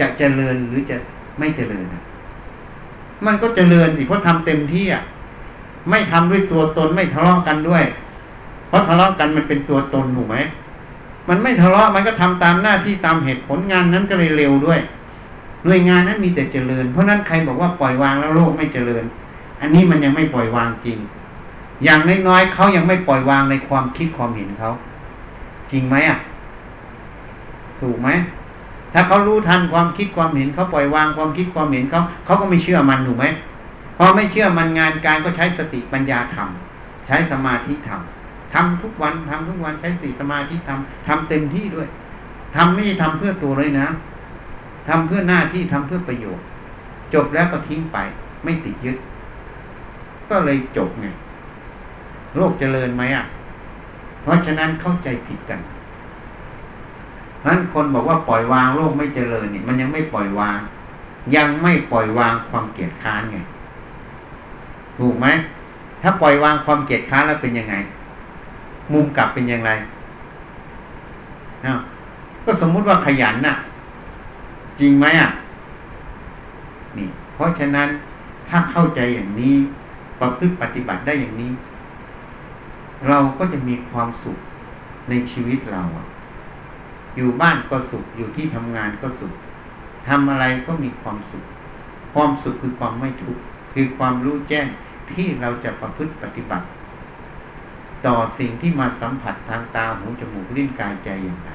[0.00, 0.96] จะเจริญหรือจะ
[1.38, 1.84] ไม่เจริญ
[3.26, 5.02] มันก็เจริญสิเพราะทำเต็มที่อะ
[5.90, 7.84] ไม่ทำด้วยตัวตนไม่ทะเลาะกันด้วย
[8.68, 10.36] เพราะทะเลาะกันมันเป็นตัวตนถูกไหม
[11.28, 14.80] มันไม่ทะเลาะมันก็ทำตามหน้าที่ตามเหตุผลงานนั้นก็เลยเร็วด้วย
[15.64, 19.04] หน่วยงานนั้นมีแต่เจริญ เพราะนั้นใครบอกว่าปล่อยวางแล้วโลกไม่เจริญ
[19.60, 20.98] อันนี้มันยังไม่ปล่อยวางจริง
[21.84, 24.70] อย่างน้อยๆเขายังไม่ปล่อยวางในความคิดความเห็นเขา
[25.72, 26.18] จริงไหมอะ
[27.80, 28.08] ถูกไหม
[28.92, 33.26] ถ้าเขารู้ทันความคิดความเห็นเขาปล่อยวางความคิดความเห็นเขาเขาก็ไม่เชื่อมันถูกไหม
[33.98, 41.88] พอไม่เชื่อมันงานการก็ใช้สติปัญญาทำใช้สมาธิทำทำทุกวันทำทุกวันใช้สติสมาธิทำทำเต็มที่ด้วย
[42.56, 43.86] ทำไม่ใช่ทำเพื่อตัวเลยนะ
[44.88, 46.44] ทำเพื่อหน้าที่ทำเพื่อประโยชน์
[47.14, 47.98] จบแล้วก็ทิ้งไป
[48.44, 48.96] ไม่ติดยึด
[50.30, 51.06] ก็เลยจบไง
[52.36, 53.24] โลกเจริญไหมอะ
[54.22, 55.60] เพราะฉะนั้นเข้าใจผิดกัน
[57.46, 60.58] นั้นคนบอกว่าปล่อยวางโลกไม่เจริญนี่มันยังไม่ปล่อยวาง
[61.36, 63.38] ยังไม่ปล่อยวางความเกลียดค้านไง
[64.98, 65.26] ถูกไหม
[66.02, 67.74] ถ้าปล่อยวางความเกลียดค้านแล้วเป็นยังไง
[68.92, 69.70] มุมกลับเป็นยังไง
[72.44, 73.54] ก็สมมุติว่าขยันน่ะ
[74.80, 75.30] จริงไหมอะ
[76.96, 77.88] นี่ เพราะฉะนั้น
[78.48, 79.54] ถ้าเข้าใจอย่างนี้
[80.20, 81.52] ประพฤติปฏิบัติได้อย่างนี้
[83.08, 84.38] เราก็จะมีความสุข
[85.08, 86.06] ในชีวิตเราอะ
[87.16, 89.34] อยู่บ้านก็สุข อยู่ที่ทำงานก็สุข
[90.08, 91.44] ทำอะไรก็มีความสุข
[92.14, 93.42] ความสุขคือความไม่ทุกข์
[93.74, 94.66] คือความรู้แจ้ง
[95.12, 96.66] ที่เราจะประพฤติปฏิบัติ
[98.06, 101.50] ต่อสิ่งที่มาสัมผัสทางตาหูจมูกลิ้นกายใจอย่างไร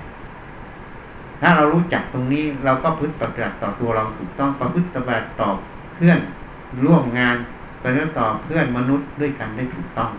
[1.41, 5.49] ถ้าเรารู้จักตรงนี้เราก็พฤติปฏิบัติต่อตัวเราถูกต้องประพฤติปฏิบัติต่อ
[5.95, 6.19] เพื่อน
[6.83, 7.35] ร่วมงาน
[7.81, 10.11] ไปแล้วต่อเพื่อนมนุษย์ด้วยกันได้ถูกต้อง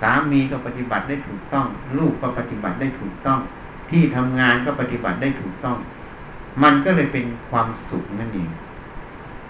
[0.00, 1.66] สามีก็ปฏิบัติได้ถูกต้อง
[1.98, 3.40] ลูกก็ปฏิบัติได้ถูกต้อง
[3.90, 5.76] ที่ทำงานก็ปฏิบัติได้ถูกต้อง
[6.62, 8.50] มันก็เลยเป็นความสุขนั่นเอง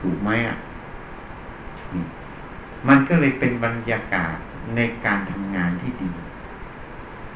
[0.00, 0.56] ถูกไหมอะ
[2.88, 4.36] มันก็เลยเป็นบรรยากาศ
[4.76, 6.10] ในการทำงานที่ดี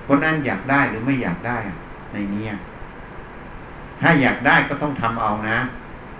[0.06, 1.58] คนนั้นอยากได้หรือไม่อยากได้
[2.12, 2.44] ในนี้
[4.00, 5.58] ถ้าอยากได้ก็ต้องทำเอานะ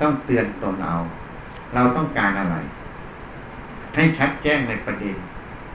[0.01, 0.97] ต้องเตือนตนเอา
[1.75, 2.57] เราต้องการอะไร
[3.95, 5.17] ให้ชัดแจ้งในประเด็น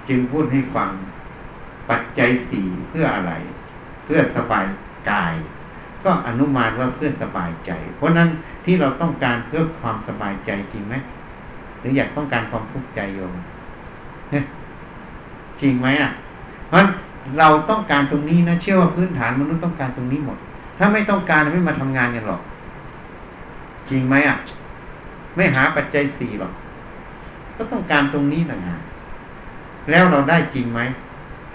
[0.07, 0.89] จึงพูดให้ฟัง
[1.89, 3.33] ปัจจัยสี่เพื่ออะไร
[4.05, 4.65] เพื่อสบาย
[5.11, 5.35] กาย
[6.05, 8.29] ก็อนุมานว่าเพื่อสบายใจ เพราะนั้น
[8.65, 10.95] ที่เราต้องการเพื่อความสบายใจจริงไหม
[11.79, 13.35] หรืออยากต้องการความทุกข์ใจโยม
[15.61, 16.11] จริงไหมอะ
[16.67, 16.85] เพราะ
[17.39, 20.37] เราต้องการตรงนี้นะเชื่อว่าพื้นฐานมนุษย์ต้องการตรงนี้หมด
[20.83, 22.41] ถ้าไม่ต้องการไม่มาทำงานกันหรอก
[23.89, 24.37] จริงไหมอะ
[25.35, 26.53] ไม่หาปัจจัยสี่หรอก
[27.57, 28.81] ก็ต้องการตรงนี้ต่างหาก
[29.91, 30.81] แล้วเราได้จริงไหม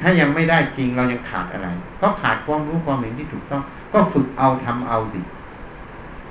[0.01, 1.69] ถ้ายังไม่ได้จริงเรายังขาดอะไร
[2.01, 3.63] ก็ขาดความรู้ความเห็นที่ถูกต้อง
[3.93, 5.21] ก็ฝึกเอาทำเอาสิ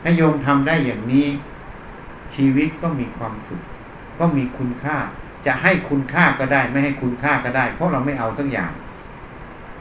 [0.03, 1.27] ถ้าโยมทำได้อย่างนี้
[2.35, 3.61] ชีวิตก็มีความสุข
[4.19, 4.97] ก็มีคุณค่า
[5.45, 8.71] จะให้คุณค่าก็ได้ ไม่ให้คุณค่าก็ได้ เพราะเราไม่เอาสักอย่าง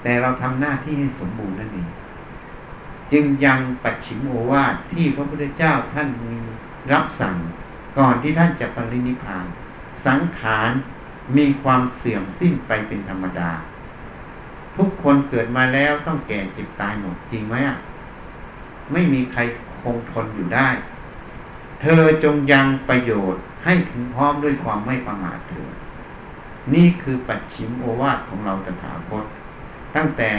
[0.02, 1.88] แต่เราทำหน้าที่ให้สมบูรณ์นั่นเอง
[3.12, 6.36] จึงยังปัจฉิมโอวาทที่พระพุทธเจ้าท่านมี
[6.92, 7.36] รับสั่ง
[7.98, 9.46] ก่อนที่ท่านจะปรินิพาน
[10.06, 10.70] สังขาร
[11.36, 13.50] มีความเสื่อมสิ้นไปเป็นธรรมดา
[14.76, 17.78] ทุกคนเกิดมาแล้วต้องแก่เจ็บตายหมดจริงไหมอะ
[18.92, 19.40] ไม่มีใคร
[19.80, 20.68] คงทนอยู่ได้
[21.80, 25.74] เธอจงยังประโยชน์ให้ถึงพร้อมด้วยความไม่ประมาทเถิด
[26.74, 29.24] นี่คือปัจฉิมโอวาทของเราตถาคต
[29.96, 30.30] ตั้งแต่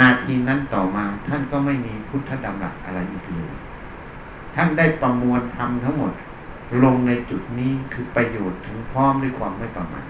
[0.00, 3.52] นาทีนั้นต่อมาท่านก็ไม่มีพุทธดำรัสอะไรอีกเลย
[4.54, 6.12] ท่านได้ประมวลทำทั้งหมด
[6.82, 10.06] ลงในจุดนี้คือประโยชน์ถึงพร้อมด้วยความไม่ประมาท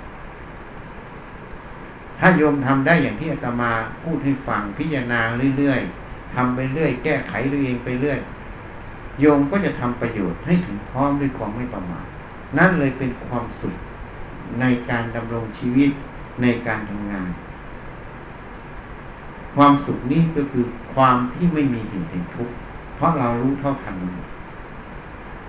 [2.19, 3.73] ถ้าโยมทำได้อย่างที่อาตมา
[4.03, 5.21] พูดให้ฟังพิจารณา
[5.59, 8.21] เรื่อยๆทำไปเรื่อย แก้ไขตัวเองไปเรื่อย
[9.21, 12.07] โยมก็จะทำประโยชน์ให้ถึงพร้อมด้วยความไม่ประมาท
[12.59, 13.75] นั่นเลยเป็นความสุข
[14.61, 15.91] ในการดำรงชีวิต
[16.43, 17.31] ในการทำงาน
[19.55, 22.55] ความสุขนี้ก็คือความที่ไม่มีเหตุเห็นทุกข์
[22.97, 23.97] เพราะเรารู้เท่าทัน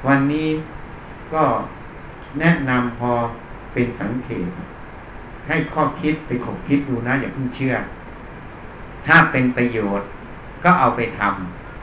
[0.07, 0.47] วันนี้
[1.33, 1.43] ก็
[2.39, 3.11] แนะนำพอ
[3.73, 4.47] เป็นสังเกต
[5.47, 7.75] ให้ข้อคิดไปขบคิดดูนะ อย่าเพิ่งเชื่อ
[9.05, 10.07] ถ้าเป็นประโยชน์
[10.63, 11.21] ก็เอาไปท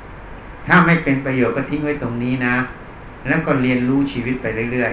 [0.03, 2.55] ำถ้าไม่เป็นประโยชน์ก็ทิ้งไว้ตรงนี้นะ
[3.29, 4.93] แล้วก็เรียนรู้ชีวิตไปเรื่อย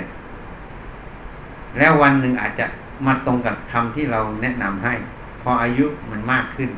[0.87, 2.65] ๆ แล้ววันหนึ่งอาจจะ
[3.05, 4.93] มาตรงกับคำที่เราแนะนำให้
[5.41, 6.69] พออายุมันมากขึ้น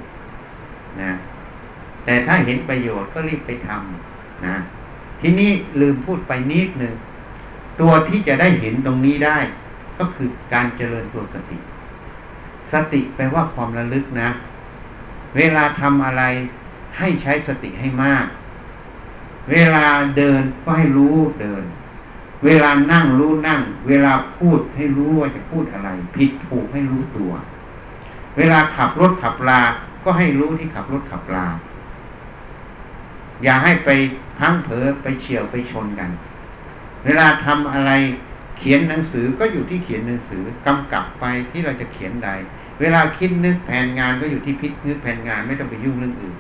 [1.02, 1.12] นะ
[2.06, 4.56] แต่ถ้าเห็นประโยชน์ก็รีบไปทำนะ
[5.22, 6.94] ทีนี้ลืมพูดไปนิดหนึ่ง
[7.82, 9.38] ตัวที่จะได้เห็นตรงนี้ได้
[10.00, 11.60] ก็คือการเจริญตัวสติ
[12.74, 14.30] สติแปลว่าความระลึกนะ
[15.38, 16.24] เวลาทำอะไร
[16.98, 18.26] ให้ใช้สติให้มาก
[19.52, 19.86] เวลา
[20.18, 21.64] เดินก็ให้รู้เดิน
[22.46, 27.32] เวลานั่งรู้นั่ง เวลาพูดให้รู้ว่าจะพูดอะไร ผิดถูกให้รู้ตัว
[28.38, 29.62] เวลาขับรถขับลา
[30.12, 31.48] ก็ให้รู้ที่ขับรถขับลา
[33.44, 33.90] อย่าให้ไป
[34.40, 36.10] พังเผลอไปเฉียวไปชนกัน
[37.06, 37.92] เวลาทำอะไร
[38.58, 42.30] เขียนหนังสือก็อยู่ที่เขียนหนังสือกำกับไปที่เราจะเขียนใด
[42.80, 46.36] เวลาคิดนึกแผนงานก็อยู่ที่พิษนึกแผนงานไม่ต้องไปยุ่งเรื่องอื่น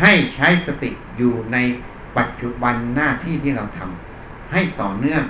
[0.00, 1.56] ให้ใช้สติอยู่ใน
[2.16, 5.24] ปัจจุบันหน้าที่ที่เราทำให้ต่อเนื่อง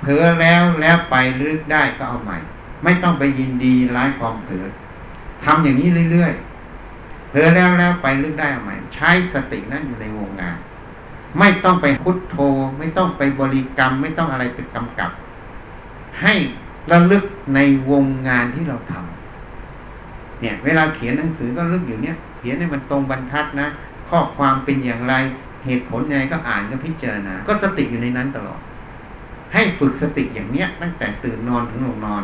[0.00, 2.38] เผลอแล้วแล้วไปลึกได้ก็เอาใหม่
[2.84, 4.66] ไม่ต้องไปยินดีร้ายความเผลอ
[5.44, 6.53] ทำอย่างนี้เรื่อยๆ
[7.34, 10.56] เผลอแล้วแล้วไปลึกได้เอาใหม่ใช้สตินั้นอยู่ในวงงาน
[11.38, 12.36] ไม่ต้องไปพุทโธ
[12.78, 15.10] ไม่ต้องไปบริกรรม ไม่ต้องอะไรไปกำกับ
[16.20, 16.34] ให้
[16.90, 17.24] ระลึก
[17.54, 17.60] ใน
[17.90, 23.68] วงงานที่เราทำเนี่ย เวลาเขียนหนังสือก็ลึกอยู่เนี่ย เขียนให้มันตรงบรรทัดนะ
[24.08, 25.14] ข้อความเป็นอย่างไร
[25.66, 28.60] เหตุผลยังไงก็อ่านก็พิจารณา ก็สติอยู่ในนั้นตลอด
[29.52, 32.22] ให้ฝึกสติอย่างเนี้ย ตั้งแต่ตื่นนอนถึงลงนอน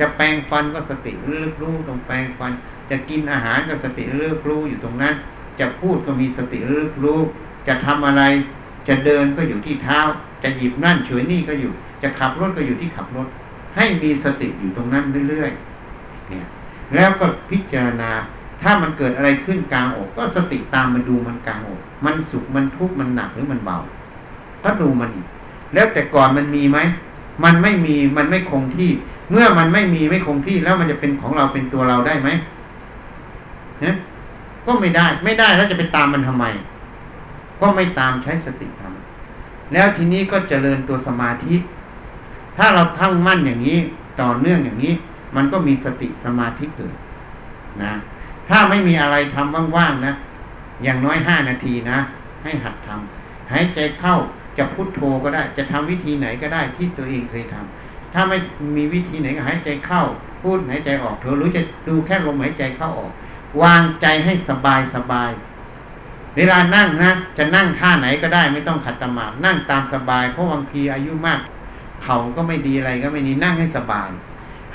[0.00, 2.52] จะแปรงฟันก็สติลือกรู้ตรงแปรงฟัน
[2.90, 5.14] จะกินอาหารก็สติเลือกรู้อยู่ตรงนั้น
[5.60, 7.20] จะพูดก็มีสติเลือกรู้
[7.68, 8.22] จะทำอะไร
[8.88, 10.00] จะเดินก็อยู่ที่เท้า
[10.42, 11.72] จะหยิบนั่นช่วยนี่ก็อยู่
[12.02, 13.26] จะขับรถก็อยู่ที่ขับรถ
[13.76, 16.46] ให้มีสติอยู่ตรงนั้นเรื่อยๆเนี่ย
[16.94, 18.10] แล้วก็พิจารณา
[18.62, 23.78] ถ้ามันเกิดอะไรขึ้นกลางอก ก็สติตามมาดูมันกลางอก มันสุขมันทุกข์มันหนักหรือมันเบา
[24.64, 25.26] ก็ดูมันอีก
[25.74, 26.78] แล้วแต่ก่อนมันมีไหม
[27.44, 28.90] มันไม่มีมันไม่คงที่
[29.30, 32.28] เมื่อมันไม่มีไม่คงที่แล้วมันจะเป็นของเราเป็นตัวเราได้ไหม
[34.66, 36.44] ก็ไม่ได้ ไม่ได้แล้วจะไปตามมันทำไม
[37.60, 41.54] ก็ไม่ตามใช้สติทำแล้วทีนี้ก็เจริญตัวสมาธิ
[42.56, 43.78] ถ้าเราทั้งมั่นอย่างนี้
[44.20, 44.92] ต่อเนื่องอย่างนี้
[45.36, 46.96] มันก็มีสติสมาธิเกิด
[47.82, 47.92] นะ
[48.48, 50.14] ถ้าไม่มีอะไรทำว่างๆนะ
[50.82, 51.98] อย่างน้อยห้านาทีนะ
[52.42, 54.16] ให้หัดทำหายใจเข้า
[54.58, 58.38] จะพุโทโธก็ได้ จะทำวิธีไหนก็ได้ที่ตัวเองเคยทำถ้าไม่
[58.76, 60.02] มีวิธีไหนก็หายใจเข้า
[60.42, 63.12] พูดหายใจออกเถอรือจะดูแค่ลมหายใจเข้าออก
[63.62, 65.30] วางใจให้สบายสบาย
[66.36, 71.40] เวลานั่งนะจะนั่งท่าไหนก็ได้ไม่ต้องขัดตมานั่งตามสบาย เพราะบางทีอายุมาก
[72.02, 74.10] เข่าก็ไม่ดีอะไรก็ไม่ดีนั่งให้สบาย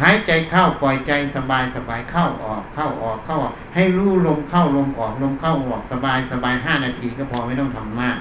[0.01, 8.17] หายใจเข้าปล่อยใจสบายสบายเข้าออกเข้าออกเข้าออกให้รู้ลมเข้าลมออกลมเข้าออกสบายสบายห้านาทีก็พอไม่ต้องทำมาก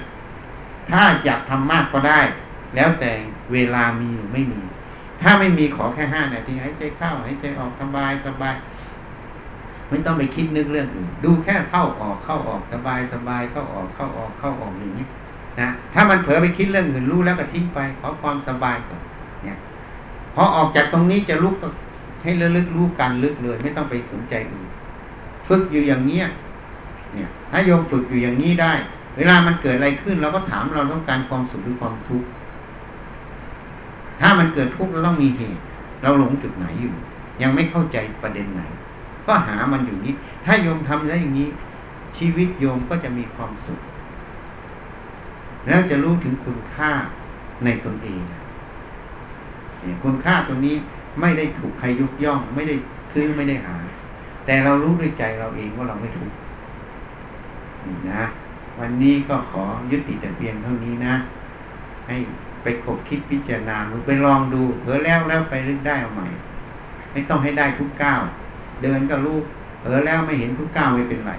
[0.89, 2.21] ถ้าอยากทำมากก็ได้
[2.75, 3.11] แล้วแต่
[3.53, 4.61] เวลามีหรือไม่มี
[5.21, 8.53] ถ้าไม่มีขอแค่ห้านาทีหายใจเข้าหายใจออกสบายสบาย
[9.91, 15.05] ไม่ต้องไปคิดนึกเรื่องอื่นดูแค่เข้าออกเข้าออกสบายสบายเข้าออกเข้าออกเข้าออกอย่างนี้
[15.59, 19.01] นะถ้ามันเผลอไปคิดเรื่องอื่นรู้แล้วก็ทิ้งไปขอความสบายก่อน
[19.43, 19.57] เนี่ย
[20.35, 21.67] พอออกจากตรงนี้จะลุกก็
[22.23, 24.67] ให้ระลึกรู้การลึกเลย ไม่ต้องไปสนใจอื่น
[25.47, 26.25] ฝึกอยู่อย่างเนี้ย
[27.13, 28.73] เนี่ย ถ้าโยมฝึกอยู่อย่างนี้ได้
[29.17, 32.27] เวลามันเกิดอะไรขึ้นเราก็ถามเราต้องการความสุขหรือความทุกข์
[34.19, 35.61] ถ้ามันเกิดทุกข์เราต้องมีเหตุ
[36.01, 36.93] เราหลงจุดไหนอยู่
[37.41, 38.61] ยังไม่เข้าใจประเด็นไหน
[39.27, 40.13] ก็หามันอยู่นี้
[40.45, 41.49] ถ้าโยมทำได้อย่างนี้
[42.17, 43.79] ชีวิตโยมก็จะมีความสุข
[45.65, 46.91] แล้วจะรู้ถึงคุณค่า
[47.63, 50.75] ในตนเองเนี่ยคุณค่าตรงนี้
[51.19, 52.75] ไม่ได้ถูกใครยุกย่อง ไม่ได้
[53.13, 53.75] ซื้อไม่ได้หา
[54.45, 56.33] แต่เรารู้ด้วยใจเราเองว่าเราไม่ถูก
[58.11, 58.23] นะ
[58.79, 61.13] วันนี้ก็ขอยุติแต่เพียงเท่านี้นะ
[62.07, 62.15] ให้
[62.63, 65.53] ไปคบคิดพิจารณาไปลองดูเผลอแล้วแล้วไป
[65.87, 66.27] ได้เอาใหม่
[67.11, 68.21] ไม่ต้องให้ได้ทุกก้าว
[68.83, 69.37] เดินก็รู้
[69.81, 71.33] เผลอแล้วไม่เห็นทุกก้าวไม่เป็นไร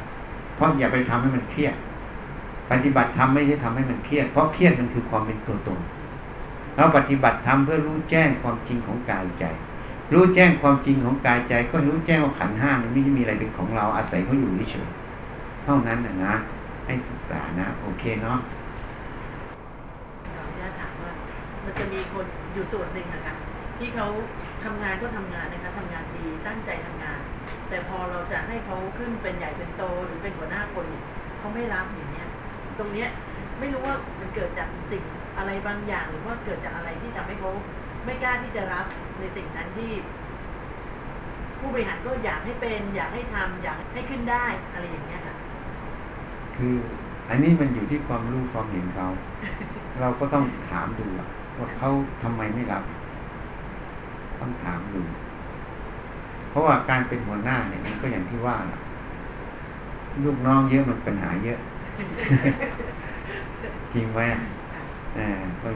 [0.55, 1.75] เพราะอย่าไปทำให้มันเครียด
[2.71, 5.79] ปฏิบัติทำไม่ใช่ทำให้มันเครียด เพราะเครียดมันคือความเป็นตัวตน
[6.77, 9.45] เราปฏิบัติทำเพื่อรู้แจ้งความจริงของกายใจ
[10.13, 14.89] รู้แจ้งความจริงของกายใจ ก็รู้แจ้งว่าขันห้ามันไม่ได้มีอะไรเป็นของเราอาศัยเขาอยู่เฉย
[15.65, 16.35] เท่านั้นนะนะ
[16.87, 18.39] ให้ศึกษานะ โอเคเนาะ
[20.59, 21.11] เราถามว่า
[21.65, 23.35] มันจะมีคนอยู่ส่วนหนึ่งนะคะ
[23.79, 24.07] ที่เขา
[24.65, 27.02] ทำงานก็ทำงานนะคะทำงานดีตั้งใจทำงาน
[27.73, 31.05] แต่พอเราจะให้เขาขึ้นเป็นใหญ่เป็นโตหรือเป็นหัวหน้าคนเนี่ย
[31.39, 32.29] เขาไม่รับอย่างเนี้ย
[32.79, 33.09] ตรงเนี้ย
[33.59, 35.05] ไม่รู้ว่ามันเกิดจากสิ่ง
[35.39, 37.51] อะไรบางอย่าง หรือว่าเกิดจากอะไรที่ทำให้เขา
[38.05, 38.87] ไม่กล้าที่จะรับ
[39.21, 39.93] ในสิ่งนั้นที่
[41.59, 45.37] ผู้บริหารก็อยากให้เป็น อยากให้ทำอยากให้ขึ้นได้อะไรอย่างเงี้ยค่ะ
[46.57, 46.75] คือ
[47.29, 49.09] อันนี้มันอยู่ที่ความรู้ความเห็นเขา
[50.01, 51.09] เราก็ต้องถามดู
[51.59, 51.91] ว่าเขา
[52.23, 52.85] ทำไมไม่รับ
[54.41, 55.03] ต้องถามดู
[56.53, 58.57] เพราะว่าการเป็นหัวหน้าเนี่ยมันก็อย่างที่ว่า
[60.25, 61.59] ลูกน้องเยอะมันปัญหาเยอะ
[63.95, 64.21] จริงไหม
[65.19, 65.29] อ่า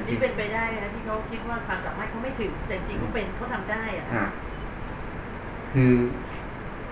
[0.09, 4.07] ที่เป็นไปได้นะที่เขาคิดว่าความสามารถเขาไม่ถึง แต่จริงเขาเป็นเขาทำได้อะ
[5.73, 5.93] คือ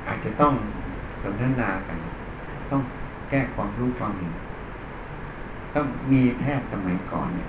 [0.08, 0.54] อาจจะต้อง
[1.22, 1.98] สนทนากัน
[2.70, 2.82] ต้อง
[3.30, 4.32] แก้ความรู้ความเห็น
[5.74, 7.48] ต้องมีแพทย์สมัยก่อนเนี่ย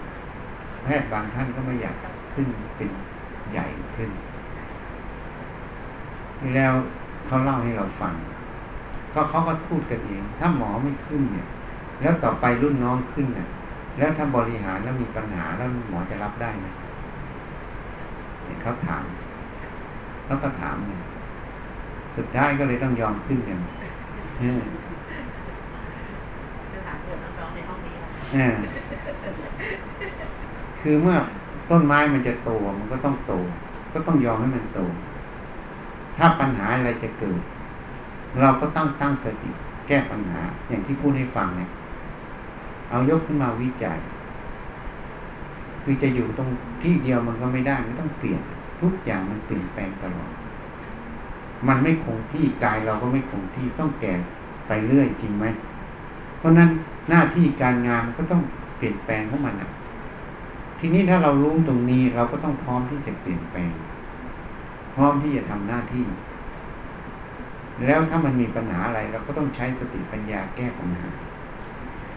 [0.84, 1.96] แพทย์บางท่านก็ไม่อยาก
[2.34, 2.90] ขึ้นเป็น
[3.52, 4.10] ใหญ่ขึ้น
[6.54, 6.74] แล้ว
[7.26, 8.14] เขาเล่าให้เราฟัง
[9.14, 11.48] ก็เขาก็พูดกันเอง ถ้าหมอไม่ขึ้นเนี่ย
[12.02, 13.48] แล้วต่อไปรุ่นน้องขึ้นเนี่ย
[13.98, 16.68] แล้วถ้าบริหารแล้วมีปัญหาแล้วหมอจะรับได้ไหม
[18.62, 19.04] เขาถาม
[20.26, 21.02] เขาก็ถามเนี่ย
[22.18, 23.60] สุดท้ายก็เลยต้องยอมขึ้นกัน
[30.82, 31.18] คือเมื่อ
[31.72, 33.34] ต้นไม้มันจะโตมันก็ต้องโต
[33.93, 34.80] ก็ต้องยอมให้มันโต
[36.18, 37.41] ถ้าปัญหาอะไรจะเกิด
[38.39, 39.51] เราก็ต้องตั้งสติ
[39.88, 41.70] แก้ปัญหา อย่างที่พูดให้ฟังเนี่ย
[42.89, 43.97] เอายกขึ้นมาวิจัย
[45.84, 46.49] คือจะอยู่ตรง
[46.84, 48.41] ที่เดียวมันก็ไม่ได้มันต้องเปลี่ยน
[48.82, 50.32] ทุกอย่างมันเปลี่ยนแปลงตลอด
[51.68, 54.13] มันไม่คงที่กายเราก็ไม่คงที่ต้องแก่
[54.68, 55.45] ไปเรื่อยจริงไหม
[56.38, 56.70] เพราะนั้น
[57.09, 58.41] หน้าที่การงานก็ต้อง
[58.78, 59.72] เปลี่ยนแปลงของมันอะ
[60.80, 63.72] ทีนี้ถ้าเรารู้ตรงนี้เราก็ต้องพร้อมที่จะเปลี่ยนแปลง
[64.96, 66.06] พร้อมที่จะทำหน้าที่
[67.86, 71.10] แล้วถ้ามันมีปัญหาอะไรเราก็ต้องใช้สติปัญญาแก้ปัญหา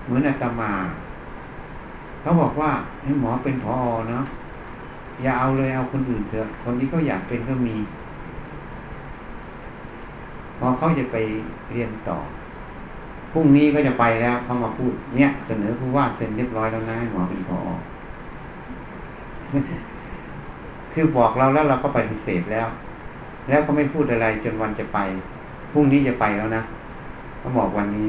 [0.05, 0.73] เหมือนอาตมา
[2.21, 2.71] เขาบอกว่า
[3.03, 3.77] ให้หมอเป็นพอ
[4.11, 4.25] เนาะ
[5.23, 7.77] อย่าเอาเลยเอาคนอื่นเถอะ คนที่เขาอยากเป็นก็มี
[10.59, 11.17] พอเขาจะไป
[11.73, 12.19] เรียนต่อ
[13.33, 17.59] พรุ่งนี้ก็จะไปแล้วเขามาพูด เนี่ย เสนอผู้ว่าเซ็นเรียบร้อยแล้วนะให้หมอเป็นพอ
[20.93, 22.69] คือบอกเราแล้วเราก็ปฏิเสธแล้ว
[23.49, 24.99] แล้วก็ไม่พูดอะไรจนวันจะไป
[25.73, 26.63] พรุ่งนี้จะไปแล้วนะ
[27.39, 28.09] เขาบอกวันนี้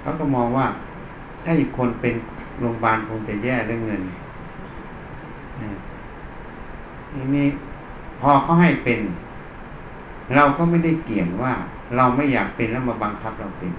[0.00, 0.66] เขาก็มองว่า
[1.44, 2.14] ถ้าอีกคนเป็น
[2.60, 4.02] โรงพยาบาลคงจะแย่เรื่องเงิน
[7.14, 7.46] ทีนี้
[8.20, 9.00] พอเขาให้เป็น
[10.34, 11.52] เราก็ไม่ได้เกี่ยงว่า
[11.96, 13.72] เราไม่อยากเป็นแล้วมาบังคับเราเป็น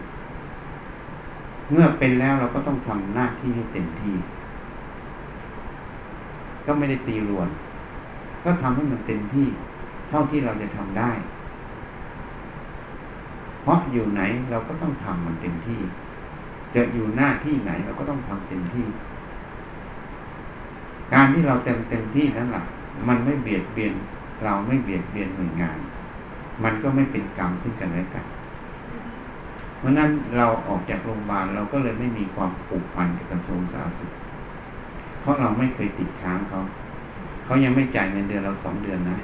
[1.71, 4.15] เมื่อเป็นแล้วเราก็ต้องทำหน้าที่ให้เต็มที่
[6.65, 7.49] ก็ไม่ได้ตีรวน
[8.43, 9.47] ก็ทำให้มันเต็มที่
[10.09, 11.11] เท่าที่เราจะทำได้
[13.61, 15.81] เพราะอยู่ไหนเราก็ต้องทำมันเต็มที่
[16.75, 18.87] จะอยู่หน้าที่ไหนเราก็ต้องทำเต็มที่
[21.13, 22.63] การที่เราเต็มเต็มที่นั่นแหละ
[23.07, 23.93] มันไม่เบียดเบียน
[24.43, 25.77] เราไม่เบียดเบียนหน่วยงาน
[26.63, 28.25] มันก็ไม่เป็นกรรมซึ่งกันและกัน
[29.77, 34.11] เพราะนั้นเราออกจากโรงพยาบาลเราก็เลยไม่มีความผูกพันกับกระทรวงสาธารณสุข
[35.21, 36.59] เพราะเราไม่เคยติดค้างเขา
[37.45, 39.17] เขายังไม่จ่ายเงินเดือนเราสองเดือนนะ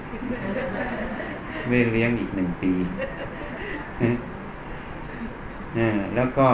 [1.68, 2.72] เเวรเลี้ยงอีกหนึ่งปี
[6.16, 6.48] แล้วก็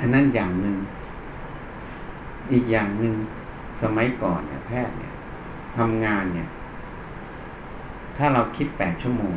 [0.00, 0.76] อันนั้นอย่างหนึ่ง
[2.52, 3.14] อีกอย่างหนึ่ง
[3.82, 5.12] สมัยก่อนเนี่ยแพทย์เนี่ย
[5.76, 6.48] ทำงานเนี่ย
[8.16, 9.34] ถ้าเราคิดแปดชั่วโมง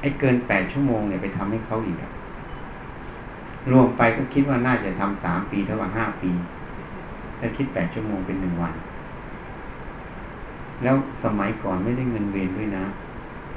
[0.00, 2.12] ไอ้เกินแปดชั่วโมงเนี่ยไปทำให้เขาอีกอะ
[3.72, 6.30] รวมไปก็คิดว่าน่าจะทำสามปีเท่ากับห้าปี
[7.38, 8.74] ถ้าคิดแปดชั่วโมงเป็นหนึ่งวัน
[10.82, 12.84] แล้วสมัยก่อนไม่ได้เงินเวรด้วยนะ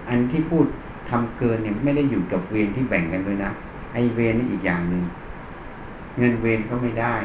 [0.10, 0.66] อันที่พูด
[1.10, 3.52] ทำเกินเนี่ยไม่ได้อยู่กับเวรที่แบ่งกันด้วยนะ
[3.94, 5.04] ไอเวรนี่อีกอย่างหนึ่ง
[6.18, 7.16] เงินเวรก็ไม่ได้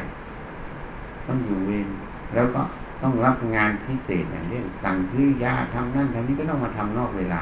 [1.27, 1.87] ต้องอยู่เวร
[2.33, 2.61] แล้วก็
[3.01, 7.41] ต้องรับงานพิเศษอย่างเช่นสั่งซื้อยาทำนั่นทำนี้ก็ต้องมาทำนอกเวลา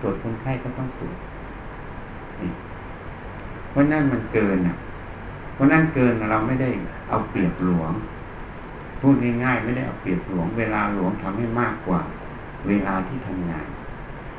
[0.00, 1.16] ตรวจคนไข้ก็ต้องตรวจ
[3.70, 4.76] เพราะนั่นมันเกินอะ
[5.56, 6.70] เพราะนั่นเกินเราไม่ได้
[7.08, 7.92] เอาเปรียบหลวง
[9.00, 12.00] พูดง่ายๆไม่ได้เอาเปรียบหลวง เวลาหลวงทำให้มากกว่า
[12.68, 13.66] เวลาที่ทำงาน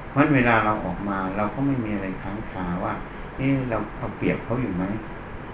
[0.10, 2.94] เพราะเวลาเราออกมาเราก็ไม่มีอะไรค้างคาว่า
[3.40, 4.84] นี่เราเอาเปรียบเขาอยู่ไหม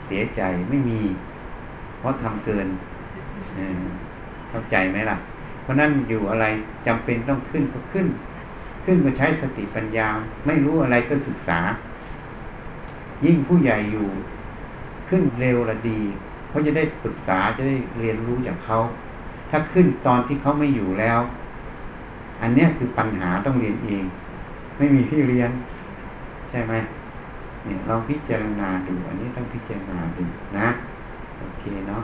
[0.05, 1.01] เสียใจไม่มี
[1.99, 2.67] เพราะทำเกิน
[4.49, 5.17] เข้าใจไหมล่ะ
[5.61, 6.45] เพราะนั้นอยู่อะไร
[6.87, 8.07] จำเป็นต้องขึ้นก็ขึ้น
[8.85, 10.07] ขึ้นมาใช้สติปัญญา
[10.45, 11.59] ไม่รู้อะไรก็ศึกษา
[13.25, 14.07] ยิ่งผู้ใหญ่อยู่
[15.09, 16.01] ขึ้นเร็วละดี
[16.49, 18.79] เขาจะได้ปรึกษาจะได้เรียนรู้จากเขา
[19.49, 21.19] ถ้าขึ้นตอนที่เขาไม่อยู่แล้ว
[22.41, 24.03] อันนี้คือปัญหาต้องเรียนเอง
[24.77, 25.51] ไม่มีที่เรียน
[26.49, 26.73] ใช่ไหม
[27.63, 30.23] เนี่ยลองพิจารณาดู อันนี้ต้องพิจารณาดู
[30.57, 30.67] นะ
[31.39, 32.03] โอเคเนาะ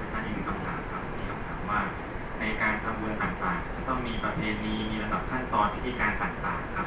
[0.00, 1.80] อาจารย์มีคำถามครับมีคำถามว่า
[2.40, 6.86] ในการทำบุญต่างๆ จะต้องมีประเพณีมีระดับขั้นตอนพิธีการต่างๆ ครับ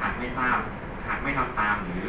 [0.00, 0.58] หากไม่ทราบ
[1.06, 2.04] หากไม่ทำตามหรือ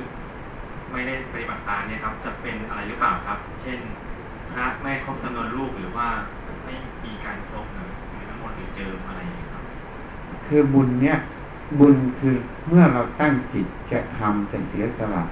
[0.94, 3.80] ไม่ได้ปฏิบัติตามเนี่ยครับ จะเป็นอะไรหรือเปล่าครับ เช่น
[4.54, 6.08] พระไม่ครบจำนวนลูกหรือว่า
[6.66, 6.74] ไม่
[7.06, 7.84] มีการครบหรื
[8.20, 9.20] อน้ำมนต์หรือเจิมอะไร
[9.52, 9.64] ครับ
[10.46, 11.18] คือบุญเนี่ย
[11.80, 12.36] บุญคือ
[12.68, 15.24] เมื่อเราตั้งจิตจะทำจะเสียสละ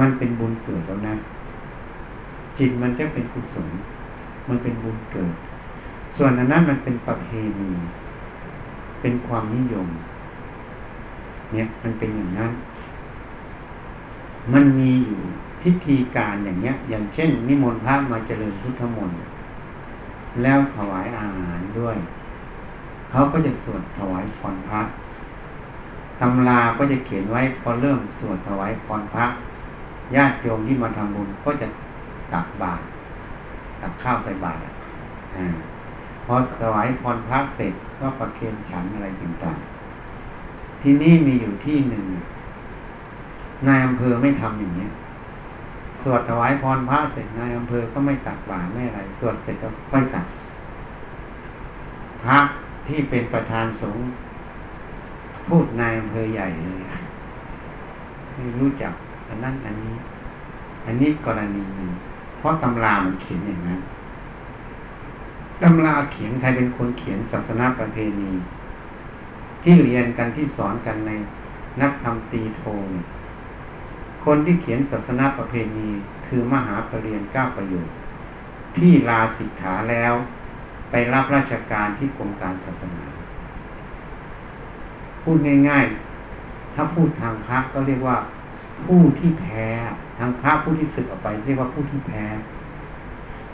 [0.00, 1.14] มันเป็นบุญเกิดแล้วนะ
[2.58, 3.68] จิตมันจะเป็นกุศล
[4.48, 5.34] มันเป็นบุญเกิด
[6.16, 7.28] ส่วนอันนั้นมันเป็นประเพ
[7.60, 7.70] ณี
[9.00, 9.88] เป็นความนิยม
[11.52, 12.50] เนี่ยมันเป็นอย่างนั้น
[14.52, 15.20] มันมีอยู่
[15.62, 19.18] พิธีการอย่างเนี้ย อย่างเช่น นิมนต์พระมาเจริญพุทธมนต์
[20.42, 21.96] แล้วถวายอาหารด้วย
[23.10, 24.80] เขาก็จะสวดถวายพรพระ
[26.20, 29.26] ตำราก็จะเขียนไว้พอเริ่มสวดถวายพรพระ
[30.14, 31.66] ญาติโยมที่มาทำบุญก็จะ
[32.32, 32.84] ตักบาตร
[33.80, 34.60] ตักข้าวใส่บาตร
[35.36, 35.46] อ่า
[36.26, 42.04] พอถวายพรพระเสร็จก็ประเคนฉันอะไรต่างๆที่นี่มีอยู่ที่หนึ่ง
[43.68, 44.88] นายอำเภอไม่ทำอย่างนี้
[46.02, 50.26] สวดถวายพรพระเสร็จนายอำเภอก็ไม่ตักบาตรไม่อะไรสวดเสร็จก็ค่อยตัก
[52.22, 52.38] พระ
[52.86, 54.04] ที่เป็นประธานสงฆ์
[55.48, 56.80] พูดนายอำเภอใหญ่เลย
[58.34, 58.92] ไม่รู้จัก
[59.28, 59.96] อันนั้นอันนี้
[60.86, 61.90] อันนี้กรณีหนึ่ง
[62.38, 63.80] เพราะตำรามันเขียนอย่างนั้น
[65.62, 68.32] ตำราเขียนใครเป็นคนเขียนศาสนาประเพณี
[69.62, 71.12] ที่เรียนกันที่สอนกันใน
[71.80, 72.62] นักธรรมตีโท
[72.92, 73.06] เนี่ย
[74.24, 75.88] คนที่เขียนศาสนาประเพณี
[76.26, 77.94] คือมหาปรริญญาเก้าประโยชน์
[78.76, 80.14] ที่ลาสิกขาแล้ว
[80.90, 83.04] ไปรับราชการที่กรมการศาสนา
[85.22, 88.16] พูดง่ายๆ ถ้าพูดทางพระก็เรียกว่า
[88.84, 89.66] ผู้ที่แพ้
[90.18, 92.24] ทางพระผู้ที่ศึกออกไป เรียกว่าผู้ที่แพ้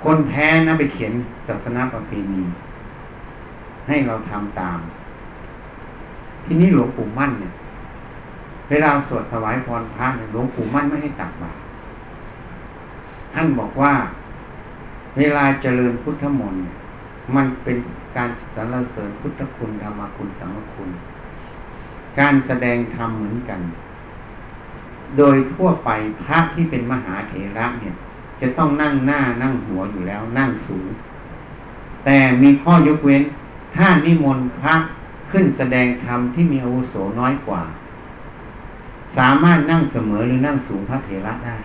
[0.04, 1.12] คนแพ้นะไปเขียน
[1.48, 2.42] ศาสนาประเพณี
[3.88, 4.78] ให้เราทำตาม
[6.44, 7.52] ที่นี้หลวงปู่มั่นเนี่ย
[8.70, 11.60] เวลาสวดถวายพรพระหลวงปู่มั่นไม่ให้ตักบาตร
[13.34, 13.92] ท่านบอกว่า
[15.16, 16.62] เวลาเจริญพุทธมนต์
[17.36, 17.76] มันเป็น
[18.16, 20.90] การสรรเสริญพุทธคุณธรรมคุณสังฆคุณ
[22.18, 23.60] การแสดงธรรมเหมือนกัน
[25.18, 25.90] โดยทั่วไป
[26.24, 27.94] พระที่เป็นมหาเถระเนี่ย
[28.40, 30.86] จะต้องนั่งหน้านั่งหัวอยู่แล้วนั่งสูง
[32.04, 33.22] แต่มีข้อยกเว้น
[33.76, 34.74] ถ้านิมนต์พระ
[35.30, 37.62] ขึ้นแสดงธรรมที่มีอาวุโสน้อยกว่า
[39.16, 41.56] สามารถนั่งเสมอหรือนั่งสูงพระเถระได้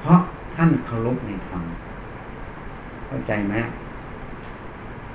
[0.00, 0.20] เพราะ
[0.54, 1.62] ท่านเคารพในธรรม
[3.06, 3.54] เข้าใจไหม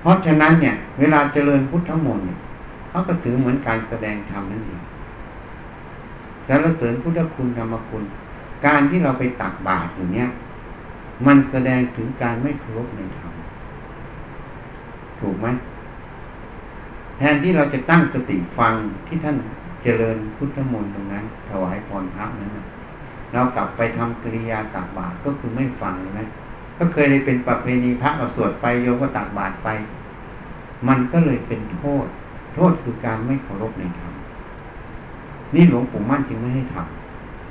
[0.01, 2.25] เพราะฉะนั้นเนี่ย เวลาเจริญพุทธมนต์
[2.89, 4.81] เขาก็ถือเหมือนการแสดงธรรมนั่นเอง
[6.47, 8.03] สรรเสริญพุทธคุณธรรมคุณ
[8.65, 10.27] การที่เราไปตักบาตรอย่างเนี้ย
[11.25, 13.33] มันแสดงถึงการไม่เคารพในธรรม
[15.19, 15.47] ถูกไหม
[17.17, 18.73] แทนที่เราจะตั้งสติฟัง
[19.07, 19.37] ที่ท่าน
[19.83, 22.51] เจริญพุทธมนต์ตรงนั้น ถวายพรพระนั้น
[23.33, 26.21] เรากลับไปทำกิริยาตักบาตรก็คือไม่ฟังใช่ไหม
[26.77, 29.69] ก็เคยได้เป็นประเพณีพระเราสวดไปโยมก็ตักบาตรไป
[30.87, 32.05] มันก็เลยเป็นโทษ
[32.55, 34.13] โทษคือการไม่เคารพในธรรม
[35.55, 36.75] นี่หลวงปู่มั่นจึงไม่ให้ท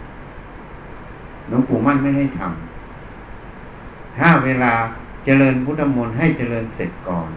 [0.07, 4.73] ำหลวงปู่มั่นไม่ให้ทำถ้าเวลา
[5.25, 7.31] เจริญพุทธมนต์ให้เจริญเสร็จก่อน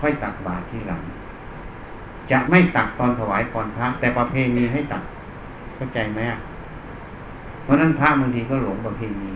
[0.00, 1.02] ค่อยตักบาตรที่หลัง
[2.30, 5.02] จะไม่ตักตอนถวายพรพระ แต่ประเพณีให้ตัก
[5.74, 6.20] เข้าใจไหม
[7.62, 9.32] เพราะนั้นพระบางทีก็หลงประเพณี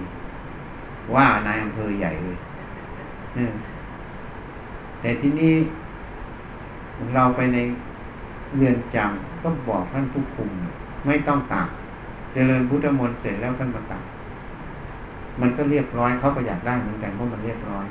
[1.14, 2.36] ว่านายอำเภอใหญ่เลย
[5.00, 5.54] แต่ที่นี้
[7.14, 7.58] เราไปใน
[8.56, 10.50] เรือนจำก็บอกท่านผู้คุม
[11.06, 11.68] ไม่ต้องตัก
[12.32, 14.02] เจริญพุทธมนต์เสร็จแล้วท่านมาตัก
[15.40, 17.86] มันก็เรียบร้อยเขาก็อยากได้เหมือนกันเพราะมันเรียบร้อย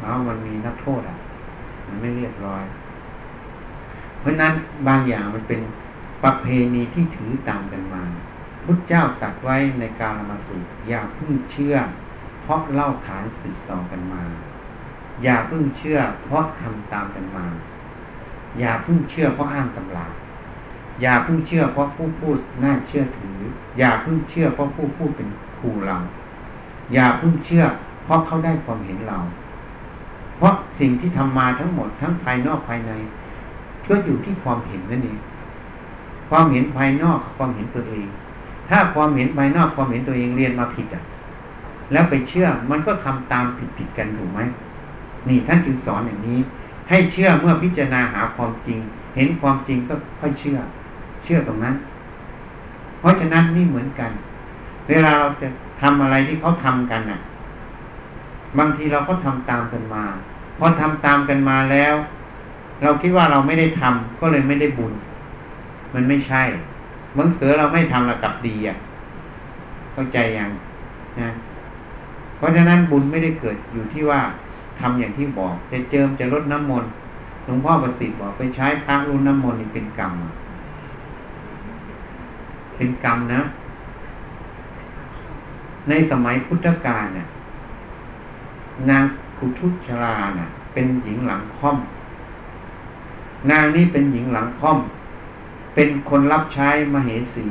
[0.00, 1.16] แล้วมันมีนักโทษอะ
[1.86, 2.62] มันไม่เรียบร้อย
[4.22, 4.54] เพราะนั้น
[4.88, 5.60] บางอย่างมันเป็น
[6.24, 8.02] ประเพณีที่ถือตามกันมา
[8.64, 11.74] พุทธเจ้าตัดไว้ในการลมาสูตรอย่าพึ่งเชื่อ
[12.42, 14.22] เพราะเล่าขานสืบต่อกันมา
[15.22, 17.46] อย่าพึ่งเชื่อ เพราะทำตามกันมา
[18.58, 20.06] อย่าพึ่งเชื่อเพราะอ้างตำรา
[21.00, 23.38] อย่าพึ่งเชื่อเพราะผู้พูดน่าเชื่อถือ
[23.78, 25.98] อย่าพึ่งเชื่อเพราะผู้พูดเป็นครูเรา
[26.92, 27.64] อย่าพึ่งเชื่อ
[28.04, 29.18] เพราะเขาได้ความเห็นเรา
[30.36, 32.92] เพราะสิ่งที่ทำมาทั้งหมดทั้งภายนอกภายใน
[33.88, 35.18] ก็อยู่ที่ความเห็นนั่นเอง
[36.30, 38.06] ความเห็นภายนอกความเห็นตัวเอง
[38.68, 41.02] ถ้าความเห็นภายนอกความเห็นตัวเองเรียนมาผิดอะ
[41.92, 44.40] แล้วไปเชื่อมันก็ทำตามผิดผิดกันถูกไหม
[45.28, 46.38] นี่ท่านจึงสอนอย่างนี้
[46.88, 48.78] ให้เชื่อเมื่อพิจารณาหาความจริง
[49.16, 50.58] เห็นความจริงก็ค่อยเชื่อ
[51.24, 51.74] เชื่อตรงนั้น
[53.00, 54.10] เพราะฉะนั้นนี่เหมือนกัน
[54.88, 55.48] เวลาเราจะ
[55.82, 57.20] ทำอะไรที่เขาทำกันอะ
[58.58, 60.04] บางทีเราก็ทำตามกันมา
[60.58, 61.94] พอทำตามกันมาแล้ว
[62.82, 64.92] เราคิดว่าเราไม่ได้ทำก็เลยไม่ได้บุญ
[65.94, 66.42] มันไม่ใช่
[67.16, 68.76] บังเกิดเราไม่ทำเรากลับดีอะ
[69.92, 70.50] เข้าใจยัง
[71.20, 71.30] นะ
[72.36, 74.20] เพราะฉะนั้นบุญไม่ได้เกิดอยู่ที่ว่า
[74.80, 76.90] ทำอย่างที่บอกจะเจิมจะลดน้ำมนต์
[77.44, 80.12] หลวงพ่อประสิทธิ์บอกไปใช้พระรุ่นน้ำมนต์นี่เป็นกรรม
[82.76, 83.40] เป็นกรรมนะ
[85.88, 87.26] ในสมัยพุทธกาลเนี่ย
[88.90, 89.02] นาง
[89.38, 91.78] คุทุชราน่ะ เป็นหญิงหลังค่อม
[93.50, 94.78] นางนี้เป็นหญิงหลังค่อม
[95.74, 97.46] เป็นคนรับใช้มาเหสี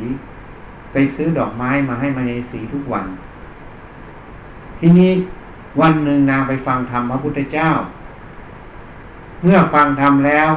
[0.91, 3.05] ไปซื้อดอกไม้มาให้มาเหสีทุกวัน
[4.79, 5.11] ทีนี้
[5.81, 7.69] วันหนึ่งนางไปฟังธรรมพระพุทธเจ้า
[9.43, 10.51] เมื่อฟังธรรมแล้ว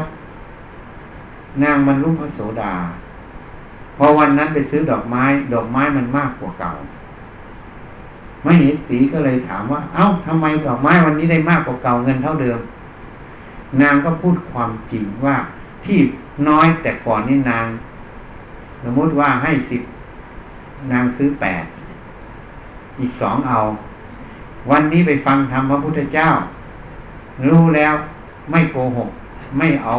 [1.62, 2.74] นางบรรลุพระโสดา
[3.96, 6.72] พอวันนั้นไปซื้อดอกไม้ ดอกไม้มันมากกว่าเก่า
[8.44, 12.58] มเหสีก็เลยถามว่า เอา้าทำไมดอกไม้วันนี้ได้มากกว่าเก่าเงินเท่าเดิม
[13.82, 15.36] นางก็พูดความจริงว่า
[15.84, 15.98] ที่
[16.48, 17.66] น้อยแต่ก่อนนี่นาง
[18.82, 19.82] สมมติว่าให้สิบ
[20.92, 21.64] นางซื้อแปด
[23.00, 23.58] อีกสองเอา
[24.70, 26.28] วันนี้ไปฟังธรรมพระพุทธเจ้า
[27.48, 27.94] รู้แล้ว
[28.50, 29.10] ไม่โกหก
[29.58, 29.94] ไม่เอา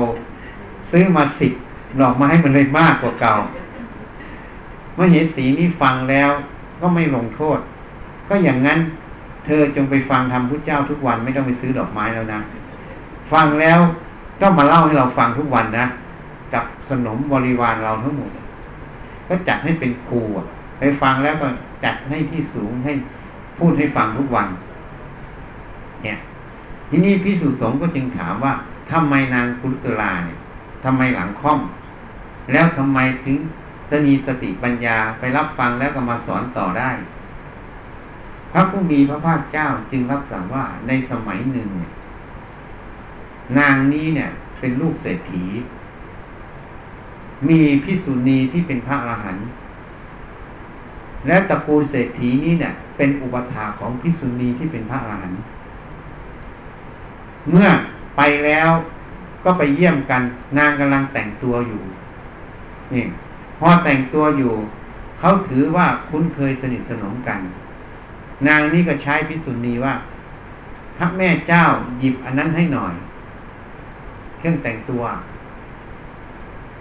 [0.92, 1.54] ซื้อมาสิบ
[2.00, 3.34] ดอกไม้มันเลยมากกว่าเก่า
[4.96, 6.32] เมื่อเห็นสีนี้ฟังแล้ว
[6.82, 7.60] ก็ไม่ลงโทษ
[8.30, 8.80] ก็อย่างนั้น
[9.46, 12.40] เธอจงไปฟังธรรมพุทธเจ้าทุกวันไม่ต้องไปซื้อดอกไม้แล้วนะ
[13.34, 13.80] ฟังแล้ว
[14.42, 15.86] ก็มาเล่าให้เราฟังทุกวันนะ
[16.54, 18.32] กับสนมบริวารเราทั้งหมด
[19.28, 20.22] ก็จัดให้เป็นครู
[20.80, 21.48] ไปฟังแล้วก็
[21.84, 22.94] จัดให้ที่สูงให้
[23.58, 24.48] พูดให้ฟังทุกวัน
[26.04, 26.18] เนี่ย
[26.90, 28.54] ทีนี้พิสุสงก็จึงถามว่า
[28.92, 30.40] ทำไมนางคุตลาเนี่ย
[30.84, 31.60] ทำไมหลังค่อม
[32.52, 33.38] แล้วทำไมถึง
[33.90, 36.92] สนีสติปัญญาไปรับฟังแล้วก็มาสอนต่อได้
[38.52, 41.92] พระผู้มีพระภาคเจ้าจึงรับสั่งว่าในสมัยหนึ่งเนี่ย
[43.60, 45.46] นางนี้เนี่ย เป็นลูกเศรษฐี
[47.50, 49.48] มีพิสุณีที่เป็นพระอรหันต์
[51.28, 55.40] และตระกูลเศรษฐีนี้เนี่ย เป็นอุปถาของพิสุณีที่เป็นพระอรหันต์
[57.52, 57.70] เมื่อ
[58.18, 58.70] ไปแล้ว
[59.44, 60.22] ก็ไปเยี่ยมกัน
[60.58, 61.82] นางกำลังแต่งตัวอยู่
[62.94, 63.06] นี่
[63.60, 64.54] พอแต่งตัวอยู่
[65.20, 67.40] เขาถือว่าคุ้นเคยสนิทสนมกัน
[68.48, 69.94] นางนี้ก็ใช้พิสุณีว่า
[70.98, 71.64] พระแม่เจ้า
[72.00, 72.94] หยิบอันนั้นให้หน่อย
[74.46, 75.04] เครื่องแต่งตัว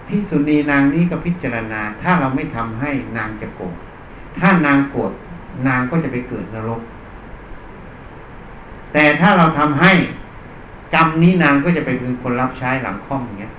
[0.07, 3.75] พิสุณีนางนี้ก็พิจารณา ถ้าเราไม่ทำให้นางจะโกรธ
[4.39, 5.11] ถ้านางโกรธ
[5.67, 6.81] นางก็จะไปเกิดนรก
[8.93, 9.91] แต่ถ้าเราทำให้
[10.95, 13.53] กรรมนี้นางก็จะไปเป็นคนรับใช้หลังค่อมอย่างเงี้ย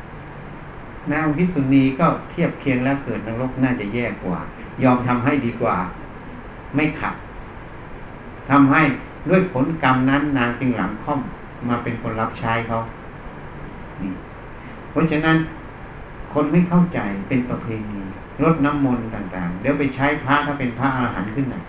[1.13, 4.39] นางพิสุณีก็เทียบเคียงแล้วเกิดนรกน่าจะแย่กว่า
[4.83, 5.77] ยอมทำให้ดีกว่า
[6.75, 7.15] ไม่ขัด
[8.51, 8.83] ทำให้
[9.29, 11.21] ด้วยผลกรรมนั้นนางจึงหลังค่อม
[11.69, 12.81] มาเป็นคนรับใช้เขา
[14.91, 15.37] เพราะฉะนั้น
[16.33, 16.99] คนไม่เข้าใจ
[17.29, 18.01] เป็นประเพณี
[18.43, 21.63] รดน้ำมนต์ต่างๆ เดี๋ยวไปใช้พระถ้าเป็นพระอรหันต์ขึ้นน่ะ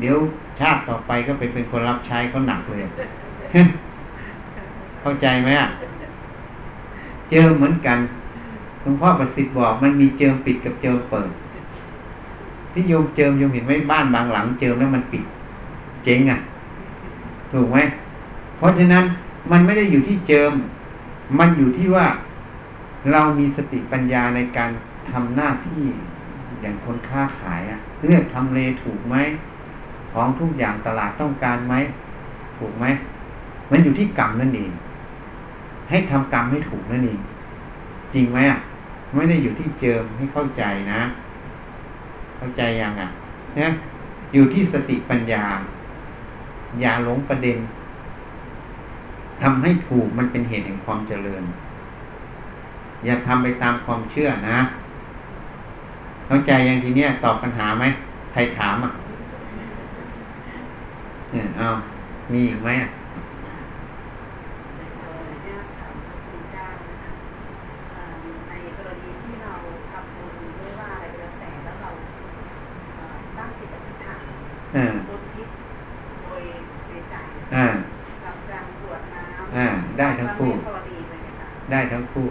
[0.00, 0.16] เดี๋ยว
[0.60, 2.82] ชาติต่อไปก็ไปเป็นคนรับใช้เขาหนักเลย
[5.00, 5.68] เข้าใจไหมอะ
[7.30, 7.98] เจิมเหมือนกัน
[8.80, 11.30] หลวงพ่อประสิทธิ์บอกมันมีเจิมปิดกับเจิมเปิด
[12.72, 15.22] ที่โยมเจิมโยมเห็นไหมบ้านบางหลัง เจิมแล้วมันปิด
[16.04, 16.38] เจ๊งอะ
[17.52, 17.78] ถูกไหม
[18.56, 19.04] เพราะฉะนั้น
[19.50, 20.52] มันไม่ได้อยู่ที่เจิม
[21.38, 22.06] มันอยู่ที่ว่า
[23.12, 24.70] เรามีสติปัญญาในการ
[25.10, 25.82] ทำหน้าที่
[26.60, 29.16] อย่างคนค้าขายอะเลือกทำเลถูกไหม
[30.12, 31.74] ของทุกอย่างตลาดต้องการไหม
[32.58, 32.86] ถูกไหม
[33.70, 34.72] มันอยู่ที่กรรมนั่นเอง
[35.88, 37.20] ให้ทำกรรมให้ถูกนั่นเอง
[38.14, 38.58] จริงไหมอะ
[39.14, 40.62] ไม่ได้อยู่ที่เจิมให้เข้าใจ
[40.92, 41.00] นะ
[42.36, 43.10] เข้าใจยังอะ
[43.58, 43.68] นะ
[44.32, 45.44] อยู่ที่สติปัญญา
[46.80, 47.58] อย่าหลงประเด็น
[49.42, 51.42] ทำให้ถูกมันเป็นเหตุแห่งความเจริญ
[53.04, 54.58] อย่าทำไปตามความเชื่อนะ
[56.26, 57.84] เข้าใจอย่างทีเนี้ยตอบปัญหาไหม
[58.32, 58.92] ใครถามอะ
[61.30, 61.68] เนี่ยเอา
[62.32, 62.88] มีอีกไหมอะ
[64.76, 69.52] ในกรณีที่เรา
[69.90, 71.90] ทำบุญไม่ว่าอะไรก็แล้วแต่แล้วเรา
[73.36, 74.22] ตั้งจิตอธิษฐาน
[74.76, 75.48] อ่า บุญทิศ
[76.22, 76.42] โดย
[76.88, 77.14] ในใจ
[77.54, 77.66] อ่า
[78.24, 79.20] กับการกรวดน้
[79.56, 82.26] อ่าำ ได้ทั้งคู่ กรณีเลยนะคะ ได้ทั้งคู่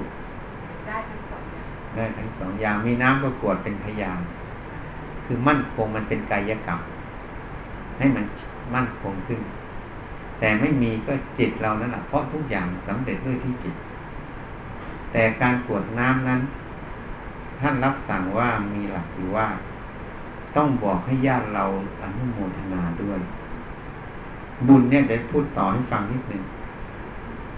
[0.88, 1.66] ได้ทั้งสองอย่าง
[1.96, 2.28] ได้ทั้ง
[2.90, 4.22] มีน้ำประกวดเป็นพยาน
[5.26, 6.80] คือมั่นคงมันเป็นกายกรรม
[7.98, 8.26] ให้มัน
[8.76, 9.40] มั่นคงขึ้น
[10.40, 13.76] แต่ไม่มีก็จิตเรานั่นแหละเพราะทุกอย่างสำเร็จด้วยที่จิต
[15.12, 16.42] แต่การกรวดน้ำนั้น
[17.60, 19.48] ท่านรับสั่งว่ามีหลักอยู่ว่า
[20.56, 21.66] ต้องบอกให้ญาติเรา
[22.02, 23.20] อนุโมทนาด้วย
[24.68, 26.44] บุญเนี่ยเดี๋ยวพูดต่อให้ฟังนิดหนึ่ง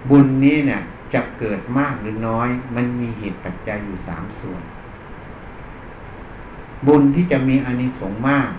[0.09, 0.81] บุญนี้เนี่ย
[1.13, 4.61] จะเกิดมากหรือน้อย มันมีเหตุปัจจัยอยู่สามส่วน
[6.87, 8.49] บุญที่จะมีอานิสงส์มาก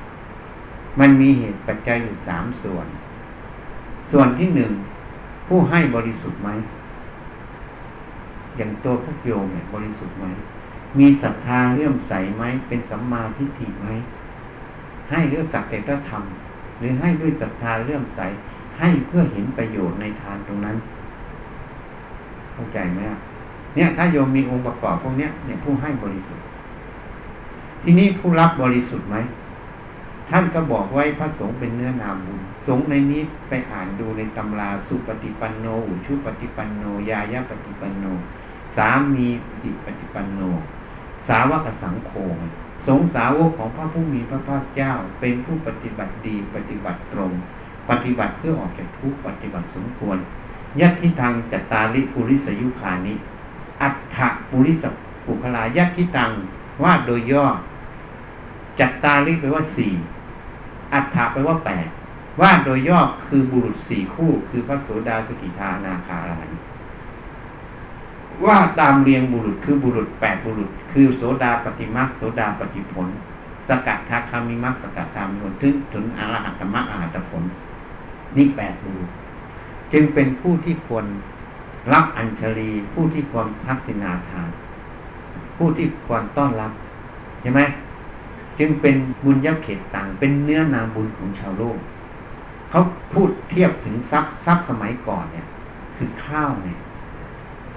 [1.00, 2.86] มันมีเหตุปัจจัยอยู่สามส่วน
[4.10, 4.72] ส่วนที่หนึ่ง
[5.46, 6.50] ผู้ให้บริสุทธิ์ไหม
[8.56, 10.24] อย่างตัวพวกโยมเนี่ยบริสุทธิ์ไหม
[10.98, 13.88] มีศรัทธาเลื่อมใสไหม เป็นสัมมาทิฏฐิไหม
[15.10, 18.20] ให้ด้วยสักแต่ก็ทำหรือให้ด้วยศรัทธาเลื่อมใส
[18.78, 20.76] ให้เพื่อเห็นประโยชน์ในทานตรงนั้น
[22.52, 23.00] เข้าใจไหม
[23.74, 26.41] เนี่ย ถ้าโยมมีองค์ประกอบพวกเนี้ยเนี่ยผู้ให้บริสุทธิ์
[27.82, 29.16] ทีนี้ผู้รับบริสุทธิ์ไหม
[30.30, 38.04] ท่านก็บอกไว้พระสงฆ์เป็นเนื้อนามบุญ สงฆ์ในนี้ไปอ่านดูในตำราสุปฏิปันโนอุชุปฏิปันโน ยายาปฏิปันโน
[38.76, 39.28] สามี
[39.62, 40.40] ติปฏิปันโน
[41.28, 42.12] สาวกสังโฆ
[42.86, 47.32] สงสาวกของพระผู้มีพระภาคเจ้าเป็นผู้ปฏิบัติดีปฏิบัติตรง
[47.90, 50.18] ปฏิบัติเพื่อออกจากทุกขปฏิบัติสมควร
[50.80, 53.14] ยัตทิทางจตาลิปุริสยุคานิ
[53.82, 54.18] อัฏฐ
[54.50, 54.84] ปุริส
[55.26, 56.32] ปุคลายัตทิตัง
[56.82, 57.46] ว่าโดยย่อ
[58.80, 59.92] จัตตาลิแปลว่าสี่
[60.92, 61.86] อัฏฐแปลว่าแปด
[62.40, 66.48] ว่าโดยย่อคือบุรุษสี่คู่ คือพระโสดาสกิทานาคาราน
[68.46, 73.08] ว่าตามเรียงบุรุษคือบุรุษแปดบุรุษ คือโสดาปฏิมักโสดาปฏิผล
[73.68, 77.42] สกัดทาคามิมักสกัดธรรมผลถึงถึงอรหัตมรรคอรหัตผล
[78.36, 79.10] นี่แปดบุรุษ
[79.92, 81.06] จึงเป็นผู้ที่ควร
[81.92, 84.50] รับอัญชลี ผู้ที่ควรทักษิณาทาน
[85.56, 86.72] ผู้ที่ควรต้อนรับ
[87.40, 87.60] ใช่ไหม
[88.58, 91.78] จึงเป็นบุญยับเขตต่าง เป็นเนื้อนาบุญของชาวโลก
[92.70, 95.46] เขาพูดเทียบถึงทรัพย์ทรัพย์สมัยก่อนเนี่ย
[95.96, 96.78] คือข้าวเนี่ย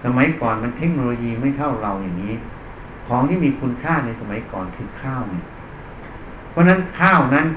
[0.04, 2.34] สมัยก่อนมันเทคโนโลยีไม่เท่าเราอย่างนี้
[3.08, 5.46] ของที่มีคุณค่าในสมัยก่อนคือข้าวเนี่ย
[6.50, 7.48] เพราะนั้นข้าวนั้น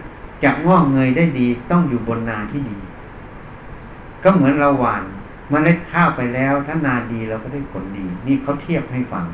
[0.44, 2.78] จะงอกเงยได้ดีต้องอยู่บนนาที่ดี
[4.24, 5.02] ก็เหมือนเราหว่าน
[5.52, 9.26] มเมล็ดข้าวไปแล้ว ถ้านาดีเราก็ได้ผลดี นี่เขาเทียบให้ฟัง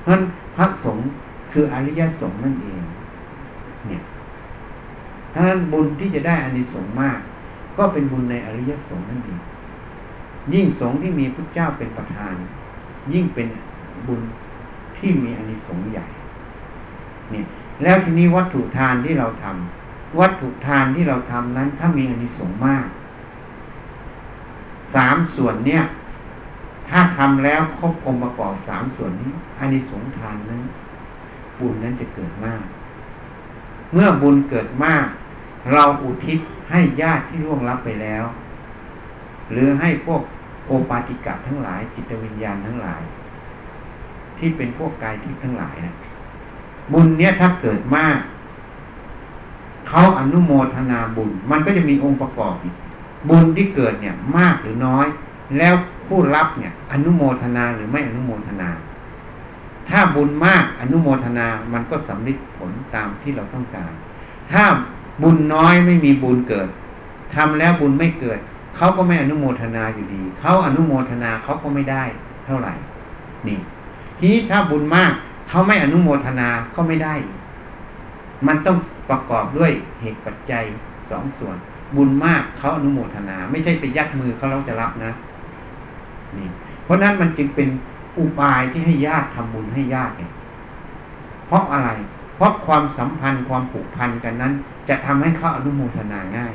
[0.00, 0.22] เพราะฉะนั้น
[0.56, 1.08] พระสงฆ์
[1.52, 2.82] คืออริยสงฆ์นั่นเอง
[5.36, 7.18] ถ้านั้นบุญที่จะได้อานิสงส์มาก
[7.76, 9.40] ก็เป็นบุญในอริยสงฆ์นั่นเอง
[10.54, 12.34] ยิ่งสงฆ์ที่มีพระเจ้าเป็นประธาน
[13.12, 13.48] ยิ่งเป็น
[14.06, 14.22] บุญ
[14.96, 16.06] ที่มีอานิสงส์ใหญ่
[17.30, 17.44] เนี่ย
[17.82, 22.86] แล้วทีนี้วัตถุทานที่เราทำวัตถุทานที่เราทำนั้น ถ้ามีอานิสงส์มาก
[24.94, 25.82] สามส่วนเนี่ย
[26.88, 30.62] ถ้าทำแล้วครบองค์ประกอบสามส่วนนี้อานิสงส์ทานนั้น
[31.58, 32.62] บุญนั้นจะเกิดมาก
[33.92, 35.06] เมื่อบุญเกิดมาก
[35.72, 36.38] เราอุทิศ
[36.70, 38.24] ให้ญาติที่ล่วงลับไปแล้ว
[39.52, 40.22] หรือให้พวก
[40.66, 43.02] โอปาติกะทั้งหลาย จิตวิญญาณทั้งหลาย
[44.38, 45.94] ที่เป็นพวกกายทิพย์ทั้งหลายนะ
[46.92, 48.18] บุญเนี้ยถ้าเกิดมาก
[49.88, 52.74] เขาอนุโมทนาบุญ มันก็จะมีองค์ประกอบอีก
[53.28, 55.06] บุญที่เกิดเนี่ยมากหรือน้อย
[55.58, 55.74] แล้ว
[56.06, 58.68] ผู้รับเนี่ย อนุโมทนาหรือไม่อนุโมทนา
[59.88, 63.92] ถ้าบุญมากอนุโมทนามันก็สำลิดผลตามที่เราต้องการ
[64.52, 64.64] ถ้า
[65.22, 66.68] บุญน้อยไม่มีบุญเกิด
[67.34, 68.38] ทำแล้วบุญไม่เกิด
[68.76, 72.04] เขาก็ไม่อนุโมทนาอยู่ดี เขาอนุโมทนาเขาก็ไม่ได้
[72.46, 72.74] เท่าไหร่
[73.46, 73.58] นี่
[74.18, 75.12] ทีนี้ถ้าบุญมาก
[75.48, 77.14] เขาไม่อนุโมทนาก็ไม่ได้
[78.46, 78.76] มันต้อง
[79.10, 80.64] ประกอบด้วยเหตุปัจจัย
[81.10, 81.56] สองส่วน
[81.96, 85.12] บุญมากเขาอนุโมทนา ไม่ใช่ไปยัดมือเขาเราจะรับนะ
[86.36, 86.48] นี่
[86.84, 87.68] เพราะนั้นมันจึงเป็น
[88.18, 90.32] อุบายที่ให้ญาติทำบุญให้ญาติเนี่ย
[91.46, 91.90] เพราะอะไร
[92.36, 94.52] เพราะความสัมพันธ์ความผูกพันกันนั้น
[94.88, 96.54] จะทำให้เขาอนุโมทนาง่าย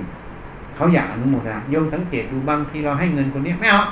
[0.75, 3.83] เขาอยากอนุโมทนาโยมสังเกตดูบางทีเราให้เงินคนนี้ไม่เอา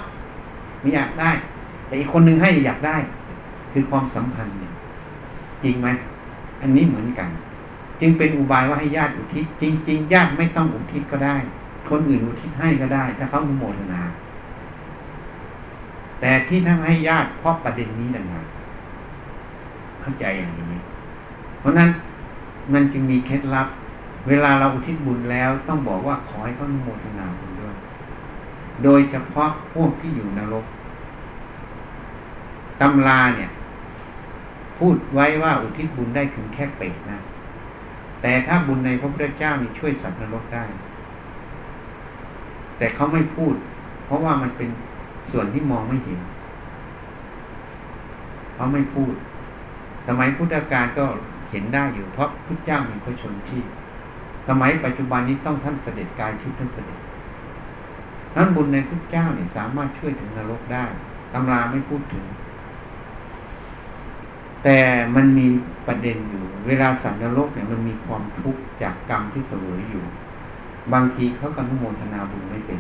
[0.80, 1.32] ไม่อยากได้
[1.88, 2.98] แต่อีกคนนึงให้อยากได้
[3.72, 4.74] คือความสัมพันธ์เนี่ย
[5.64, 5.88] จริงไหม
[6.62, 7.30] อันนี้เหมือนกัน
[8.02, 11.36] จึงเป็นอุบายว่าให้ญาติอุทิศ จริง ๆ ญาติไม่ต้องอุทิศก็ได้
[11.90, 14.02] คนอื่นอุทิศให้ก็ได้ ถ้าเขาอนุโมทนา
[16.20, 18.46] แต่ที่ทั้งให้ญาติเพราะประเด็นนี้ต่างหาก
[20.02, 20.79] เข้าใจอย่างนี้
[21.70, 21.90] ราะนั้น
[22.74, 23.68] มันจึงมีเคล็ดลับ
[24.28, 27.76] เวลาเราอุทิศบุญแล้ว ต้องบอกว่าขอให้เขาอนุโมทนาบุญด้วย
[28.84, 30.66] โดยเฉพาะพวกที่อยู่นรก
[32.82, 33.50] ตำราเนี่ย
[34.78, 37.20] พูดไว้ว่าอุทิศบุญได้ถึงแค่เปรตนะ
[38.22, 40.64] แต่ถ้าบุญในพระพุทธเจ้านี่ช่วยสัตว์นรกได้
[42.78, 43.56] แต่เขาไม่พูด
[44.06, 44.70] เพราะว่ามันเป็น
[45.32, 46.20] ส่วนที่มองไม่เห็น
[48.56, 49.14] เขาไม่พูด
[50.08, 51.06] สมัยพุทธกาลก็
[51.52, 53.62] เห็นได้อยู่ เพราะพุทธเจ้ามีพระชนที่
[54.48, 57.00] สมัยปัจจุบันนี้ต้องท่านเสด็จกายทิพย์ท่านเสด็จ
[58.36, 60.86] นั้นบุญในพุทธเจ้าเนี่ยสามารถช่วยถึงนรกได้
[61.34, 62.26] ตำราไม่พูดถึง
[64.64, 64.80] แต่
[65.16, 65.48] มันมี
[65.88, 70.06] ประเด็นอยู่ เวลาสัตว์นรกเนี่ยมันมีความทุกข์จากกรรมที่เสวยอยู่
[70.94, 72.80] บางทีเขาก็นุโมทนาบุญไม่เป็น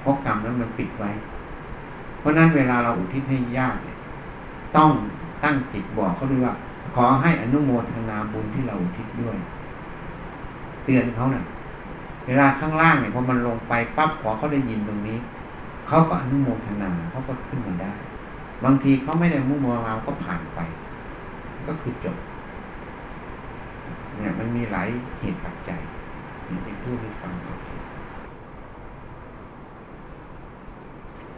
[0.00, 1.10] เพราะกรรมนั้นมันปิดไว้
[2.18, 3.98] เพราะนั้นเวลาเราอุทิศให้ญาติเนี่ย
[4.76, 4.90] ต้อง
[5.44, 6.54] ตั้งจิตบอกเขาด้วยว่า
[6.94, 9.36] ขอให้อนุโมทนาบุญที่เราทิศด้วย
[10.84, 11.44] เตือนเขาเนะ่ะ
[12.26, 15.18] เวลาข้างล่างเนี่ยพอมันลงไปปั๊บขอเขาได้ยินตรงนี้
[15.88, 17.94] เขาก็อนุโมทนาเขาก็ขึ้นมาได้
[18.64, 20.60] บางทีเขาไม่ได้อนุโมทนาก็ผ่านไป
[21.66, 22.16] ก็คือจบ
[24.16, 24.88] เนี่ย มันมีหลาย
[25.20, 25.80] เหตุปัจจัย
[26.48, 27.34] นี่เป็นผู้ที่ฟัง